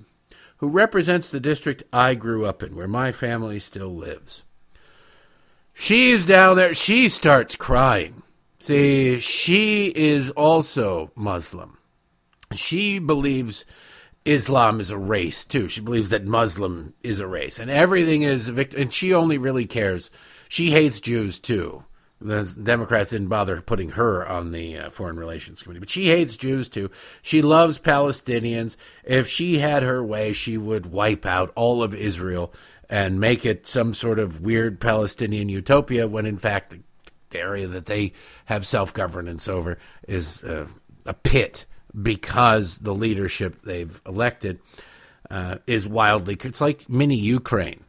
who 0.59 0.69
represents 0.69 1.31
the 1.31 1.41
district 1.41 1.85
I 1.93 2.15
grew 2.15 2.45
up 2.45 2.63
in, 2.63 2.77
where 2.77 2.89
my 2.89 3.13
family 3.13 3.59
still 3.59 3.95
lives. 3.95 4.45
She's 5.81 6.27
down 6.27 6.57
there. 6.57 6.75
She 6.75 7.09
starts 7.09 7.55
crying. 7.55 8.25
See, 8.59 9.21
she 9.21 9.87
is 9.87 10.29
also 10.31 11.13
Muslim. 11.15 11.79
She 12.53 12.99
believes 12.99 13.65
Islam 14.25 14.81
is 14.81 14.91
a 14.91 14.99
race, 14.99 15.45
too. 15.45 15.69
She 15.69 15.81
believes 15.81 16.11
that 16.11 16.27
Muslim 16.27 16.95
is 17.05 17.21
a 17.21 17.29
race. 17.29 17.61
And 17.61 17.71
everything 17.71 18.23
is 18.23 18.49
a 18.49 18.53
victim. 18.53 18.83
And 18.83 18.93
she 18.93 19.15
only 19.15 19.39
really 19.39 19.67
cares. 19.67 20.11
She 20.49 20.73
hates 20.73 20.99
Jews, 20.99 21.39
too. 21.39 21.85
The 22.21 22.53
Democrats 22.61 23.11
didn't 23.11 23.29
bother 23.29 23.61
putting 23.61 23.91
her 23.91 24.27
on 24.27 24.51
the 24.51 24.77
uh, 24.77 24.91
Foreign 24.91 25.17
Relations 25.17 25.63
Committee. 25.63 25.79
But 25.79 25.91
she 25.91 26.09
hates 26.09 26.37
Jews, 26.37 26.69
too. 26.69 26.91
She 27.23 27.41
loves 27.41 27.79
Palestinians. 27.79 28.75
If 29.05 29.29
she 29.29 29.61
had 29.61 29.85
her 29.85 30.03
way, 30.03 30.33
she 30.33 30.59
would 30.59 30.87
wipe 30.87 31.25
out 31.25 31.53
all 31.55 31.85
of 31.85 31.95
Israel 31.95 32.53
and 32.89 33.21
make 33.21 33.45
it 33.45 33.67
some 33.67 33.93
sort 33.95 34.19
of 34.19 34.41
weird 34.41 34.81
Palestinian 34.81 35.49
utopia 35.49 36.09
when 36.09 36.27
in 36.27 36.39
fact 36.39 36.77
the 37.31 37.39
area 37.39 37.67
that 37.67 37.87
they 37.87 38.13
have 38.47 38.67
self 38.67 38.93
governance 38.93 39.49
over 39.49 39.79
is 40.07 40.43
uh, 40.45 40.67
a 41.05 41.15
pit 41.15 41.67
because 42.01 42.79
the 42.79 42.95
leadership 42.95 43.63
they've 43.63 44.01
elected 44.07 44.61
uh, 45.31 45.57
is 45.67 45.87
wildly. 45.87 46.37
It's 46.43 46.61
like 46.61 46.89
mini 46.89 47.17
Ukraine. 47.17 47.85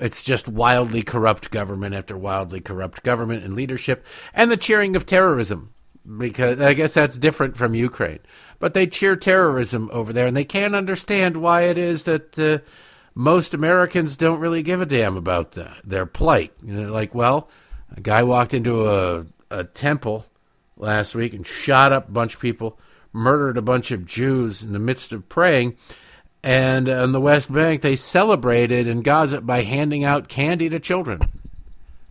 It's 0.00 0.22
just 0.22 0.48
wildly 0.48 1.02
corrupt 1.02 1.50
government 1.50 1.94
after 1.94 2.16
wildly 2.16 2.60
corrupt 2.60 3.02
government 3.02 3.44
and 3.44 3.54
leadership, 3.54 4.04
and 4.34 4.50
the 4.50 4.56
cheering 4.56 4.96
of 4.96 5.06
terrorism. 5.06 5.72
Because 6.18 6.60
I 6.60 6.74
guess 6.74 6.94
that's 6.94 7.16
different 7.16 7.56
from 7.56 7.76
Ukraine, 7.76 8.18
but 8.58 8.74
they 8.74 8.88
cheer 8.88 9.14
terrorism 9.14 9.88
over 9.92 10.12
there, 10.12 10.26
and 10.26 10.36
they 10.36 10.44
can't 10.44 10.74
understand 10.74 11.36
why 11.36 11.62
it 11.62 11.78
is 11.78 12.02
that 12.04 12.36
uh, 12.36 12.58
most 13.14 13.54
Americans 13.54 14.16
don't 14.16 14.40
really 14.40 14.62
give 14.62 14.80
a 14.80 14.86
damn 14.86 15.16
about 15.16 15.52
the, 15.52 15.72
their 15.84 16.06
plight. 16.06 16.52
You 16.62 16.74
know, 16.74 16.92
like, 16.92 17.14
well, 17.14 17.48
a 17.96 18.00
guy 18.00 18.22
walked 18.22 18.54
into 18.54 18.88
a, 18.88 19.26
a 19.50 19.64
temple 19.64 20.26
last 20.76 21.14
week 21.14 21.34
and 21.34 21.46
shot 21.46 21.92
up 21.92 22.08
a 22.08 22.12
bunch 22.12 22.34
of 22.34 22.40
people, 22.40 22.78
murdered 23.12 23.56
a 23.56 23.62
bunch 23.62 23.90
of 23.90 24.06
Jews 24.06 24.62
in 24.62 24.72
the 24.72 24.78
midst 24.78 25.12
of 25.12 25.28
praying. 25.28 25.76
And 26.42 26.88
on 26.88 27.12
the 27.12 27.20
West 27.20 27.52
Bank, 27.52 27.82
they 27.82 27.94
celebrated 27.94 28.88
in 28.88 29.02
Gaza 29.02 29.40
by 29.40 29.62
handing 29.62 30.04
out 30.04 30.28
candy 30.28 30.68
to 30.70 30.80
children. 30.80 31.20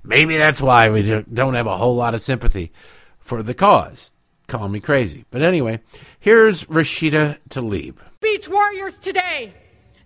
Maybe 0.03 0.37
that's 0.37 0.61
why 0.61 0.89
we 0.89 1.03
don't 1.31 1.53
have 1.53 1.67
a 1.67 1.77
whole 1.77 1.95
lot 1.95 2.13
of 2.13 2.21
sympathy 2.21 2.71
for 3.19 3.43
the 3.43 3.53
cause. 3.53 4.11
Call 4.47 4.67
me 4.67 4.79
crazy. 4.79 5.25
But 5.31 5.41
anyway, 5.41 5.81
here's 6.19 6.65
Rashida 6.65 7.37
Tlaib. 7.49 7.95
Beach 8.19 8.49
warriors 8.49 8.97
today, 8.97 9.53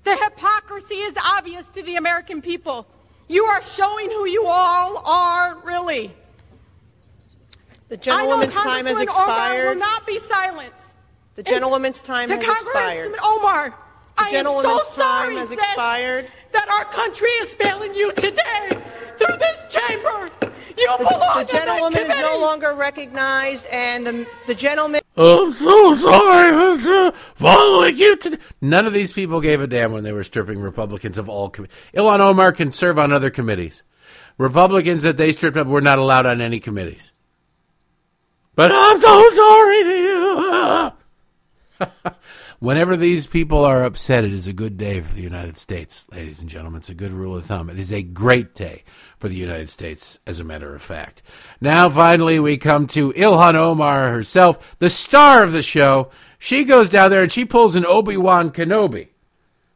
the 0.06 0.16
hypocrisy 0.16 0.96
is 0.96 1.16
obvious 1.18 1.68
to 1.70 1.84
the 1.84 1.98
American 1.98 2.42
people. 2.42 2.88
You 3.28 3.44
are 3.46 3.62
showing 3.64 4.10
who 4.10 4.26
you 4.26 4.46
all 4.46 4.98
are, 5.04 5.58
really. 5.64 6.14
The 7.90 7.98
gentlewoman's 7.98 8.54
time 8.54 8.86
has 8.86 9.00
expired. 9.00 9.60
Omar 9.60 9.74
will 9.74 9.80
not 9.80 10.06
be 10.06 10.20
silenced. 10.20 10.94
The 11.36 11.44
gentlewoman's 11.44 12.02
time 12.02 12.30
has 12.30 12.42
expired. 12.42 13.16
Omar, 13.22 13.70
the 13.70 13.76
I 14.18 14.30
am 14.30 14.46
so 14.46 14.80
sorry, 14.94 15.36
has 15.36 15.52
expired. 15.52 16.32
that 16.54 16.70
our 16.70 16.86
country 16.86 17.30
is 17.42 17.54
failing 17.56 17.94
you 17.94 18.12
today 18.14 18.70
through 19.18 19.38
this 19.38 19.66
chamber. 19.70 20.30
You 20.78 20.98
belong 20.98 21.46
The 21.46 21.52
gentlewoman 21.52 22.02
is 22.02 22.10
no 22.10 22.40
longer 22.40 22.74
recognized, 22.74 23.66
and 23.68 24.06
the, 24.06 24.28
the 24.46 24.56
gentleman. 24.56 25.02
I'm 25.18 25.54
so 25.54 25.96
sorry, 25.96 26.52
Mr. 26.52 27.16
Following 27.36 27.98
you 27.98 28.18
today. 28.18 28.38
None 28.60 28.86
of 28.86 28.94
these 28.94 29.14
people 29.14 29.40
gave 29.40 29.62
a 29.62 29.68
damn 29.68 29.94
when 29.94 30.04
they 30.04 30.12
were 30.12 30.26
stripping 30.26 30.60
Republicans 30.60 31.18
of 31.18 31.30
all 31.30 31.50
committees. 31.50 31.76
Ilhan 31.94 32.20
Omar 32.20 32.52
can 32.52 32.72
serve 32.72 33.00
on 33.00 33.14
other 33.14 33.30
committees. 33.30 33.84
Republicans 34.38 35.04
that 35.04 35.16
they 35.18 35.32
stripped 35.32 35.56
up 35.56 35.68
were 35.68 35.82
not 35.82 36.00
allowed 36.00 36.26
on 36.26 36.42
any 36.42 36.60
committees. 36.60 37.14
But 38.56 38.72
I'm 38.74 39.00
so 39.00 39.30
sorry 39.32 39.84
to 39.84 39.90
you. 39.90 40.92
Whenever 42.60 42.96
these 42.96 43.28
people 43.28 43.66
are 43.66 43.84
upset, 43.84 44.24
it 44.24 44.32
is 44.32 44.48
a 44.48 44.54
good 44.54 44.78
day 44.78 45.02
for 45.02 45.14
the 45.14 45.22
United 45.22 45.58
States, 45.58 46.08
ladies 46.12 46.40
and 46.40 46.50
gentlemen. 46.50 46.78
It's 46.78 46.90
a 46.90 46.94
good 46.94 47.12
rule 47.12 47.36
of 47.36 47.46
thumb. 47.46 47.70
It 47.70 47.78
is 47.78 47.92
a 47.92 48.02
great 48.02 48.56
day 48.56 48.84
for 49.20 49.28
the 49.28 49.36
United 49.36 49.70
States, 49.70 50.20
as 50.26 50.40
a 50.40 50.46
matter 50.46 50.74
of 50.74 50.82
fact. 50.82 51.22
Now, 51.60 51.90
finally, 51.90 52.40
we 52.40 52.58
come 52.58 52.88
to 52.88 53.12
Ilhan 53.12 53.56
Omar 53.56 54.10
herself, 54.10 54.78
the 54.80 54.90
star 54.90 55.44
of 55.44 55.52
the 55.52 55.64
show. 55.64 56.10
She 56.40 56.64
goes 56.64 56.90
down 56.90 57.12
there 57.12 57.24
and 57.24 57.32
she 57.32 57.44
pulls 57.44 57.76
an 57.76 57.86
Obi 57.86 58.16
Wan 58.16 58.52
Kenobi, 58.52 59.10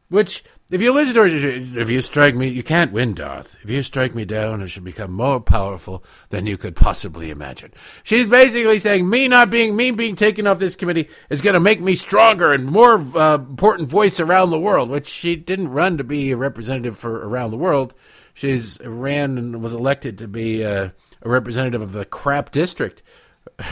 which 0.08 0.44
if 0.72 0.82
you 0.82 0.94
listen 0.94 1.16
to 1.16 1.22
her, 1.22 1.28
if 1.28 1.90
you 1.90 2.00
strike 2.00 2.36
me, 2.36 2.48
you 2.48 2.62
can't 2.62 2.92
win, 2.92 3.16
Darth. 3.16 3.56
If 3.64 3.72
you 3.72 3.82
strike 3.82 4.14
me 4.14 4.24
down, 4.24 4.62
I 4.62 4.68
shall 4.68 4.84
become 4.84 5.12
more 5.12 5.40
powerful 5.40 6.04
than 6.30 6.46
you 6.46 6.58
could 6.58 6.76
possibly 6.76 7.32
imagine. 7.32 7.74
She's 8.04 8.28
basically 8.28 8.78
saying 8.78 9.10
me 9.10 9.28
not 9.28 9.50
being 9.50 9.76
me 9.76 9.90
being 9.90 10.16
taken 10.16 10.46
off 10.46 10.60
this 10.60 10.76
committee 10.76 11.10
is 11.32 11.42
going 11.42 11.56
to 11.56 11.60
make 11.60 11.82
me 11.82 11.96
stronger 11.96 12.54
and 12.54 12.66
more 12.66 13.00
uh, 13.18 13.36
important 13.36 13.90
voice 13.90 14.20
around 14.20 14.52
the 14.52 14.60
world. 14.60 14.90
Which 14.90 15.08
she 15.08 15.36
didn't 15.36 15.70
run 15.70 15.98
to 15.98 16.04
be 16.04 16.32
a 16.32 16.38
representative 16.38 16.98
for 16.98 17.28
around 17.28 17.50
the 17.50 17.58
world. 17.58 17.96
She's 18.36 18.80
ran 18.82 19.40
and 19.40 19.64
was 19.64 19.74
elected 19.74 20.20
to 20.20 20.28
be 20.28 20.64
uh, 20.64 20.90
a 21.24 21.30
representative 21.30 21.82
of 21.82 21.94
the 21.94 22.06
crap 22.06 22.52
district 22.52 23.02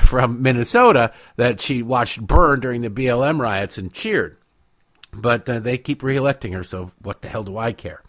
from 0.01 0.41
Minnesota 0.41 1.13
that 1.35 1.61
she 1.61 1.83
watched 1.83 2.25
burn 2.25 2.59
during 2.59 2.81
the 2.81 2.89
BLM 2.89 3.39
riots 3.39 3.77
and 3.77 3.93
cheered 3.93 4.37
but 5.17 5.49
uh, 5.49 5.59
they 5.59 5.77
keep 5.77 6.01
reelecting 6.01 6.53
her, 6.53 6.63
so 6.63 6.91
what 7.01 7.21
the 7.21 7.29
hell 7.29 7.43
do 7.43 7.57
I 7.57 7.73
care? 7.73 8.03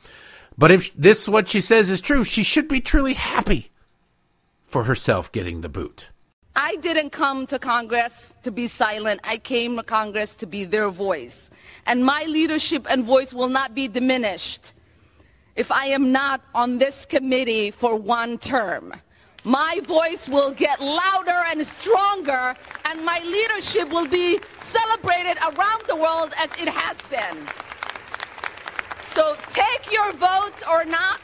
But 0.56 0.70
if 0.70 0.94
this 0.94 1.28
what 1.28 1.48
she 1.48 1.60
says 1.60 1.88
is 1.90 2.00
true, 2.00 2.24
she 2.24 2.42
should 2.42 2.68
be 2.68 2.80
truly 2.80 3.14
happy 3.14 3.70
for 4.66 4.84
herself 4.84 5.32
getting 5.32 5.60
the 5.60 5.68
boot. 5.68 6.10
I 6.54 6.76
didn't 6.76 7.10
come 7.10 7.46
to 7.46 7.58
Congress 7.58 8.34
to 8.42 8.50
be 8.50 8.66
silent. 8.66 9.20
I 9.22 9.38
came 9.38 9.76
to 9.76 9.82
Congress 9.82 10.34
to 10.36 10.46
be 10.46 10.64
their 10.64 10.90
voice. 10.90 11.50
And 11.86 12.04
my 12.04 12.24
leadership 12.24 12.86
and 12.90 13.04
voice 13.04 13.32
will 13.32 13.48
not 13.48 13.74
be 13.74 13.86
diminished 13.86 14.72
if 15.54 15.70
I 15.72 15.86
am 15.86 16.12
not 16.12 16.40
on 16.54 16.78
this 16.78 17.04
committee 17.04 17.70
for 17.70 17.96
one 17.96 18.38
term. 18.38 18.94
My 19.44 19.80
voice 19.86 20.28
will 20.28 20.50
get 20.50 20.80
louder 20.80 21.44
and 21.46 21.66
stronger, 21.66 22.54
and 22.84 23.04
my 23.04 23.20
leadership 23.24 23.90
will 23.90 24.08
be 24.08 24.38
celebrated 25.00 25.38
around 25.42 25.82
the 25.86 25.96
world 25.96 26.32
as 26.38 26.50
it 26.58 26.68
has 26.68 26.96
been. 27.10 27.46
So 29.14 29.36
take 29.52 29.92
your 29.92 30.12
vote 30.12 30.62
or 30.70 30.84
not. 30.84 31.20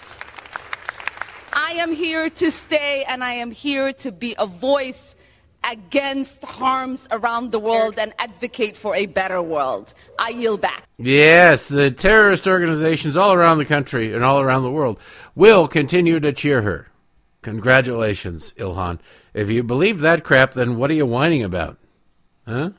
I 1.52 1.72
am 1.72 1.92
here 1.92 2.30
to 2.30 2.50
stay, 2.50 3.04
and 3.04 3.22
I 3.22 3.34
am 3.34 3.52
here 3.52 3.92
to 3.92 4.10
be 4.10 4.34
a 4.38 4.46
voice 4.46 5.14
against 5.62 6.42
harms 6.42 7.06
around 7.10 7.52
the 7.52 7.60
world 7.60 7.98
and 7.98 8.12
advocate 8.18 8.76
for 8.76 8.94
a 8.94 9.06
better 9.06 9.40
world. 9.40 9.94
I 10.18 10.30
yield 10.30 10.60
back. 10.60 10.84
Yes, 10.98 11.68
the 11.68 11.90
terrorist 11.90 12.46
organizations 12.46 13.16
all 13.16 13.32
around 13.32 13.58
the 13.58 13.64
country 13.64 14.12
and 14.12 14.24
all 14.24 14.40
around 14.40 14.64
the 14.64 14.70
world 14.70 14.98
will 15.34 15.68
continue 15.68 16.20
to 16.20 16.32
cheer 16.32 16.62
her. 16.62 16.88
Congratulations, 17.42 18.52
Ilhan. 18.58 18.98
If 19.32 19.48
you 19.48 19.62
believe 19.62 20.00
that 20.00 20.24
crap, 20.24 20.54
then 20.54 20.76
what 20.76 20.90
are 20.90 20.94
you 20.94 21.06
whining 21.06 21.42
about? 21.42 21.78
Huh? 22.46 22.70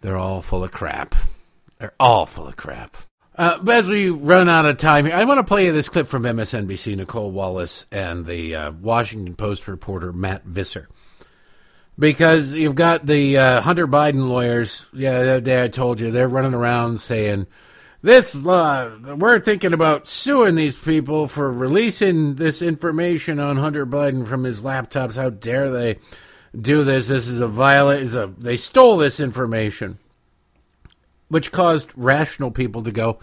They're 0.00 0.16
all 0.16 0.42
full 0.42 0.64
of 0.64 0.72
crap. 0.72 1.14
They're 1.78 1.94
all 2.00 2.26
full 2.26 2.46
of 2.46 2.56
crap. 2.56 2.96
Uh, 3.36 3.58
but 3.62 3.76
as 3.76 3.88
we 3.88 4.10
run 4.10 4.48
out 4.48 4.66
of 4.66 4.76
time 4.76 5.06
here, 5.06 5.14
I 5.14 5.24
want 5.24 5.38
to 5.38 5.44
play 5.44 5.66
you 5.66 5.72
this 5.72 5.88
clip 5.88 6.06
from 6.06 6.24
MSNBC, 6.24 6.96
Nicolle 6.96 7.30
Wallace, 7.30 7.86
and 7.90 8.26
the 8.26 8.54
uh, 8.54 8.70
Washington 8.72 9.34
Post 9.34 9.66
reporter 9.68 10.12
Matt 10.12 10.46
Viser. 10.46 10.86
Because 11.98 12.54
you've 12.54 12.74
got 12.74 13.06
the 13.06 13.38
uh, 13.38 13.60
Hunter 13.60 13.86
Biden 13.86 14.28
lawyers, 14.28 14.86
yeah, 14.92 15.22
the 15.22 15.40
day 15.40 15.62
I 15.62 15.68
told 15.68 16.00
you, 16.00 16.10
they're 16.10 16.28
running 16.28 16.54
around 16.54 17.00
saying, 17.00 17.46
this 18.02 18.34
we're 18.34 19.40
thinking 19.40 19.74
about 19.74 20.06
suing 20.06 20.54
these 20.54 20.76
people 20.76 21.28
for 21.28 21.52
releasing 21.52 22.36
this 22.36 22.62
information 22.62 23.38
on 23.38 23.58
Hunter 23.58 23.86
Biden 23.86 24.26
from 24.26 24.44
his 24.44 24.62
laptops. 24.62 25.16
How 25.16 25.28
dare 25.28 25.70
they 25.70 25.98
do 26.58 26.84
this? 26.84 27.08
This 27.08 27.28
is 27.28 27.40
a 27.40 27.48
violation. 27.48 28.06
Is 28.06 28.16
a 28.16 28.32
they 28.38 28.56
stole 28.56 28.96
this 28.96 29.20
information, 29.20 29.98
which 31.28 31.52
caused 31.52 31.92
rational 31.96 32.50
people 32.50 32.82
to 32.82 32.92
go. 32.92 33.18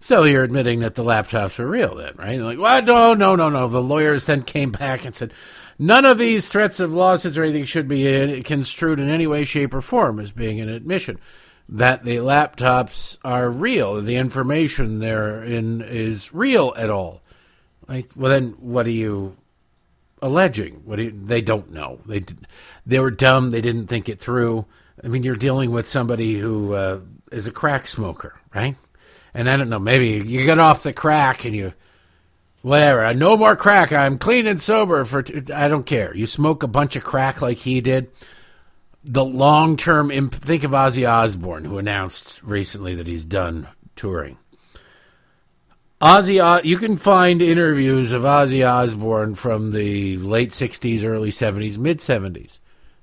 So 0.00 0.24
you're 0.24 0.44
admitting 0.44 0.80
that 0.80 0.94
the 0.94 1.04
laptops 1.04 1.58
are 1.58 1.66
real, 1.66 1.94
then, 1.94 2.14
right? 2.16 2.38
Like, 2.38 2.58
what? 2.58 2.84
No, 2.84 3.14
no, 3.14 3.34
no, 3.34 3.48
no. 3.48 3.68
The 3.68 3.82
lawyers 3.82 4.26
then 4.26 4.42
came 4.42 4.70
back 4.70 5.04
and 5.04 5.16
said, 5.16 5.32
none 5.78 6.04
of 6.04 6.18
these 6.18 6.48
threats 6.48 6.80
of 6.80 6.92
lawsuits 6.92 7.36
or 7.36 7.42
anything 7.42 7.64
should 7.64 7.88
be 7.88 8.38
uh, 8.38 8.42
construed 8.42 9.00
in 9.00 9.08
any 9.08 9.26
way, 9.26 9.44
shape, 9.44 9.72
or 9.72 9.80
form 9.80 10.20
as 10.20 10.30
being 10.30 10.60
an 10.60 10.68
admission 10.68 11.18
that 11.68 12.04
the 12.04 12.16
laptops 12.16 13.18
are 13.24 13.50
real, 13.50 14.00
the 14.00 14.16
information 14.16 15.00
therein 15.00 15.80
is 15.82 16.32
real 16.32 16.72
at 16.76 16.90
all. 16.90 17.22
Like, 17.88 18.10
well, 18.14 18.30
then 18.30 18.50
what 18.60 18.84
do 18.84 18.92
you 18.92 19.36
alleging? 20.22 20.82
What 20.84 20.96
do 20.96 21.10
they 21.10 21.40
don't 21.40 21.72
know. 21.72 22.00
They 22.06 22.24
they 22.84 22.98
were 22.98 23.10
dumb. 23.10 23.50
They 23.50 23.60
didn't 23.60 23.86
think 23.86 24.08
it 24.08 24.20
through. 24.20 24.66
I 25.02 25.08
mean, 25.08 25.22
you're 25.22 25.36
dealing 25.36 25.70
with 25.70 25.88
somebody 25.88 26.38
who 26.38 26.72
uh, 26.72 27.00
is 27.30 27.46
a 27.46 27.52
crack 27.52 27.86
smoker, 27.86 28.38
right? 28.54 28.76
And 29.34 29.48
I 29.48 29.56
don't 29.56 29.68
know. 29.68 29.78
Maybe 29.78 30.26
you 30.28 30.44
get 30.44 30.58
off 30.58 30.82
the 30.82 30.92
crack 30.92 31.44
and 31.44 31.54
you 31.54 31.74
whatever. 32.62 33.12
No 33.14 33.36
more 33.36 33.56
crack. 33.56 33.92
I'm 33.92 34.18
clean 34.18 34.46
and 34.46 34.60
sober 34.60 35.04
for. 35.04 35.22
T- 35.22 35.52
I 35.52 35.68
don't 35.68 35.86
care. 35.86 36.16
You 36.16 36.26
smoke 36.26 36.62
a 36.62 36.68
bunch 36.68 36.96
of 36.96 37.04
crack 37.04 37.42
like 37.42 37.58
he 37.58 37.80
did 37.80 38.10
the 39.06 39.24
long 39.24 39.76
term 39.76 40.10
imp- 40.10 40.34
think 40.34 40.64
of 40.64 40.72
Ozzy 40.72 41.08
Osbourne 41.08 41.64
who 41.64 41.78
announced 41.78 42.42
recently 42.42 42.94
that 42.96 43.06
he's 43.06 43.24
done 43.24 43.68
touring. 43.94 44.36
Ozzy 46.00 46.64
you 46.64 46.76
can 46.76 46.98
find 46.98 47.40
interviews 47.40 48.12
of 48.12 48.22
Ozzy 48.22 48.68
Osbourne 48.68 49.34
from 49.34 49.70
the 49.70 50.18
late 50.18 50.50
60s, 50.50 51.04
early 51.04 51.30
70s, 51.30 51.78
mid 51.78 52.00
70s. 52.00 52.58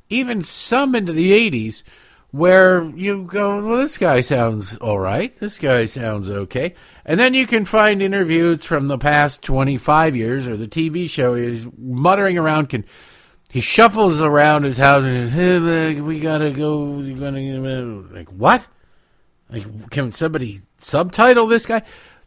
Even 0.10 0.42
some 0.42 0.94
into 0.94 1.12
the 1.12 1.32
80s 1.32 1.82
where 2.30 2.84
you 2.84 3.24
go, 3.24 3.66
well 3.66 3.78
this 3.78 3.98
guy 3.98 4.22
sounds 4.22 4.78
all 4.78 5.00
right. 5.00 5.36
This 5.40 5.58
guy 5.58 5.86
sounds 5.86 6.30
okay. 6.30 6.76
And 7.04 7.20
then 7.20 7.34
you 7.34 7.48
can 7.48 7.66
find 7.66 8.00
interviews 8.00 8.64
from 8.64 8.88
the 8.88 9.00
past 9.00 9.42
25 9.42 10.16
years 10.16 10.48
or 10.48 10.56
the 10.56 10.68
TV 10.68 11.10
show 11.10 11.34
he's 11.34 11.68
muttering 11.78 12.38
around 12.38 12.70
can 12.70 12.86
he 13.50 13.62
shuffles 13.62 14.22
around 14.22 14.64
his 14.64 14.78
house 14.78 15.04
and 15.04 15.32
hey, 15.32 16.00
we 16.00 16.20
gotta 16.20 16.52
go. 16.52 16.84
Like 18.12 18.30
what? 18.30 18.68
Like 19.50 19.90
can 19.90 20.12
somebody 20.12 20.60
subtitle 20.78 21.48
this 21.48 21.66
guy? 21.66 21.82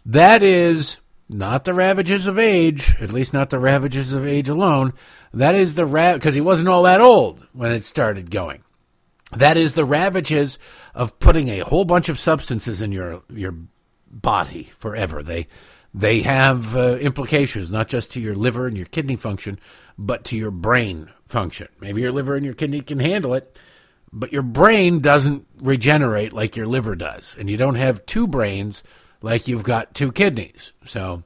That 0.07 0.45
is 0.45 1.01
not 1.29 1.65
the 1.65 1.75
ravages 1.75 2.29
of 2.29 2.39
age, 2.39 2.95
at 3.01 3.13
least 3.13 3.35
not 3.35 3.51
the 3.51 3.59
ravages 3.59 4.13
of 4.13 4.25
age 4.25 4.49
alone. 4.49 4.93
That 5.35 5.57
is 5.57 5.75
the 5.75 5.85
ra 5.85 6.15
because 6.15 6.37
he 6.37 6.41
wasn't 6.41 6.69
all 6.69 6.85
that 6.85 7.01
old 7.01 7.45
when 7.53 7.73
it 7.73 7.85
started 7.85 8.31
going. 8.31 8.63
That 9.37 9.57
is 9.57 9.75
the 9.75 9.85
ravages 9.85 10.61
of 10.95 11.19
putting 11.19 11.49
a 11.49 11.65
whole 11.65 11.85
bunch 11.85 12.09
of 12.09 12.21
substances 12.21 12.81
in 12.81 12.93
your 12.93 13.25
your 13.29 13.57
body 14.09 14.71
forever. 14.79 15.25
They 15.25 15.49
they 15.93 16.23
have 16.23 16.77
uh, 16.77 16.99
implications 16.99 17.73
not 17.73 17.89
just 17.89 18.13
to 18.13 18.21
your 18.21 18.37
liver 18.37 18.69
and 18.69 18.77
your 18.77 18.87
kidney 18.87 19.17
function, 19.17 19.59
but 19.99 20.23
to 20.27 20.37
your 20.37 20.53
brain 20.53 21.11
function. 21.27 21.67
Maybe 21.81 22.03
your 22.03 22.13
liver 22.13 22.37
and 22.37 22.45
your 22.45 22.55
kidney 22.55 22.81
can 22.81 23.01
handle 23.01 23.35
it, 23.35 23.59
but 24.13 24.33
your 24.33 24.43
brain 24.43 25.01
doesn't 25.01 25.49
regenerate 25.61 26.33
like 26.33 26.57
your 26.57 26.69
liver 26.69 26.95
does, 26.95 27.37
and 27.37 27.51
you 27.51 27.57
don't 27.57 27.75
have 27.75 28.07
two 28.07 28.29
brains 28.29 28.85
like 29.23 29.49
you've 29.49 29.63
got 29.63 29.95
two 29.95 30.13
kidneys. 30.13 30.73
So, 30.85 31.23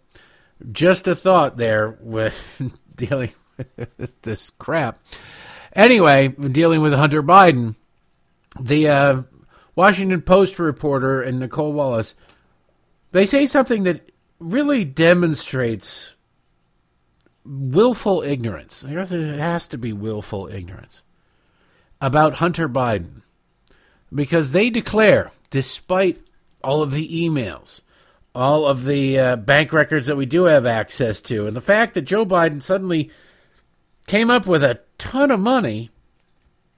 just 0.73 1.09
a 1.09 1.15
thought 1.15 1.57
there 1.57 1.99
with 2.01 2.35
dealing 2.95 3.33
with 3.57 4.23
this 4.23 4.51
crap. 4.51 4.99
Anyway, 5.73 6.29
dealing 6.29 6.81
with 6.81 6.93
Hunter 6.93 7.23
Biden, 7.23 7.77
the 8.59 8.89
uh, 8.89 9.23
Washington 9.75 10.23
Post 10.23 10.59
reporter 10.59 11.23
and 11.23 11.39
Nicolle 11.39 11.73
Wallace, 11.73 12.15
they 13.13 13.27
say 13.27 13.47
something 13.47 13.85
that 13.85 14.11
really 14.39 14.85
demonstrates 14.85 16.15
willful 17.45 18.23
ignorance. 18.23 18.85
I 18.85 18.95
guess 18.95 19.13
it 19.13 19.39
has 19.39 19.69
to 19.69 19.79
be 19.79 19.93
willful 19.93 20.49
ignorance 20.49 21.03
about 22.01 22.35
Hunter 22.35 22.69
Biden 22.69 23.23
because 24.13 24.53
they 24.53 24.71
declare, 24.71 25.31
despite 25.51 26.19
all 26.63 26.83
of 26.83 26.93
the 26.93 27.09
emails, 27.09 27.81
all 28.35 28.67
of 28.67 28.85
the 28.85 29.19
uh, 29.19 29.37
bank 29.37 29.73
records 29.73 30.07
that 30.07 30.17
we 30.17 30.27
do 30.27 30.45
have 30.45 30.67
access 30.67 31.21
to, 31.23 31.47
and 31.47 31.57
the 31.57 31.61
fact 31.61 31.95
that 31.95 32.03
Joe 32.03 32.25
Biden 32.25 32.63
suddenly 32.63 33.11
came 34.07 34.31
up 34.31 34.47
with 34.47 34.63
a 34.65 34.81
ton 34.99 35.31
of 35.31 35.41
money 35.41 35.91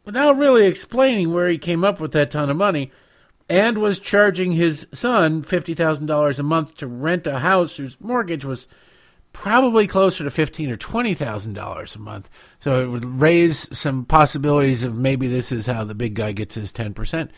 without 0.04 0.36
really 0.36 0.66
explaining 0.66 1.32
where 1.32 1.48
he 1.48 1.58
came 1.58 1.84
up 1.84 2.00
with 2.00 2.12
that 2.12 2.30
ton 2.30 2.50
of 2.50 2.56
money 2.56 2.90
and 3.48 3.78
was 3.78 3.98
charging 3.98 4.52
his 4.52 4.86
son 4.92 5.42
$50,000 5.42 6.38
a 6.38 6.42
month 6.42 6.76
to 6.76 6.86
rent 6.86 7.26
a 7.26 7.38
house 7.38 7.76
whose 7.76 8.00
mortgage 8.00 8.44
was 8.44 8.66
probably 9.32 9.86
closer 9.86 10.24
to 10.24 10.30
fifteen 10.30 10.70
or 10.70 10.76
twenty 10.76 11.14
thousand 11.14 11.54
dollars 11.54 11.96
a 11.96 11.98
month. 11.98 12.30
So 12.60 12.82
it 12.82 12.86
would 12.86 13.04
raise 13.04 13.76
some 13.76 14.04
possibilities 14.04 14.84
of 14.84 14.98
maybe 14.98 15.26
this 15.26 15.52
is 15.52 15.66
how 15.66 15.84
the 15.84 15.94
big 15.94 16.14
guy 16.14 16.32
gets 16.32 16.54
his 16.54 16.72
ten 16.72 16.94
percent. 16.94 17.30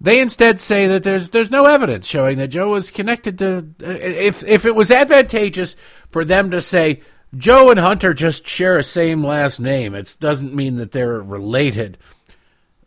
They 0.00 0.20
instead 0.20 0.60
say 0.60 0.86
that 0.88 1.02
there's 1.02 1.30
there's 1.30 1.50
no 1.50 1.64
evidence 1.64 2.06
showing 2.06 2.38
that 2.38 2.48
Joe 2.48 2.70
was 2.70 2.90
connected 2.90 3.38
to. 3.38 3.66
If 3.80 4.44
if 4.44 4.64
it 4.64 4.74
was 4.74 4.90
advantageous 4.90 5.76
for 6.10 6.24
them 6.24 6.50
to 6.50 6.60
say 6.60 7.02
Joe 7.36 7.70
and 7.70 7.80
Hunter 7.80 8.12
just 8.12 8.46
share 8.46 8.76
a 8.76 8.82
same 8.82 9.24
last 9.24 9.60
name, 9.60 9.94
it 9.94 10.16
doesn't 10.20 10.54
mean 10.54 10.76
that 10.76 10.92
they're 10.92 11.22
related 11.22 11.98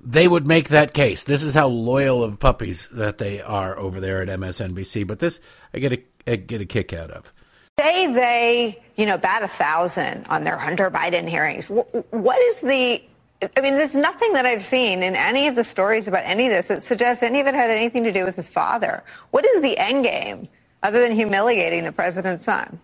they 0.08 0.28
would 0.28 0.48
make 0.48 0.70
that 0.70 0.94
case. 0.94 1.26
This 1.26 1.44
is 1.44 1.54
how 1.54 1.68
loyal 1.68 2.24
of 2.24 2.40
puppies 2.40 2.88
that 2.94 3.18
they 3.18 3.42
are 3.42 3.78
over 3.78 4.00
there 4.00 4.22
at 4.22 4.30
MSNBC. 4.30 5.06
But 5.06 5.20
this, 5.20 5.42
I 5.74 5.80
get 5.80 5.94
a 5.94 6.04
I 6.26 6.38
get 6.38 6.62
a 6.62 6.66
kick 6.66 6.94
out 6.94 7.12
of. 7.12 7.34
Say 7.80 8.12
they, 8.12 8.82
you 8.96 9.06
know, 9.06 9.18
bat 9.18 9.44
a 9.44 9.48
thousand 9.48 10.26
on 10.28 10.44
their 10.44 10.58
Hunter 10.58 10.90
Biden 10.90 11.28
hearings. 11.28 11.68
What 11.68 12.40
is 12.40 12.62
the? 12.62 13.04
I 13.42 13.62
mean, 13.62 13.76
there's 13.76 13.96
nothing 13.96 14.34
that 14.34 14.46
I've 14.46 14.66
seen 14.66 15.04
in 15.04 15.16
any 15.16 15.48
of 15.48 15.56
the 15.56 15.64
stories 15.64 16.08
about 16.08 16.24
any 16.26 16.48
of 16.48 16.52
this 16.52 16.68
that 16.68 16.82
suggests 16.82 17.22
any 17.22 17.40
of 17.40 17.48
it 17.48 17.54
had 17.54 17.70
anything 17.70 18.04
to 18.04 18.12
do 18.12 18.26
with 18.26 18.36
his 18.36 18.50
father. 18.50 19.04
What 19.30 19.46
is 19.46 19.62
the 19.62 19.78
end 19.78 20.04
game 20.04 20.48
other 20.82 21.02
than 21.02 21.16
humiliating 21.16 21.84
the 21.84 21.92
president's 21.92 22.44
son? 22.44 22.80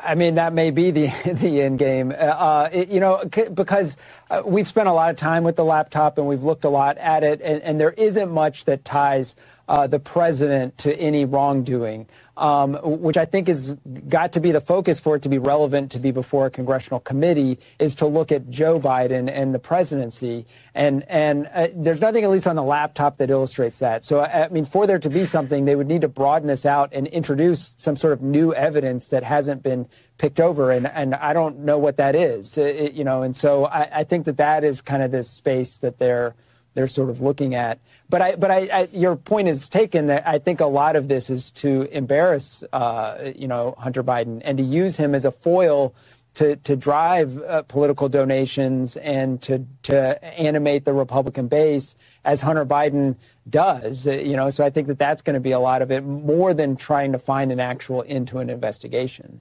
I 0.00 0.14
mean, 0.16 0.34
that 0.34 0.52
may 0.52 0.70
be 0.70 0.90
the 0.90 1.06
the 1.40 1.62
end 1.62 1.78
game. 1.78 2.10
Uh, 2.12 2.14
uh 2.14 2.68
it, 2.72 2.88
you 2.88 3.00
know, 3.00 3.22
c- 3.34 3.48
because 3.48 3.96
uh, 4.30 4.42
we've 4.44 4.68
spent 4.68 4.88
a 4.88 4.92
lot 4.92 5.10
of 5.10 5.16
time 5.16 5.44
with 5.44 5.56
the 5.56 5.64
laptop 5.64 6.18
and 6.18 6.26
we've 6.26 6.44
looked 6.44 6.64
a 6.64 6.68
lot 6.68 6.98
at 6.98 7.24
it, 7.24 7.40
and, 7.42 7.62
and 7.62 7.80
there 7.80 7.92
isn't 7.92 8.30
much 8.30 8.64
that 8.66 8.84
ties 8.84 9.34
uh, 9.68 9.86
the 9.86 9.98
president 9.98 10.76
to 10.78 10.94
any 10.98 11.24
wrongdoing 11.24 12.06
um, 12.36 12.74
which 12.82 13.16
I 13.16 13.24
think 13.24 13.48
has 13.48 13.74
got 14.08 14.32
to 14.32 14.40
be 14.40 14.52
the 14.52 14.60
focus 14.60 14.98
for 14.98 15.16
it 15.16 15.22
to 15.22 15.28
be 15.28 15.38
relevant 15.38 15.92
to 15.92 15.98
be 15.98 16.10
before 16.10 16.46
a 16.46 16.50
congressional 16.50 17.00
committee, 17.00 17.58
is 17.78 17.94
to 17.96 18.06
look 18.06 18.32
at 18.32 18.50
Joe 18.50 18.80
Biden 18.80 19.30
and 19.32 19.54
the 19.54 19.58
presidency. 19.58 20.46
And 20.74 21.04
and 21.08 21.48
uh, 21.54 21.68
there's 21.74 22.00
nothing, 22.00 22.24
at 22.24 22.30
least 22.30 22.46
on 22.46 22.56
the 22.56 22.62
laptop, 22.62 23.18
that 23.18 23.30
illustrates 23.30 23.78
that. 23.78 24.04
So 24.04 24.20
I 24.20 24.48
mean, 24.48 24.64
for 24.64 24.86
there 24.86 24.98
to 24.98 25.10
be 25.10 25.24
something, 25.24 25.64
they 25.64 25.76
would 25.76 25.86
need 25.86 26.00
to 26.00 26.08
broaden 26.08 26.48
this 26.48 26.66
out 26.66 26.90
and 26.92 27.06
introduce 27.06 27.74
some 27.78 27.96
sort 27.96 28.12
of 28.12 28.22
new 28.22 28.52
evidence 28.52 29.08
that 29.08 29.22
hasn't 29.22 29.62
been 29.62 29.86
picked 30.18 30.40
over. 30.40 30.72
And 30.72 30.86
and 30.86 31.14
I 31.14 31.32
don't 31.32 31.60
know 31.60 31.78
what 31.78 31.96
that 31.98 32.16
is, 32.16 32.58
it, 32.58 32.94
you 32.94 33.04
know. 33.04 33.22
And 33.22 33.36
so 33.36 33.66
I, 33.66 34.00
I 34.00 34.04
think 34.04 34.24
that 34.26 34.38
that 34.38 34.64
is 34.64 34.80
kind 34.80 35.02
of 35.02 35.12
this 35.12 35.30
space 35.30 35.78
that 35.78 35.98
they're 35.98 36.34
they're 36.74 36.86
sort 36.88 37.10
of 37.10 37.20
looking 37.20 37.54
at. 37.54 37.78
But 38.08 38.22
I, 38.22 38.36
but 38.36 38.50
I, 38.50 38.56
I, 38.72 38.88
your 38.92 39.16
point 39.16 39.48
is 39.48 39.68
taken 39.68 40.06
that 40.06 40.26
I 40.26 40.38
think 40.38 40.60
a 40.60 40.66
lot 40.66 40.94
of 40.94 41.08
this 41.08 41.30
is 41.30 41.50
to 41.52 41.82
embarrass, 41.90 42.62
uh, 42.72 43.32
you 43.34 43.48
know, 43.48 43.74
Hunter 43.78 44.04
Biden 44.04 44.42
and 44.44 44.58
to 44.58 44.64
use 44.64 44.96
him 44.96 45.14
as 45.14 45.24
a 45.24 45.30
foil 45.30 45.94
to 46.34 46.56
to 46.56 46.76
drive 46.76 47.38
uh, 47.38 47.62
political 47.62 48.08
donations 48.08 48.96
and 48.98 49.40
to 49.42 49.64
to 49.84 50.22
animate 50.24 50.84
the 50.84 50.92
Republican 50.92 51.48
base 51.48 51.96
as 52.24 52.40
Hunter 52.40 52.66
Biden 52.66 53.16
does. 53.48 54.06
Uh, 54.06 54.12
you 54.12 54.36
know, 54.36 54.50
so 54.50 54.64
I 54.64 54.70
think 54.70 54.88
that 54.88 54.98
that's 54.98 55.22
going 55.22 55.34
to 55.34 55.40
be 55.40 55.52
a 55.52 55.60
lot 55.60 55.80
of 55.80 55.90
it, 55.90 56.04
more 56.04 56.52
than 56.52 56.76
trying 56.76 57.12
to 57.12 57.18
find 57.18 57.52
an 57.52 57.60
actual 57.60 58.02
into 58.02 58.38
an 58.38 58.50
investigation. 58.50 59.40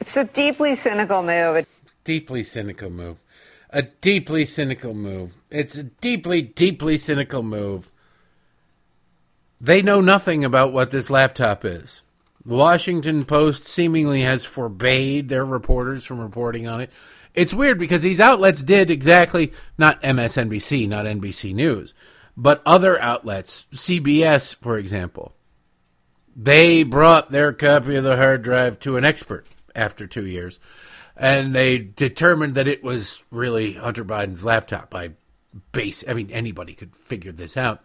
It's 0.00 0.16
a 0.16 0.24
deeply 0.24 0.74
cynical 0.74 1.22
move. 1.22 1.66
Deeply 2.04 2.42
cynical 2.42 2.90
move 2.90 3.16
a 3.72 3.82
deeply 3.82 4.44
cynical 4.44 4.94
move. 4.94 5.32
It's 5.52 5.76
a 5.76 5.82
deeply, 5.82 6.40
deeply 6.40 6.96
cynical 6.96 7.42
move. 7.42 7.90
They 9.60 9.82
know 9.82 10.00
nothing 10.00 10.44
about 10.44 10.72
what 10.72 10.90
this 10.90 11.10
laptop 11.10 11.64
is. 11.64 12.02
The 12.44 12.54
Washington 12.54 13.26
Post 13.26 13.66
seemingly 13.66 14.22
has 14.22 14.46
forbade 14.46 15.28
their 15.28 15.44
reporters 15.44 16.06
from 16.06 16.20
reporting 16.20 16.66
on 16.66 16.80
it. 16.80 16.90
It's 17.34 17.52
weird 17.52 17.78
because 17.78 18.02
these 18.02 18.18
outlets 18.18 18.62
did 18.62 18.90
exactly, 18.90 19.52
not 19.76 20.02
MSNBC, 20.02 20.88
not 20.88 21.04
NBC 21.04 21.54
News, 21.54 21.92
but 22.34 22.62
other 22.64 22.98
outlets, 22.98 23.66
CBS, 23.72 24.56
for 24.56 24.78
example. 24.78 25.34
They 26.34 26.82
brought 26.82 27.30
their 27.30 27.52
copy 27.52 27.96
of 27.96 28.04
the 28.04 28.16
hard 28.16 28.42
drive 28.42 28.80
to 28.80 28.96
an 28.96 29.04
expert 29.04 29.46
after 29.76 30.06
two 30.06 30.26
years 30.26 30.58
and 31.16 31.54
they 31.54 31.78
determined 31.78 32.54
that 32.54 32.68
it 32.68 32.82
was 32.82 33.22
really 33.30 33.74
Hunter 33.74 34.04
Biden's 34.04 34.44
laptop. 34.44 34.90
By 34.90 35.12
base, 35.72 36.04
I 36.06 36.14
mean 36.14 36.30
anybody 36.30 36.74
could 36.74 36.94
figure 36.96 37.32
this 37.32 37.56
out. 37.56 37.84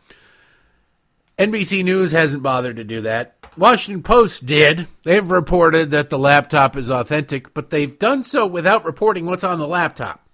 NBC 1.37 1.83
News 1.83 2.11
hasn't 2.13 2.41
bothered 2.41 2.77
to 2.77 2.83
do 2.83 3.01
that. 3.01 3.35
Washington 3.55 4.01
Post 4.01 4.45
did. 4.45 4.87
They've 5.03 5.29
reported 5.29 5.91
that 5.91 6.09
the 6.09 6.17
laptop 6.17 6.75
is 6.75 6.89
authentic, 6.89 7.53
but 7.53 7.69
they've 7.69 7.97
done 7.97 8.23
so 8.23 8.45
without 8.45 8.85
reporting 8.85 9.25
what's 9.25 9.43
on 9.43 9.59
the 9.59 9.67
laptop. 9.67 10.27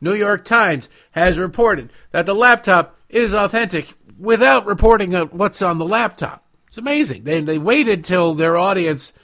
New 0.00 0.12
York 0.12 0.44
Times 0.44 0.90
has 1.12 1.38
reported 1.38 1.90
that 2.10 2.26
the 2.26 2.34
laptop 2.34 2.98
is 3.08 3.32
authentic 3.34 3.94
without 4.18 4.66
reporting 4.66 5.12
what's 5.12 5.62
on 5.62 5.78
the 5.78 5.86
laptop. 5.86 6.44
It's 6.66 6.78
amazing. 6.78 7.24
They, 7.24 7.40
they 7.40 7.58
waited 7.58 8.04
till 8.04 8.34
their 8.34 8.56
audience 8.58 9.14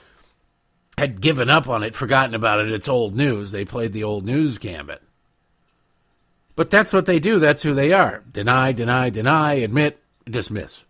had 0.96 1.20
given 1.20 1.50
up 1.50 1.68
on 1.68 1.82
it, 1.82 1.94
forgotten 1.94 2.34
about 2.34 2.60
it. 2.60 2.72
It's 2.72 2.88
old 2.88 3.14
news. 3.14 3.50
They 3.50 3.64
played 3.64 3.92
the 3.92 4.04
old 4.04 4.24
news 4.24 4.58
gambit. 4.58 5.01
But 6.54 6.70
that's 6.70 6.92
what 6.92 7.06
they 7.06 7.18
do. 7.18 7.38
That's 7.38 7.62
who 7.62 7.74
they 7.74 7.92
are. 7.92 8.22
Deny, 8.30 8.72
deny, 8.72 9.10
deny, 9.10 9.54
admit, 9.54 10.02
dismiss. 10.24 10.84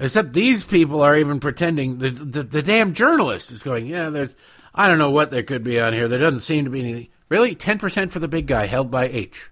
Except 0.00 0.32
these 0.32 0.62
people 0.62 1.00
are 1.00 1.16
even 1.16 1.40
pretending. 1.40 1.98
The, 1.98 2.10
the, 2.10 2.42
the 2.42 2.62
damn 2.62 2.94
journalist 2.94 3.50
is 3.50 3.62
going, 3.62 3.86
yeah, 3.86 4.10
there's, 4.10 4.36
I 4.74 4.88
don't 4.88 4.98
know 4.98 5.10
what 5.10 5.30
there 5.30 5.42
could 5.42 5.64
be 5.64 5.80
on 5.80 5.92
here. 5.92 6.08
There 6.08 6.18
doesn't 6.18 6.40
seem 6.40 6.64
to 6.64 6.70
be 6.70 6.80
anything. 6.80 7.08
Really? 7.28 7.54
10% 7.54 8.10
for 8.10 8.18
the 8.18 8.28
big 8.28 8.46
guy 8.46 8.66
held 8.66 8.90
by 8.90 9.08
H. 9.08 9.50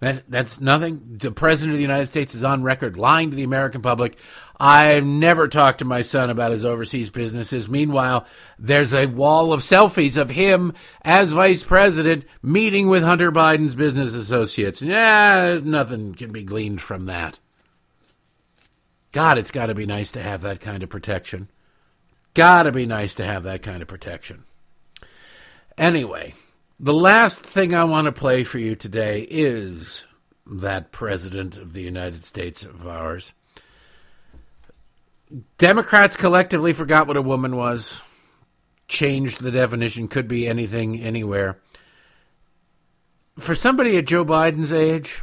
That, 0.00 0.24
that's 0.30 0.60
nothing. 0.60 1.18
The 1.18 1.30
President 1.30 1.74
of 1.74 1.76
the 1.76 1.82
United 1.82 2.06
States 2.06 2.34
is 2.34 2.42
on 2.42 2.62
record 2.62 2.96
lying 2.96 3.30
to 3.30 3.36
the 3.36 3.42
American 3.42 3.82
public. 3.82 4.18
I've 4.58 5.04
never 5.04 5.46
talked 5.46 5.78
to 5.80 5.84
my 5.84 6.00
son 6.00 6.30
about 6.30 6.52
his 6.52 6.64
overseas 6.64 7.10
businesses. 7.10 7.68
Meanwhile, 7.68 8.26
there's 8.58 8.94
a 8.94 9.06
wall 9.06 9.52
of 9.52 9.60
selfies 9.60 10.16
of 10.16 10.30
him 10.30 10.72
as 11.02 11.32
vice 11.32 11.64
president 11.64 12.24
meeting 12.42 12.88
with 12.88 13.02
Hunter 13.02 13.30
Biden's 13.30 13.74
business 13.74 14.14
associates. 14.14 14.80
Yeah, 14.80 15.60
nothing 15.62 16.14
can 16.14 16.32
be 16.32 16.44
gleaned 16.44 16.80
from 16.80 17.06
that. 17.06 17.38
God, 19.12 19.38
it's 19.38 19.50
got 19.50 19.66
to 19.66 19.74
be 19.74 19.86
nice 19.86 20.12
to 20.12 20.22
have 20.22 20.40
that 20.42 20.60
kind 20.60 20.82
of 20.82 20.88
protection. 20.88 21.48
Got 22.32 22.62
to 22.62 22.72
be 22.72 22.86
nice 22.86 23.14
to 23.16 23.24
have 23.24 23.42
that 23.42 23.62
kind 23.62 23.82
of 23.82 23.88
protection. 23.88 24.44
Anyway, 25.76 26.34
the 26.82 26.94
last 26.94 27.42
thing 27.42 27.74
I 27.74 27.84
want 27.84 28.06
to 28.06 28.12
play 28.12 28.42
for 28.42 28.58
you 28.58 28.74
today 28.74 29.26
is 29.30 30.06
that 30.46 30.92
president 30.92 31.58
of 31.58 31.74
the 31.74 31.82
United 31.82 32.24
States 32.24 32.62
of 32.62 32.86
ours. 32.86 33.34
Democrats 35.58 36.16
collectively 36.16 36.72
forgot 36.72 37.06
what 37.06 37.18
a 37.18 37.22
woman 37.22 37.54
was, 37.54 38.00
changed 38.88 39.42
the 39.42 39.50
definition, 39.50 40.08
could 40.08 40.26
be 40.26 40.48
anything, 40.48 40.98
anywhere. 40.98 41.58
For 43.38 43.54
somebody 43.54 43.98
at 43.98 44.06
Joe 44.06 44.24
Biden's 44.24 44.72
age, 44.72 45.22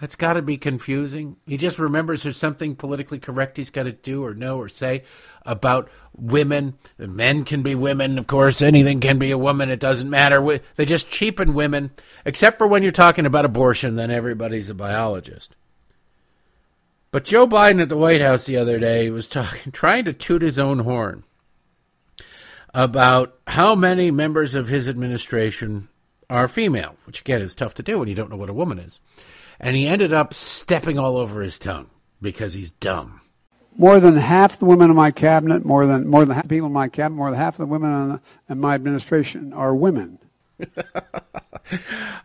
That's 0.00 0.16
got 0.16 0.32
to 0.32 0.42
be 0.42 0.56
confusing. 0.56 1.36
He 1.46 1.58
just 1.58 1.78
remembers 1.78 2.22
there's 2.22 2.38
something 2.38 2.74
politically 2.74 3.18
correct 3.18 3.58
he's 3.58 3.68
got 3.68 3.82
to 3.82 3.92
do 3.92 4.24
or 4.24 4.34
know 4.34 4.56
or 4.56 4.68
say 4.70 5.04
about 5.44 5.90
women. 6.16 6.78
Men 6.96 7.44
can 7.44 7.62
be 7.62 7.74
women, 7.74 8.18
of 8.18 8.26
course. 8.26 8.62
Anything 8.62 9.00
can 9.00 9.18
be 9.18 9.30
a 9.30 9.36
woman. 9.36 9.68
It 9.68 9.78
doesn't 9.78 10.08
matter. 10.08 10.60
They 10.76 10.86
just 10.86 11.10
cheapen 11.10 11.52
women, 11.52 11.90
except 12.24 12.56
for 12.56 12.66
when 12.66 12.82
you're 12.82 12.92
talking 12.92 13.26
about 13.26 13.44
abortion. 13.44 13.96
Then 13.96 14.10
everybody's 14.10 14.70
a 14.70 14.74
biologist. 14.74 15.54
But 17.10 17.24
Joe 17.24 17.46
Biden 17.46 17.82
at 17.82 17.90
the 17.90 17.96
White 17.96 18.22
House 18.22 18.46
the 18.46 18.56
other 18.56 18.78
day 18.78 19.10
was 19.10 19.28
talking, 19.28 19.70
trying 19.72 20.06
to 20.06 20.14
toot 20.14 20.40
his 20.40 20.58
own 20.58 20.80
horn 20.80 21.24
about 22.72 23.38
how 23.48 23.74
many 23.74 24.10
members 24.10 24.54
of 24.54 24.68
his 24.68 24.88
administration 24.88 25.88
are 26.30 26.48
female, 26.48 26.96
which 27.04 27.20
again 27.20 27.42
is 27.42 27.54
tough 27.54 27.74
to 27.74 27.82
do 27.82 27.98
when 27.98 28.08
you 28.08 28.14
don't 28.14 28.30
know 28.30 28.36
what 28.36 28.48
a 28.48 28.54
woman 28.54 28.78
is 28.78 29.00
and 29.60 29.76
he 29.76 29.86
ended 29.86 30.12
up 30.12 30.32
stepping 30.34 30.98
all 30.98 31.18
over 31.18 31.42
his 31.42 31.58
tongue 31.58 31.90
because 32.20 32.54
he's 32.54 32.70
dumb. 32.70 33.20
More 33.76 34.00
than 34.00 34.16
half 34.16 34.58
the 34.58 34.64
women 34.64 34.90
in 34.90 34.96
my 34.96 35.10
cabinet, 35.10 35.64
more 35.64 35.86
than 35.86 36.08
more 36.08 36.24
than 36.24 36.34
half 36.34 36.44
the 36.44 36.48
people 36.48 36.66
in 36.66 36.72
my 36.72 36.88
cabinet, 36.88 37.16
more 37.16 37.30
than 37.30 37.38
half 37.38 37.58
the 37.58 37.66
women 37.66 38.08
the, 38.08 38.20
in 38.48 38.58
my 38.58 38.74
administration 38.74 39.52
are 39.52 39.74
women. 39.74 40.18
I'm 40.58 41.78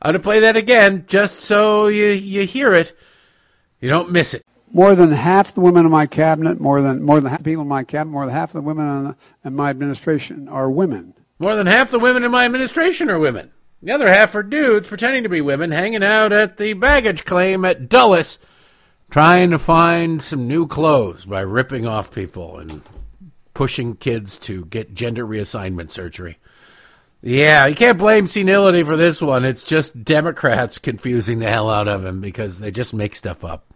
gonna 0.04 0.20
play 0.20 0.40
that 0.40 0.58
again, 0.58 1.06
just 1.08 1.42
so 1.42 1.88
you 1.88 2.08
you 2.08 2.46
hear 2.46 2.74
it, 2.74 2.98
you 3.80 3.90
don't 3.90 4.12
miss 4.12 4.34
it. 4.34 4.44
More 4.74 4.96
than 4.96 5.12
half 5.12 5.54
the 5.54 5.62
women 5.62 5.86
in 5.86 5.92
my 5.92 6.08
cabinet, 6.08 6.60
more 6.60 6.82
than 6.82 7.04
more 7.04 7.22
than 7.22 7.30
half 7.30 7.40
the 7.40 7.46
people 7.46 7.62
in 7.62 7.68
my 7.68 7.84
cabinet, 7.84 8.12
more 8.12 8.26
than 8.26 8.36
half 8.36 8.50
of 8.50 8.64
the 8.64 8.68
women 8.68 8.88
in, 8.88 9.04
the, 9.04 9.16
in 9.46 9.56
my 9.56 9.70
administration 9.70 10.50
are 10.50 10.70
women. 10.70 11.14
More 11.38 11.56
than 11.56 11.68
half 11.68 11.92
the 11.92 12.00
women 12.00 12.24
in 12.24 12.32
my 12.32 12.46
administration 12.46 13.10
are 13.10 13.20
women. 13.20 13.52
The 13.86 13.92
other 13.92 14.12
half 14.12 14.34
are 14.34 14.42
dudes 14.42 14.88
pretending 14.88 15.22
to 15.22 15.30
be 15.30 15.42
women 15.42 15.70
hanging 15.70 16.02
out 16.02 16.34
at 16.34 16.58
the 16.58 16.74
baggage 16.74 17.24
claim 17.24 17.64
at 17.64 17.88
Dulles, 17.88 18.40
trying 19.12 19.52
to 19.52 19.60
find 19.60 20.24
some 20.24 20.48
new 20.48 20.66
clothes 20.66 21.26
by 21.26 21.42
ripping 21.42 21.86
off 21.86 22.10
people 22.10 22.58
and 22.58 22.82
pushing 23.54 23.96
kids 23.96 24.40
to 24.40 24.66
get 24.66 24.96
gender 24.96 25.24
reassignment 25.24 25.92
surgery. 25.92 26.40
Yeah, 27.22 27.68
you 27.68 27.76
can't 27.76 28.00
blame 28.00 28.28
senility 28.28 28.82
for 28.82 28.98
this 28.98 29.22
one. 29.22 29.46
It's 29.46 29.64
just 29.64 30.04
Democrats 30.04 30.80
confusing 30.80 31.38
the 31.38 31.52
hell 31.52 31.70
out 31.70 31.88
of 31.88 32.04
him 32.04 32.22
because 32.22 32.58
they 32.58 32.72
just 32.72 32.92
make 32.92 33.14
stuff 33.14 33.46
up. 33.46 33.68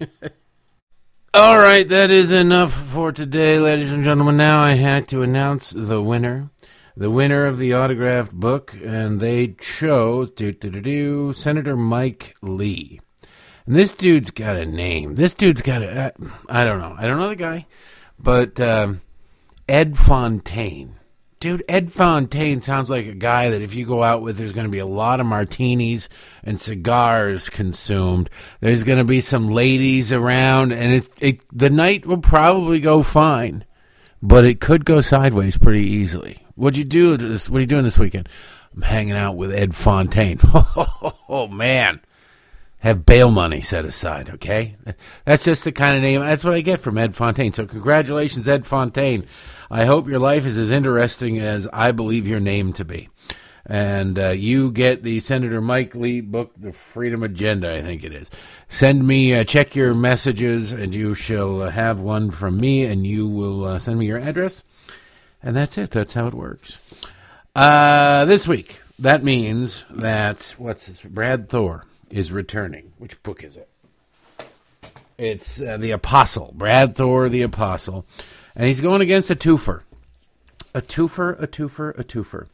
All 1.34 1.58
right, 1.58 1.86
that 1.86 2.10
is 2.10 2.32
enough 2.32 2.72
for 2.72 3.12
today, 3.12 3.58
ladies 3.58 3.92
and 3.92 4.02
gentlemen. 4.02 4.38
Now 4.38 4.62
I 4.62 4.76
had 4.76 5.08
to 5.08 5.20
announce 5.20 5.68
the 5.68 6.00
winner 6.00 6.48
the 6.96 7.10
winner 7.10 7.44
of 7.44 7.58
the 7.58 7.74
autographed 7.74 8.32
book, 8.32 8.74
and 8.82 9.20
they 9.20 9.48
chose 9.58 10.30
do, 10.30 10.52
do, 10.52 10.70
do, 10.70 10.80
do, 10.80 11.32
Senator 11.32 11.76
Mike 11.76 12.34
Lee. 12.40 13.00
And 13.66 13.76
this 13.76 13.92
dude's 13.92 14.30
got 14.30 14.56
a 14.56 14.64
name. 14.64 15.16
This 15.16 15.34
dude's 15.34 15.60
got 15.60 15.82
a. 15.82 16.14
Uh, 16.48 16.64
don't 16.64 16.80
know. 16.80 16.94
I 16.96 17.06
don't 17.06 17.18
know 17.18 17.28
the 17.28 17.36
guy, 17.36 17.66
but 18.18 18.58
um, 18.60 19.02
Ed 19.68 19.98
Fontaine. 19.98 20.94
Dude, 21.38 21.64
Ed 21.68 21.92
Fontaine 21.92 22.62
sounds 22.62 22.88
like 22.88 23.06
a 23.06 23.12
guy 23.12 23.50
that 23.50 23.60
if 23.60 23.74
you 23.74 23.84
go 23.84 24.02
out 24.02 24.22
with, 24.22 24.38
there's 24.38 24.54
going 24.54 24.66
to 24.66 24.70
be 24.70 24.78
a 24.78 24.86
lot 24.86 25.20
of 25.20 25.26
martinis 25.26 26.08
and 26.42 26.58
cigars 26.58 27.50
consumed. 27.50 28.30
There's 28.60 28.84
going 28.84 28.98
to 28.98 29.04
be 29.04 29.20
some 29.20 29.48
ladies 29.48 30.12
around, 30.12 30.72
and 30.72 31.06
it 31.20 31.42
the 31.52 31.68
night 31.68 32.06
will 32.06 32.18
probably 32.18 32.80
go 32.80 33.02
fine, 33.02 33.66
but 34.22 34.46
it 34.46 34.60
could 34.60 34.86
go 34.86 35.02
sideways 35.02 35.58
pretty 35.58 35.86
easily. 35.86 36.45
What'd 36.56 36.78
you 36.78 36.84
do? 36.84 37.18
This, 37.18 37.50
what 37.50 37.58
are 37.58 37.60
you 37.60 37.66
doing 37.66 37.84
this 37.84 37.98
weekend? 37.98 38.30
I'm 38.74 38.80
hanging 38.80 39.14
out 39.14 39.36
with 39.36 39.52
Ed 39.52 39.74
Fontaine. 39.74 40.40
oh, 41.28 41.48
man. 41.52 42.00
Have 42.78 43.04
bail 43.04 43.30
money 43.30 43.60
set 43.60 43.84
aside, 43.84 44.30
okay? 44.30 44.76
That's 45.26 45.44
just 45.44 45.64
the 45.64 45.72
kind 45.72 45.96
of 45.96 46.02
name. 46.02 46.22
That's 46.22 46.44
what 46.44 46.54
I 46.54 46.62
get 46.62 46.80
from 46.80 46.96
Ed 46.96 47.14
Fontaine. 47.14 47.52
So, 47.52 47.66
congratulations, 47.66 48.48
Ed 48.48 48.64
Fontaine. 48.64 49.26
I 49.70 49.84
hope 49.84 50.08
your 50.08 50.18
life 50.18 50.46
is 50.46 50.56
as 50.56 50.70
interesting 50.70 51.38
as 51.38 51.68
I 51.74 51.92
believe 51.92 52.26
your 52.26 52.40
name 52.40 52.72
to 52.74 52.86
be. 52.86 53.10
And 53.66 54.18
uh, 54.18 54.28
you 54.28 54.70
get 54.70 55.02
the 55.02 55.20
Senator 55.20 55.60
Mike 55.60 55.94
Lee 55.94 56.22
book, 56.22 56.52
The 56.56 56.72
Freedom 56.72 57.22
Agenda, 57.22 57.74
I 57.74 57.82
think 57.82 58.02
it 58.02 58.14
is. 58.14 58.30
Send 58.68 59.06
me, 59.06 59.34
uh, 59.34 59.44
check 59.44 59.74
your 59.74 59.92
messages, 59.92 60.72
and 60.72 60.94
you 60.94 61.14
shall 61.14 61.68
have 61.68 62.00
one 62.00 62.30
from 62.30 62.56
me, 62.56 62.84
and 62.84 63.06
you 63.06 63.26
will 63.26 63.64
uh, 63.64 63.78
send 63.78 63.98
me 63.98 64.06
your 64.06 64.20
address 64.20 64.62
and 65.46 65.56
that's 65.56 65.78
it. 65.78 65.92
That's 65.92 66.14
how 66.14 66.26
it 66.26 66.34
works. 66.34 66.76
Uh, 67.54 68.24
this 68.24 68.48
week, 68.48 68.80
that 68.98 69.22
means 69.22 69.84
that 69.88 70.56
what's 70.58 70.86
this? 70.86 71.02
Brad 71.02 71.48
Thor 71.48 71.84
is 72.10 72.32
returning. 72.32 72.92
Which 72.98 73.22
book 73.22 73.44
is 73.44 73.56
it? 73.56 73.68
It's 75.16 75.60
uh, 75.60 75.76
the 75.76 75.92
Apostle. 75.92 76.52
Brad 76.56 76.96
Thor, 76.96 77.28
the 77.28 77.42
Apostle, 77.42 78.04
and 78.56 78.66
he's 78.66 78.80
going 78.80 79.00
against 79.00 79.30
a 79.30 79.36
twofer. 79.36 79.82
A 80.74 80.82
twofer, 80.82 81.40
a 81.40 81.46
twofer, 81.46 81.96
a 81.96 82.02
twofer. 82.02 82.48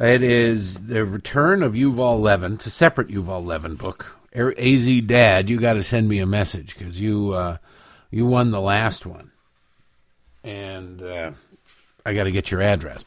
It 0.00 0.22
is 0.22 0.88
the 0.88 1.04
return 1.06 1.62
of 1.62 1.74
Yuval 1.74 2.20
Levin. 2.20 2.54
It's 2.54 2.66
a 2.66 2.70
separate 2.70 3.08
Yuval 3.08 3.46
Levin 3.46 3.76
book. 3.76 4.16
Az 4.34 5.00
Dad, 5.02 5.48
you 5.48 5.58
got 5.60 5.74
to 5.74 5.84
send 5.84 6.08
me 6.08 6.18
a 6.18 6.26
message 6.26 6.76
because 6.76 7.00
you 7.00 7.30
uh, 7.30 7.58
you 8.10 8.26
won 8.26 8.50
the 8.50 8.60
last 8.60 9.06
one, 9.06 9.30
and 10.44 11.00
uh, 11.00 11.30
I 12.06 12.14
got 12.14 12.24
to 12.24 12.32
get 12.32 12.50
your 12.50 12.62
address. 12.62 13.04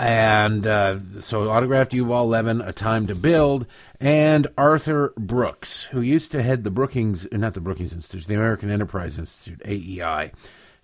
And 0.00 0.66
uh, 0.66 0.98
so 1.18 1.50
autographed 1.50 1.92
Yuval 1.92 2.28
Levin, 2.28 2.60
A 2.60 2.72
Time 2.72 3.06
to 3.08 3.14
Build, 3.14 3.66
and 4.00 4.46
Arthur 4.56 5.12
Brooks, 5.16 5.84
who 5.84 6.00
used 6.00 6.30
to 6.32 6.42
head 6.42 6.62
the 6.62 6.70
Brookings, 6.70 7.26
not 7.32 7.54
the 7.54 7.60
Brookings 7.60 7.92
Institute, 7.92 8.26
the 8.26 8.34
American 8.34 8.70
Enterprise 8.70 9.18
Institute, 9.18 9.60
AEI. 9.66 10.30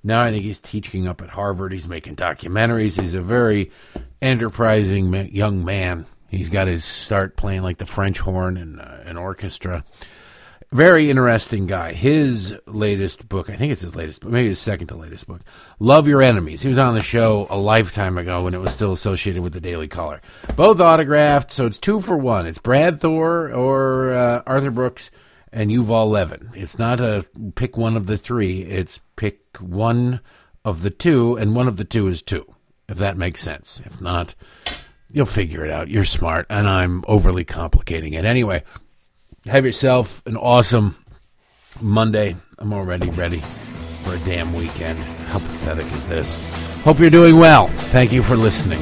Now 0.02 0.22
I 0.22 0.30
think 0.30 0.44
he's 0.44 0.58
teaching 0.58 1.06
up 1.06 1.22
at 1.22 1.30
Harvard. 1.30 1.72
He's 1.72 1.88
making 1.88 2.16
documentaries. 2.16 3.00
He's 3.00 3.14
a 3.14 3.22
very 3.22 3.70
enterprising 4.20 5.14
young 5.32 5.64
man. 5.64 6.06
He's 6.28 6.50
got 6.50 6.66
his 6.66 6.84
start 6.84 7.36
playing 7.36 7.62
like 7.62 7.78
the 7.78 7.86
French 7.86 8.18
horn 8.18 8.56
and 8.56 8.80
uh, 8.80 8.98
an 9.04 9.16
orchestra. 9.16 9.84
Very 10.74 11.08
interesting 11.08 11.68
guy. 11.68 11.92
His 11.92 12.52
latest 12.66 13.28
book, 13.28 13.48
I 13.48 13.54
think 13.54 13.70
it's 13.70 13.82
his 13.82 13.94
latest, 13.94 14.22
but 14.22 14.32
maybe 14.32 14.48
his 14.48 14.58
second 14.58 14.88
to 14.88 14.96
latest 14.96 15.28
book, 15.28 15.40
Love 15.78 16.08
Your 16.08 16.20
Enemies. 16.20 16.62
He 16.62 16.68
was 16.68 16.80
on 16.80 16.94
the 16.94 17.00
show 17.00 17.46
a 17.48 17.56
lifetime 17.56 18.18
ago 18.18 18.42
when 18.42 18.54
it 18.54 18.60
was 18.60 18.74
still 18.74 18.90
associated 18.90 19.40
with 19.40 19.52
the 19.52 19.60
Daily 19.60 19.86
Caller. 19.86 20.20
Both 20.56 20.80
autographed, 20.80 21.52
so 21.52 21.64
it's 21.64 21.78
two 21.78 22.00
for 22.00 22.18
one. 22.18 22.46
It's 22.46 22.58
Brad 22.58 22.98
Thor 22.98 23.52
or 23.52 24.14
uh, 24.14 24.42
Arthur 24.48 24.72
Brooks 24.72 25.12
and 25.52 25.70
Yuval 25.70 26.10
Levin. 26.10 26.50
It's 26.56 26.76
not 26.76 26.98
a 26.98 27.24
pick 27.54 27.76
one 27.76 27.96
of 27.96 28.08
the 28.08 28.18
three. 28.18 28.62
It's 28.62 28.98
pick 29.14 29.56
one 29.60 30.18
of 30.64 30.82
the 30.82 30.90
two, 30.90 31.36
and 31.36 31.54
one 31.54 31.68
of 31.68 31.76
the 31.76 31.84
two 31.84 32.08
is 32.08 32.20
two, 32.20 32.52
if 32.88 32.98
that 32.98 33.16
makes 33.16 33.40
sense. 33.40 33.80
If 33.84 34.00
not, 34.00 34.34
you'll 35.08 35.24
figure 35.24 35.64
it 35.64 35.70
out. 35.70 35.88
You're 35.88 36.02
smart, 36.02 36.46
and 36.50 36.68
I'm 36.68 37.04
overly 37.06 37.44
complicating 37.44 38.14
it. 38.14 38.24
Anyway, 38.24 38.64
have 39.46 39.64
yourself 39.64 40.22
an 40.26 40.36
awesome 40.36 40.96
Monday. 41.80 42.36
I'm 42.58 42.72
already 42.72 43.10
ready 43.10 43.42
for 44.02 44.14
a 44.14 44.18
damn 44.20 44.52
weekend. 44.54 44.98
How 44.98 45.38
pathetic 45.38 45.90
is 45.92 46.08
this? 46.08 46.34
Hope 46.82 46.98
you're 46.98 47.10
doing 47.10 47.38
well. 47.38 47.66
Thank 47.66 48.12
you 48.12 48.22
for 48.22 48.36
listening. 48.36 48.80